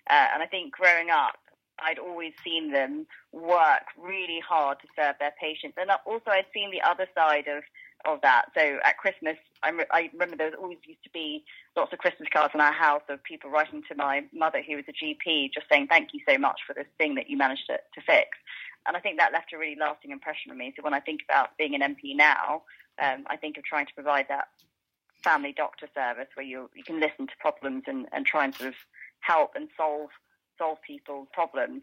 uh, 0.10 0.28
and 0.34 0.44
I 0.44 0.48
think 0.50 0.72
growing 0.74 1.10
up, 1.10 1.38
I'd 1.80 2.00
always 2.00 2.34
seen 2.44 2.72
them 2.72 3.06
work 3.32 3.84
really 4.00 4.40
hard 4.48 4.80
to 4.80 4.88
serve 4.96 5.16
their 5.20 5.34
patients, 5.40 5.76
and 5.78 5.90
also 6.06 6.32
I'd 6.32 6.46
seen 6.54 6.72
the 6.72 6.82
other 6.82 7.08
side 7.16 7.48
of 7.48 7.64
of 8.06 8.22
that. 8.22 8.46
So 8.56 8.80
at 8.84 8.98
Christmas, 8.98 9.38
I, 9.64 9.72
I 9.92 10.10
remember 10.14 10.36
there 10.36 10.54
always 10.56 10.78
used 10.86 11.04
to 11.04 11.10
be 11.10 11.44
lots 11.76 11.94
of 11.94 12.00
Christmas 12.00 12.30
cards 12.32 12.54
in 12.54 12.62
our 12.62 12.74
house 12.74 13.04
of 13.10 13.24
people 13.24 13.50
writing 13.50 13.84
to 13.90 13.96
my 13.96 14.24
mother, 14.34 14.62
who 14.62 14.76
was 14.76 14.86
a 14.88 14.94
GP, 14.94 15.54
just 15.54 15.68
saying 15.70 15.88
thank 15.88 16.14
you 16.14 16.20
so 16.28 16.38
much 16.38 16.62
for 16.66 16.74
this 16.74 16.88
thing 16.98 17.16
that 17.16 17.30
you 17.30 17.38
managed 17.38 17.68
to, 17.68 17.78
to 17.94 18.02
fix. 18.06 18.38
And 18.88 18.96
I 18.96 19.00
think 19.00 19.18
that 19.18 19.34
left 19.34 19.54
a 19.54 19.58
really 19.58 19.78
lasting 19.80 20.12
impression 20.12 20.52
on 20.52 20.58
me. 20.58 20.74
So 20.76 20.84
when 20.84 20.94
I 20.94 21.00
think 21.00 21.22
about 21.28 21.58
being 21.58 21.76
an 21.76 21.82
MP 21.82 22.16
now, 22.16 22.64
um, 23.02 23.26
I 23.28 23.36
think 23.36 23.58
of 23.58 23.64
trying 23.64 23.88
to 23.88 23.94
provide 23.94 24.28
that 24.30 24.48
family 25.24 25.54
doctor 25.56 25.88
service 25.96 26.28
where 26.36 26.46
you 26.46 26.70
you 26.76 26.84
can 26.84 27.00
listen 27.00 27.26
to 27.26 27.34
problems 27.40 27.84
and, 27.88 28.08
and 28.12 28.26
try 28.26 28.46
and 28.46 28.54
sort 28.54 28.70
of 28.70 28.76
help 29.22 29.54
and 29.56 29.70
solve 29.76 30.10
solve 30.58 30.78
people's 30.86 31.28
problems. 31.34 31.82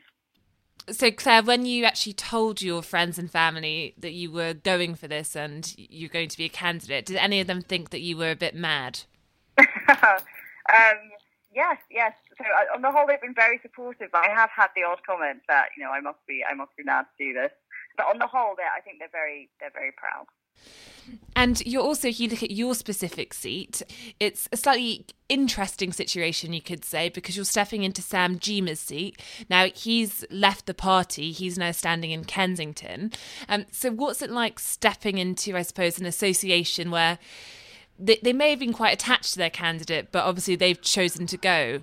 So 0.90 1.10
Claire, 1.10 1.42
when 1.42 1.64
you 1.64 1.84
actually 1.84 2.14
told 2.14 2.60
your 2.60 2.82
friends 2.82 3.18
and 3.18 3.30
family 3.30 3.94
that 3.98 4.12
you 4.12 4.32
were 4.32 4.52
going 4.52 4.94
for 4.96 5.06
this 5.06 5.36
and 5.36 5.72
you're 5.76 6.08
going 6.08 6.28
to 6.28 6.36
be 6.36 6.44
a 6.44 6.48
candidate, 6.48 7.06
did 7.06 7.16
any 7.16 7.40
of 7.40 7.46
them 7.46 7.62
think 7.62 7.90
that 7.90 8.00
you 8.00 8.16
were 8.16 8.30
a 8.30 8.36
bit 8.36 8.54
mad? 8.54 9.00
um, 9.58 10.98
yes, 11.54 11.78
yes. 11.90 12.14
So 12.36 12.44
on 12.74 12.82
the 12.82 12.90
whole, 12.90 13.06
they've 13.06 13.20
been 13.20 13.34
very 13.34 13.60
supportive. 13.62 14.08
But 14.12 14.24
I 14.24 14.34
have 14.34 14.50
had 14.50 14.68
the 14.74 14.82
odd 14.82 15.00
comment 15.06 15.42
that 15.48 15.66
you 15.76 15.84
know 15.84 15.90
I 15.90 16.00
must 16.00 16.18
be 16.26 16.42
I 16.48 16.54
must 16.54 16.76
be 16.76 16.82
mad 16.82 17.06
to 17.18 17.24
do 17.24 17.32
this, 17.32 17.52
but 17.96 18.06
on 18.06 18.18
the 18.18 18.26
whole, 18.26 18.56
I 18.58 18.80
think 18.80 18.98
they're 18.98 19.08
very 19.12 19.50
they're 19.60 19.70
very 19.72 19.92
proud. 19.92 20.26
And 21.34 21.64
you're 21.66 21.82
also, 21.82 22.08
if 22.08 22.20
you 22.20 22.28
look 22.28 22.42
at 22.42 22.50
your 22.50 22.74
specific 22.74 23.34
seat, 23.34 23.82
it's 24.20 24.48
a 24.52 24.56
slightly 24.56 25.06
interesting 25.28 25.92
situation, 25.92 26.52
you 26.52 26.60
could 26.60 26.84
say, 26.84 27.08
because 27.08 27.36
you're 27.36 27.44
stepping 27.44 27.84
into 27.84 28.02
Sam 28.02 28.38
Gyimah's 28.38 28.80
seat. 28.80 29.20
Now, 29.48 29.66
he's 29.66 30.24
left 30.30 30.66
the 30.66 30.74
party, 30.74 31.32
he's 31.32 31.58
now 31.58 31.72
standing 31.72 32.10
in 32.10 32.24
Kensington. 32.24 33.12
Um, 33.48 33.66
so, 33.70 33.90
what's 33.90 34.22
it 34.22 34.30
like 34.30 34.58
stepping 34.58 35.18
into, 35.18 35.56
I 35.56 35.62
suppose, 35.62 35.98
an 35.98 36.06
association 36.06 36.90
where 36.90 37.18
they, 37.98 38.18
they 38.22 38.32
may 38.32 38.50
have 38.50 38.58
been 38.58 38.72
quite 38.72 38.92
attached 38.92 39.32
to 39.32 39.38
their 39.38 39.50
candidate, 39.50 40.12
but 40.12 40.24
obviously 40.24 40.56
they've 40.56 40.80
chosen 40.80 41.26
to 41.26 41.36
go? 41.36 41.80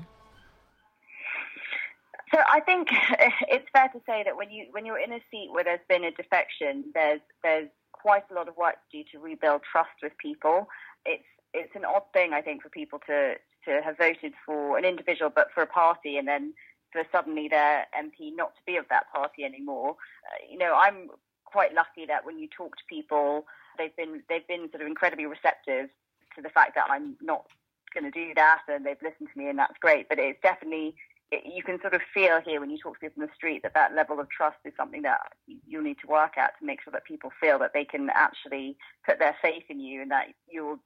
So 2.34 2.40
I 2.52 2.60
think 2.60 2.90
it's 3.48 3.66
fair 3.74 3.90
to 3.90 4.00
say 4.06 4.24
that 4.24 4.38
when 4.38 4.52
you 4.52 4.68
when 4.72 4.86
you're 4.86 5.00
in 5.00 5.12
a 5.12 5.20
seat 5.32 5.50
where 5.52 5.64
there's 5.64 5.80
been 5.90 6.04
a 6.04 6.12
defection, 6.12 6.86
there's 6.94 7.22
there's 7.44 7.70
quite 8.02 8.24
a 8.32 8.34
lot 8.34 8.48
of 8.48 8.58
work 8.58 8.76
to 8.92 8.98
do 8.98 9.10
to 9.12 9.20
rebuild 9.20 9.62
trust 9.70 10.02
with 10.02 10.18
people. 10.18 10.68
It's 11.06 11.24
it's 11.54 11.76
an 11.76 11.86
odd 11.86 12.04
thing 12.14 12.34
I 12.34 12.42
think 12.42 12.62
for 12.62 12.70
people 12.70 13.00
to 13.08 13.36
to 13.66 13.82
have 13.84 13.98
voted 13.98 14.34
for 14.46 14.78
an 14.78 14.86
individual, 14.86 15.32
but 15.34 15.48
for 15.54 15.62
a 15.62 15.68
party, 15.68 16.18
and 16.18 16.28
then 16.28 16.54
for 16.92 17.04
suddenly 17.12 17.48
their 17.48 17.86
MP 17.98 18.36
not 18.36 18.56
to 18.56 18.62
be 18.66 18.78
of 18.78 18.86
that 18.90 19.12
party 19.14 19.44
anymore. 19.44 19.96
Uh, 20.26 20.46
you 20.50 20.58
know, 20.58 20.76
I'm 20.76 21.10
quite 21.46 21.74
lucky 21.74 22.06
that 22.08 22.26
when 22.26 22.40
you 22.40 22.48
talk 22.48 22.78
to 22.78 22.84
people, 22.88 23.46
they've 23.78 23.96
been 23.96 24.24
they've 24.30 24.48
been 24.48 24.70
sort 24.72 24.82
of 24.82 24.88
incredibly 24.88 25.26
receptive 25.26 25.90
to 26.36 26.42
the 26.42 26.50
fact 26.50 26.76
that 26.76 26.88
I'm 26.90 27.16
not 27.22 27.46
going 27.94 28.12
to 28.12 28.12
do 28.12 28.34
that, 28.36 28.62
and 28.68 28.86
they've 28.86 29.02
listened 29.02 29.30
to 29.34 29.40
me, 29.40 29.50
and 29.50 29.58
that's 29.58 29.78
great. 29.80 30.08
But 30.10 30.20
it's 30.20 30.40
definitely 30.42 30.96
you 31.32 31.62
can 31.64 31.80
sort 31.82 31.94
of 31.94 32.02
feel 32.14 32.42
here 32.42 32.60
when 32.60 32.70
you 32.70 32.78
talk 32.78 32.96
to 32.96 33.00
people 33.00 33.22
in 33.22 33.28
the 33.28 33.34
street 33.36 33.62
that 33.64 33.74
that 33.76 33.94
level 33.94 34.20
of 34.20 34.30
trust 34.30 34.58
is 34.66 34.74
something 34.76 35.04
that 35.04 35.20
you'll 35.68 35.84
need 35.84 35.98
to 36.02 36.08
work 36.08 36.38
at 36.38 36.58
to 36.60 36.66
make 36.66 36.82
sure 36.82 36.92
that 36.92 37.06
people 37.06 37.32
feel 37.40 37.60
that 37.60 37.72
they 37.74 37.86
can 37.86 38.10
actually 38.14 38.76
put 39.06 39.20
their 39.20 39.36
faith 39.42 39.64
in 39.70 39.80
you 39.80 40.02
and 40.02 40.12
that 40.12 40.28
you'll 40.52 40.80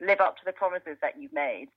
live 0.00 0.20
up 0.20 0.36
to 0.36 0.42
the 0.44 0.52
promises 0.52 0.96
that 1.00 1.14
you've 1.20 1.32
made 1.32 1.68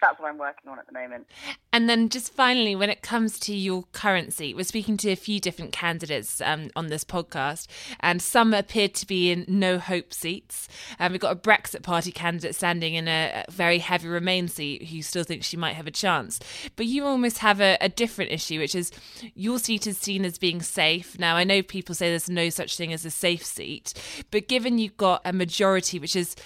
that's 0.00 0.18
what 0.18 0.28
I'm 0.28 0.38
working 0.38 0.70
on 0.70 0.78
at 0.78 0.86
the 0.86 0.92
moment. 0.92 1.26
And 1.72 1.88
then 1.88 2.08
just 2.08 2.32
finally, 2.32 2.74
when 2.74 2.90
it 2.90 3.02
comes 3.02 3.38
to 3.40 3.54
your 3.54 3.84
currency, 3.92 4.54
we're 4.54 4.64
speaking 4.64 4.96
to 4.98 5.10
a 5.10 5.16
few 5.16 5.40
different 5.40 5.72
candidates 5.72 6.40
um, 6.40 6.70
on 6.74 6.86
this 6.88 7.04
podcast, 7.04 7.66
and 8.00 8.20
some 8.20 8.54
appeared 8.54 8.94
to 8.94 9.06
be 9.06 9.30
in 9.30 9.44
no 9.48 9.78
hope 9.78 10.12
seats. 10.12 10.68
Um, 10.98 11.12
we've 11.12 11.20
got 11.20 11.32
a 11.32 11.40
Brexit 11.40 11.82
Party 11.82 12.12
candidate 12.12 12.54
standing 12.54 12.94
in 12.94 13.08
a, 13.08 13.44
very 13.50 13.78
heavy 13.78 14.08
Remain 14.08 14.48
seat 14.48 14.88
who 14.88 15.02
still 15.02 15.24
thinks 15.24 15.46
she 15.46 15.56
might 15.56 15.74
have 15.74 15.86
a 15.86 15.90
chance. 15.90 16.40
But 16.76 16.86
you 16.86 17.04
almost 17.04 17.38
have 17.38 17.60
a, 17.60 17.76
a 17.80 17.88
different 17.88 18.32
issue, 18.32 18.58
which 18.58 18.74
is 18.74 18.90
your 19.34 19.58
seat 19.58 19.86
is 19.86 19.98
seen 19.98 20.24
as 20.24 20.38
being 20.38 20.62
safe. 20.62 21.18
Now, 21.18 21.36
I 21.36 21.44
know 21.44 21.62
people 21.62 21.94
say 21.94 22.10
there's 22.10 22.30
no 22.30 22.50
such 22.50 22.76
thing 22.76 22.92
as 22.92 23.04
a 23.04 23.10
safe 23.10 23.44
seat, 23.44 23.94
but 24.30 24.48
given 24.48 24.78
you've 24.78 24.96
got 24.96 25.22
a 25.24 25.32
majority 25.32 25.98
which 25.98 26.16
is 26.16 26.36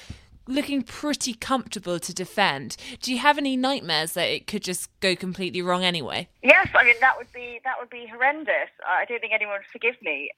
looking 0.50 0.82
pretty 0.82 1.34
comfortable 1.34 1.98
to 1.98 2.14
defend. 2.14 2.76
Do 3.00 3.12
you 3.12 3.18
have 3.18 3.38
any 3.38 3.56
nightmares 3.56 4.12
that 4.12 4.28
it 4.28 4.46
could 4.46 4.62
just 4.62 4.88
go 5.00 5.14
completely 5.16 5.62
wrong 5.62 5.84
anyway? 5.84 6.28
Yes, 6.42 6.68
I 6.74 6.84
mean 6.84 6.96
that 7.00 7.16
would 7.16 7.32
be 7.32 7.60
that 7.64 7.76
would 7.78 7.90
be 7.90 8.06
horrendous. 8.06 8.70
Uh, 8.82 8.98
I 8.98 9.04
don't 9.04 9.20
think 9.20 9.32
anyone 9.32 9.58
would 9.58 9.72
forgive 9.72 9.96
me, 10.02 10.30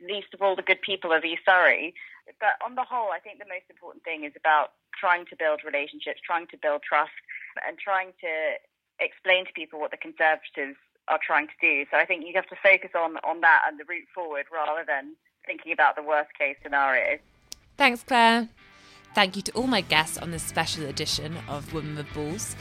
least 0.00 0.34
of 0.34 0.42
all 0.42 0.56
the 0.56 0.62
good 0.62 0.80
people 0.82 1.12
of 1.12 1.24
East 1.24 1.42
Surrey. 1.44 1.94
But 2.38 2.60
on 2.64 2.74
the 2.74 2.84
whole, 2.84 3.10
I 3.10 3.18
think 3.18 3.38
the 3.38 3.48
most 3.48 3.64
important 3.68 4.04
thing 4.04 4.24
is 4.24 4.32
about 4.36 4.72
trying 4.98 5.26
to 5.26 5.36
build 5.36 5.62
relationships, 5.64 6.20
trying 6.24 6.46
to 6.48 6.56
build 6.56 6.82
trust, 6.82 7.12
and 7.66 7.78
trying 7.78 8.12
to 8.20 8.58
explain 9.00 9.46
to 9.46 9.52
people 9.52 9.80
what 9.80 9.90
the 9.90 9.96
Conservatives 9.96 10.76
are 11.08 11.18
trying 11.20 11.48
to 11.48 11.58
do. 11.60 11.84
So 11.90 11.96
I 11.96 12.04
think 12.04 12.24
you 12.26 12.32
have 12.34 12.46
to 12.48 12.56
focus 12.62 12.90
on 12.94 13.16
on 13.24 13.40
that 13.40 13.62
and 13.66 13.80
the 13.80 13.84
route 13.84 14.06
forward 14.14 14.46
rather 14.52 14.84
than 14.86 15.16
thinking 15.46 15.72
about 15.72 15.96
the 15.96 16.02
worst 16.02 16.30
case 16.38 16.56
scenario. 16.62 17.18
Thanks, 17.76 18.02
Claire. 18.02 18.48
Thank 19.12 19.34
you 19.34 19.42
to 19.42 19.52
all 19.52 19.66
my 19.66 19.80
guests 19.80 20.18
on 20.18 20.30
this 20.30 20.42
special 20.42 20.86
edition 20.86 21.36
of 21.48 21.74
Women 21.74 21.96
with 21.96 22.12
Balls. 22.14 22.54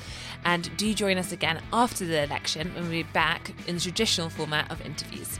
And 0.46 0.76
do 0.78 0.94
join 0.96 1.18
us 1.18 1.32
again 1.32 1.62
after 1.72 2.06
the 2.06 2.24
election 2.24 2.74
when 2.74 2.90
we're 2.90 3.04
back 3.14 3.54
in 3.68 3.76
the 3.76 3.82
traditional 3.82 4.30
format 4.30 4.72
of 4.72 4.82
interviews. 4.82 5.40